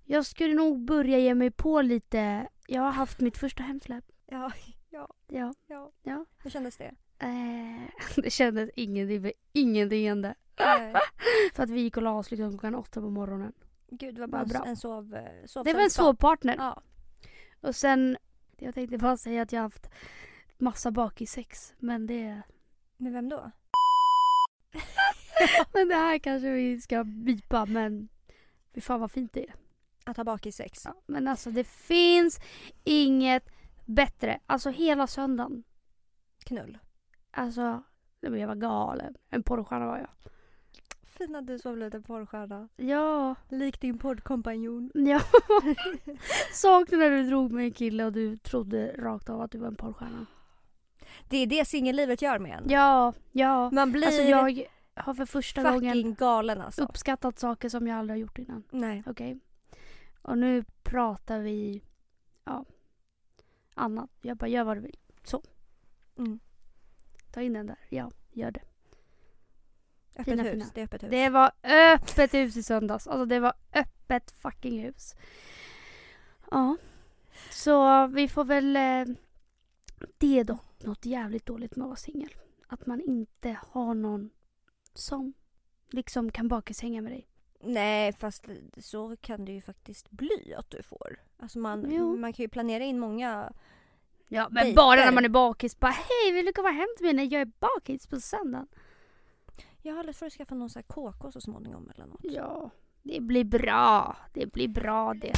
jag 0.06 0.26
skulle 0.26 0.54
nog 0.54 0.80
börja 0.86 1.20
ge 1.20 1.36
mig 1.36 1.52
på 1.52 1.82
lite. 1.82 2.48
Jag 2.68 2.82
har 2.82 2.92
haft 2.92 3.20
mitt 3.20 3.38
första 3.38 3.64
hemsläpp. 3.64 4.06
Ja, 4.26 4.52
Ja. 4.90 5.54
ja. 5.68 5.92
Ja. 6.04 6.26
Hur 6.44 6.50
kändes 6.50 6.78
det? 6.78 6.94
Eh, 7.20 7.82
det 8.24 8.30
kändes 8.30 8.70
ingenting 8.76 9.32
ingenting 9.54 10.08
hände. 10.08 10.36
För 11.54 11.64
att 11.64 11.70
vi 11.70 11.82
gick 11.82 11.98
och 11.98 12.04
la 12.04 12.12
oss 12.14 12.32
liksom 12.32 12.52
klockan 12.52 12.76
åtta 12.76 13.02
på 13.02 13.10
morgonen. 13.10 13.54
Gud 13.90 14.16
det 14.16 14.22
var 14.22 14.28
bara 14.28 14.42
Vad 14.42 14.50
bra. 14.50 14.64
en 14.66 14.78
sov, 14.78 15.16
eh, 15.16 15.46
sov 15.46 15.64
Det 15.66 15.74
var 15.74 15.82
en 15.82 15.90
sovpartner. 15.90 16.56
Ja. 16.58 16.82
Och 17.62 17.76
sen, 17.76 18.18
jag 18.58 18.74
tänkte 18.74 18.98
bara 18.98 19.18
säga 19.18 19.42
att 19.42 19.52
jag 19.52 19.60
har 19.60 19.64
haft 19.64 19.90
massa 20.58 20.92
bakissex. 20.92 21.74
Men 21.80 22.08
det, 22.08 22.42
Med 22.98 23.14
vem 23.14 23.30
då? 23.30 23.52
men 25.74 25.88
det 25.88 25.96
här 25.96 26.18
kanske 26.18 26.52
vi 26.52 26.82
ska 26.82 27.04
bipa. 27.04 27.66
Men 27.66 28.10
fy 28.76 28.82
fan 28.82 29.00
vad 29.00 29.12
fint 29.12 29.34
det 29.34 29.48
är. 29.50 29.56
Att 30.06 30.18
ha 30.18 30.24
bakis 30.24 30.56
sex. 30.56 30.82
Ja, 30.86 30.96
men 31.06 31.28
alltså 31.28 31.52
det 31.52 31.64
finns 31.68 32.40
inget 32.84 33.50
bättre. 33.86 34.40
Alltså 34.46 34.70
hela 34.70 35.08
söndagen. 35.08 35.64
Knull. 36.46 36.78
Alltså, 37.32 37.84
jag 38.20 38.48
var 38.48 38.56
galen. 38.56 39.14
En 39.30 39.44
porrstjärna 39.44 39.86
var 39.86 39.98
jag. 39.98 40.10
Fina 41.04 41.42
du 41.42 41.60
som 41.60 41.76
blev 41.76 41.96
en 41.96 42.04
porrstjärna. 42.04 42.70
Ja, 42.76 43.36
Lik 43.50 43.82
din 43.82 43.98
poddkompanjon. 43.98 44.92
ja. 44.94 45.22
Saknar 46.54 46.98
när 46.98 47.10
du 47.10 47.24
drog 47.24 47.52
med 47.52 47.66
en 47.66 47.72
kille 47.72 48.06
och 48.06 48.14
du 48.14 48.38
trodde 48.38 48.96
rakt 48.98 49.30
av 49.30 49.42
att 49.42 49.52
du 49.52 49.58
var 49.58 49.68
en 49.68 49.76
porrstjärna. 49.76 50.26
Det 51.30 51.38
är 51.38 51.48
det 51.48 51.66
singellivet 51.68 52.22
gör 52.22 52.40
med 52.40 52.52
en. 52.58 52.70
Ja, 52.70 53.14
ja. 53.32 53.70
Man 53.72 53.92
blir 53.92 54.08
Alltså 54.08 54.22
jag 54.22 54.66
har 54.98 55.14
för 55.14 55.26
första 55.26 55.62
fucking 55.62 55.80
gången 55.80 56.16
galen 56.16 56.62
alltså. 56.62 56.84
uppskattat 56.84 57.40
saker 57.40 57.70
som 57.70 57.88
jag 57.88 57.98
aldrig 57.98 58.14
har 58.14 58.22
gjort 58.22 58.38
innan. 58.40 58.64
Nej. 58.72 59.04
Okej? 59.06 59.40
Och 60.22 60.38
nu 60.38 60.64
pratar 60.84 61.40
vi, 61.40 61.84
ja, 62.44 62.66
annat. 63.74 64.10
Jag 64.22 64.38
bara, 64.38 64.48
gör 64.48 64.64
vad 64.64 64.78
du 64.78 64.82
vill. 64.82 64.98
Så. 65.24 65.44
Mm. 66.18 66.40
Ta 67.32 67.42
in 67.42 67.54
den 67.54 67.68
där. 67.68 67.78
Ja, 67.90 68.12
gör 68.32 68.52
det. 68.52 68.62
Öppet 70.16 70.26
Fina, 70.26 70.44
hus. 70.44 70.52
fina. 70.52 70.66
Det 70.74 70.82
är 70.82 70.86
öppet 70.86 71.04
hus. 71.04 71.10
Det 71.10 71.30
var 71.30 71.52
öppet 71.64 72.34
hus 72.34 72.58
i 72.58 72.64
söndags. 72.64 73.08
Alltså 73.08 73.26
det 73.26 73.40
var 73.40 73.54
öppet 73.74 74.32
fucking 74.32 74.84
hus. 74.84 75.16
Ja. 76.52 76.78
Så 77.52 78.08
vi 78.08 78.28
får 78.28 78.46
väl... 78.46 78.76
Eh, 78.76 79.16
det 80.18 80.40
är 80.40 80.44
dock 80.44 80.84
något 80.84 81.06
jävligt 81.06 81.46
dåligt 81.46 81.76
med 81.76 81.84
att 81.84 81.90
vara 81.90 81.98
singel. 81.98 82.30
Att 82.68 82.86
man 82.86 83.02
inte 83.02 83.58
har 83.70 83.94
någon 83.94 84.30
som 84.98 85.34
liksom 85.92 86.32
kan 86.32 86.48
bakishänga 86.48 87.02
med 87.02 87.12
dig. 87.12 87.28
Nej 87.60 88.14
fast 88.14 88.46
så 88.78 89.16
kan 89.16 89.46
det 89.46 89.52
ju 89.52 89.62
faktiskt 89.62 90.12
bli 90.12 90.54
att 90.58 90.70
du 90.70 90.84
får. 90.84 91.20
Alltså 91.38 91.60
man, 91.60 91.92
Jo. 91.92 92.18
man 92.18 92.34
kan 92.34 92.44
ju 92.44 92.50
planera 92.50 92.84
in 92.84 93.00
många. 93.00 93.54
Ja 94.28 94.48
men 94.52 94.64
Dejter. 94.64 94.76
bara 94.76 95.06
när 95.06 95.12
man 95.12 95.26
är 95.26 95.30
bakis. 95.30 95.80
Bara 95.80 95.92
hej 95.92 96.32
vill 96.34 96.46
du 96.46 96.54
komma 96.54 96.70
hem 96.70 96.88
till 96.98 97.06
mig 97.06 97.14
när 97.14 97.24
jag 97.34 97.42
är 97.42 97.52
bakis 97.60 98.08
på 98.08 98.20
söndagen? 98.20 98.68
Jag 99.82 99.96
har 99.96 100.14
för 100.14 100.26
att 100.26 100.34
skaffa 100.34 100.56
någon 100.56 100.70
sån 100.70 100.80
här 100.88 101.12
KK 101.12 101.32
så 101.32 101.42
småningom 101.42 101.92
eller 101.96 102.06
något. 102.06 102.20
Ja, 102.24 102.70
det 103.04 103.20
blir 103.22 103.44
bra. 103.44 104.18
Det 104.34 104.46
blir 104.54 104.68
bra 104.68 105.14
det. 105.14 105.34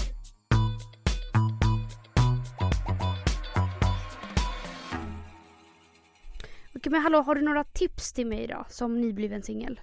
Okej 6.79 6.91
men 6.91 7.01
hallå, 7.01 7.21
har 7.21 7.35
du 7.35 7.41
några 7.41 7.63
tips 7.63 8.13
till 8.13 8.27
mig 8.27 8.47
då 8.47 8.65
som 8.69 9.01
nybliven 9.01 9.43
singel? 9.43 9.79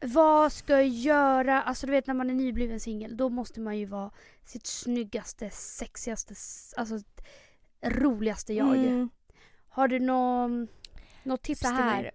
Vad 0.00 0.52
ska 0.52 0.72
jag 0.72 0.88
göra? 0.88 1.62
Alltså 1.62 1.86
du 1.86 1.92
vet 1.92 2.06
när 2.06 2.14
man 2.14 2.30
är 2.30 2.34
nybliven 2.34 2.80
singel 2.80 3.16
då 3.16 3.28
måste 3.28 3.60
man 3.60 3.78
ju 3.78 3.86
vara 3.86 4.10
sitt 4.44 4.66
snyggaste, 4.66 5.50
sexigaste, 5.50 6.34
alltså 6.76 6.98
roligaste 7.82 8.54
jag. 8.54 8.76
Mm, 8.76 9.10
Har 9.68 9.88
du 9.88 9.98
något 9.98 10.70
nå 11.22 11.36
tips 11.36 11.60
till 11.60 11.70
här. 11.70 12.02
mig? 12.02 12.10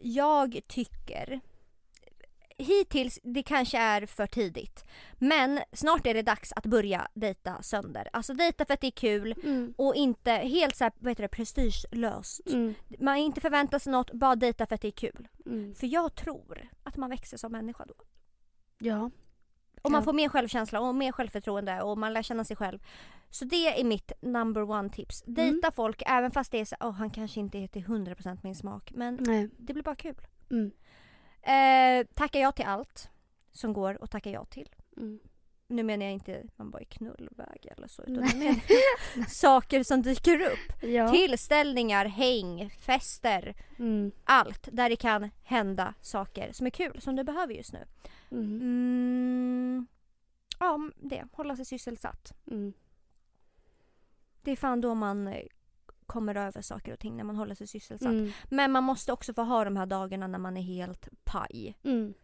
Jag 0.00 0.60
tycker 0.68 1.40
hittills, 2.62 3.18
det 3.22 3.42
kanske 3.42 3.78
är 3.78 4.06
för 4.06 4.26
tidigt. 4.26 4.84
Men 5.18 5.60
snart 5.72 6.06
är 6.06 6.14
det 6.14 6.22
dags 6.22 6.52
att 6.56 6.66
börja 6.66 7.08
dejta 7.14 7.62
sönder. 7.62 8.08
Alltså 8.12 8.34
dejta 8.34 8.64
för 8.64 8.74
att 8.74 8.80
det 8.80 8.86
är 8.86 8.90
kul 8.90 9.34
Mm. 9.44 9.74
och 9.78 9.94
inte 9.94 10.30
helt 10.32 10.76
så 10.76 10.84
här, 10.84 10.92
vad 10.98 11.10
heter 11.10 11.22
det, 11.22 11.28
prestigelöst. 11.28 12.40
Mm. 12.46 12.74
Man 12.98 13.16
inte 13.16 13.40
förväntar 13.40 13.78
sig 13.78 13.92
något, 13.92 14.12
bara 14.12 14.36
dejta 14.36 14.66
för 14.66 14.74
att 14.74 14.80
det 14.80 14.88
är 14.88 14.92
kul. 14.92 15.28
Mm. 15.46 15.74
För 15.74 15.86
jag 15.86 16.14
tror 16.14 16.68
att 16.82 16.96
man 16.96 17.10
växer 17.10 17.36
som 17.36 17.52
människa 17.52 17.84
då. 17.84 17.94
Ja. 18.78 19.10
Och 19.82 19.90
man 19.90 20.00
Ja. 20.00 20.04
får 20.04 20.12
mer 20.12 20.28
självkänsla 20.28 20.80
och 20.80 20.94
mer 20.94 21.12
självförtroende 21.12 21.82
och 21.82 21.98
man 21.98 22.12
lär 22.12 22.22
känna 22.22 22.44
sig 22.44 22.56
själv. 22.56 22.78
Så 23.30 23.44
det 23.44 23.80
är 23.80 23.84
mitt 23.84 24.12
number 24.20 24.62
one 24.70 24.88
tips. 24.90 25.22
Mm. 25.22 25.34
Dejta 25.34 25.70
folk 25.72 26.02
även 26.06 26.30
fast 26.30 26.52
det 26.52 26.60
är 26.60 26.64
så 26.64 26.76
oh, 26.80 26.90
han 26.90 27.10
kanske 27.10 27.40
inte 27.40 27.58
är 27.58 27.66
till 27.68 27.84
100% 27.84 28.38
min 28.42 28.54
smak. 28.54 28.92
Men 28.94 29.18
Nej. 29.20 29.48
det 29.58 29.72
blir 29.72 29.82
bara 29.82 29.96
kul. 29.96 30.14
Mm. 30.50 30.70
Eh, 31.42 32.06
tacka 32.14 32.38
ja 32.38 32.52
till 32.52 32.64
allt 32.66 33.10
som 33.52 33.72
går 33.72 33.98
att 34.00 34.10
tacka 34.10 34.30
ja 34.30 34.44
till. 34.44 34.68
Mm. 34.96 35.18
Nu 35.66 35.82
menar 35.82 36.04
jag 36.04 36.12
inte 36.12 36.42
man 36.56 36.70
bara 36.70 36.80
är 36.80 36.84
knullväg 36.84 37.66
eller 37.76 37.88
så 37.88 38.02
utan 38.02 38.24
jag 38.28 38.36
menar 38.36 39.28
saker 39.28 39.82
som 39.82 40.02
dyker 40.02 40.40
upp. 40.40 40.82
Ja. 40.82 41.08
Tillställningar, 41.08 42.04
häng, 42.06 42.70
fester, 42.70 43.54
Mm. 43.78 44.12
allt 44.24 44.68
där 44.72 44.88
det 44.90 44.96
kan 44.96 45.30
hända 45.42 45.94
saker 46.00 46.52
som 46.52 46.66
är 46.66 46.70
kul 46.70 47.00
som 47.00 47.16
du 47.16 47.24
behöver 47.24 47.54
just 47.54 47.72
nu. 47.72 47.84
Mm. 48.30 48.44
Mm, 48.60 49.86
ja, 50.58 50.78
det. 50.96 51.24
Hålla 51.32 51.56
sig 51.56 51.64
sysselsatt. 51.64 52.32
Mm. 52.50 52.72
Det 54.42 54.50
är 54.50 54.56
fan 54.56 54.80
då 54.80 54.94
man 54.94 55.28
eh, 55.28 55.42
kommer 56.12 56.34
över 56.34 56.62
saker 56.62 56.92
och 56.92 56.98
ting 56.98 57.16
när 57.16 57.24
man 57.24 57.36
håller 57.36 57.54
sig 57.54 57.66
sysselsatt. 57.66 58.12
Mm. 58.12 58.32
Men 58.48 58.72
man 58.72 58.84
måste 58.84 59.12
också 59.12 59.34
få 59.34 59.42
ha 59.42 59.64
de 59.64 59.76
här 59.76 59.86
dagarna 59.86 60.26
när 60.26 60.38
man 60.38 60.56
är 60.56 60.62
helt 60.62 61.08
paj. 61.24 61.78
Mm. 61.84 62.14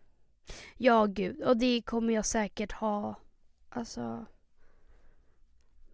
Ja 0.76 1.06
gud, 1.06 1.42
och 1.42 1.56
det 1.56 1.82
kommer 1.82 2.14
jag 2.14 2.26
säkert 2.26 2.72
ha 2.72 3.14
alltså 3.68 4.26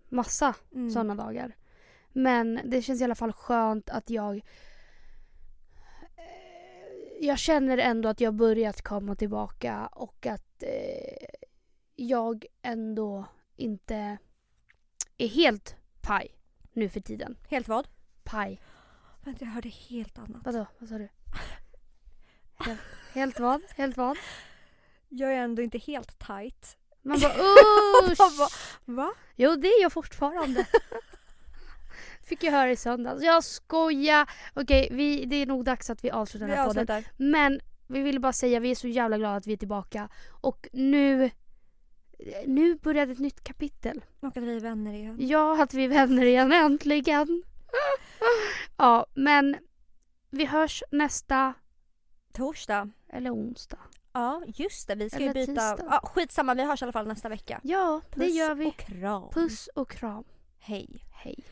massa 0.09 0.55
Mm. 0.73 0.91
sådana 0.91 1.15
dagar. 1.15 1.57
Men 2.13 2.61
det 2.65 2.83
känns 2.83 3.01
i 3.01 3.05
alla 3.05 3.15
fall 3.15 3.33
skönt 3.33 3.91
att 3.91 4.11
jag 4.11 4.37
eh, 6.17 7.27
jag 7.27 7.39
känner 7.39 7.79
ändå 7.79 8.09
att 8.09 8.21
jag 8.21 8.35
börjat 8.35 8.83
komma 8.83 9.15
tillbaka 9.15 9.87
och 9.87 10.27
att 10.27 10.63
eh, 10.63 11.27
jag 11.97 12.47
ändå 12.63 13.25
inte 13.57 14.19
är 15.19 15.29
helt 15.29 15.77
paj 16.01 16.31
nu 16.75 16.89
för 16.89 17.01
tiden. 17.01 17.37
Helt 17.49 17.69
vad? 17.69 17.89
Paj. 18.25 18.61
Vänta, 19.25 19.45
jag 19.45 19.53
hörde 19.53 19.69
helt 19.69 20.19
annat. 20.19 20.43
Vadå? 20.45 20.67
Vad 20.79 20.89
sa 20.89 20.99
du? 20.99 21.09
Helt, 22.59 22.81
helt 23.15 23.41
vad? 23.41 23.63
Helt 23.77 23.97
vad? 23.97 24.17
Jag 25.09 25.33
är 25.33 25.37
ändå 25.37 25.63
inte 25.63 25.79
helt 25.79 26.19
tight. 26.19 26.77
Man 27.03 27.21
bara 27.21 27.33
usch! 28.13 28.39
Va? 28.39 28.49
Va? 28.85 29.13
Jo 29.37 29.57
det 29.57 29.69
är 29.69 29.83
jag 29.83 29.93
fortfarande. 29.93 30.67
Fick 32.23 32.43
jag 32.43 32.53
höra 32.53 32.71
i 32.71 32.77
söndags. 32.77 33.23
Jag 33.23 33.45
skojar! 33.45 34.31
Okej, 34.55 34.89
vi, 34.91 35.25
det 35.25 35.37
är 35.37 35.47
nog 35.47 35.65
dags 35.65 35.91
att 35.91 36.05
vi 36.05 36.11
avslutar 36.11 36.47
Vi 36.47 36.51
den 36.51 36.59
här 36.59 36.67
podden. 36.67 36.83
avslutar. 36.83 37.13
Men 37.17 37.61
vi 37.87 38.01
ville 38.03 38.21
bara 38.21 38.33
säga 38.33 38.61
vi 38.61 38.71
är 38.71 38.75
så 38.75 38.89
jävla 38.89 39.19
glada 39.19 39.37
att 39.37 39.47
vi 39.47 39.53
är 39.53 39.57
tillbaka. 39.57 40.09
Och 40.41 40.69
nu, 40.73 41.31
nu 42.47 42.75
började 42.75 43.13
ett 43.13 43.19
nytt 43.19 43.45
kapitel. 43.45 44.05
Och 44.21 44.29
att 44.29 44.37
vi 44.37 44.57
är 44.57 44.61
vänner 44.61 44.93
igen. 44.93 45.17
Ja, 45.19 45.63
att 45.63 45.75
vi 45.75 45.85
är 45.85 45.89
vänner 45.89 46.25
igen 46.25 46.53
äntligen. 46.53 47.43
ja, 48.77 49.07
men 49.15 49.57
vi 50.31 50.45
hörs 50.45 50.83
nästa... 50.91 51.55
Torsdag. 52.33 52.91
Eller 53.09 53.35
onsdag. 53.35 53.79
Ja, 54.13 54.43
just 54.47 54.89
det. 54.89 54.95
Vi 54.95 55.11
ska 55.11 55.19
Eller 55.19 55.41
ju 55.41 55.47
byta... 55.47 55.77
Ja, 55.79 56.01
skitsamma, 56.05 56.55
vi 56.55 56.65
hörs 56.65 56.83
i 56.83 56.85
alla 56.85 56.93
fall 56.93 57.07
nästa 57.07 57.29
vecka. 57.29 57.61
Ja, 57.63 58.01
Puss 58.11 58.21
det 58.21 58.27
gör 58.27 58.55
vi. 58.55 58.65
Puss 58.65 58.75
och 58.75 58.87
kram. 58.87 59.31
Puss 59.31 59.69
och 59.75 59.91
kram. 59.91 60.25
Hej. 60.59 60.89
Hej. 61.13 61.45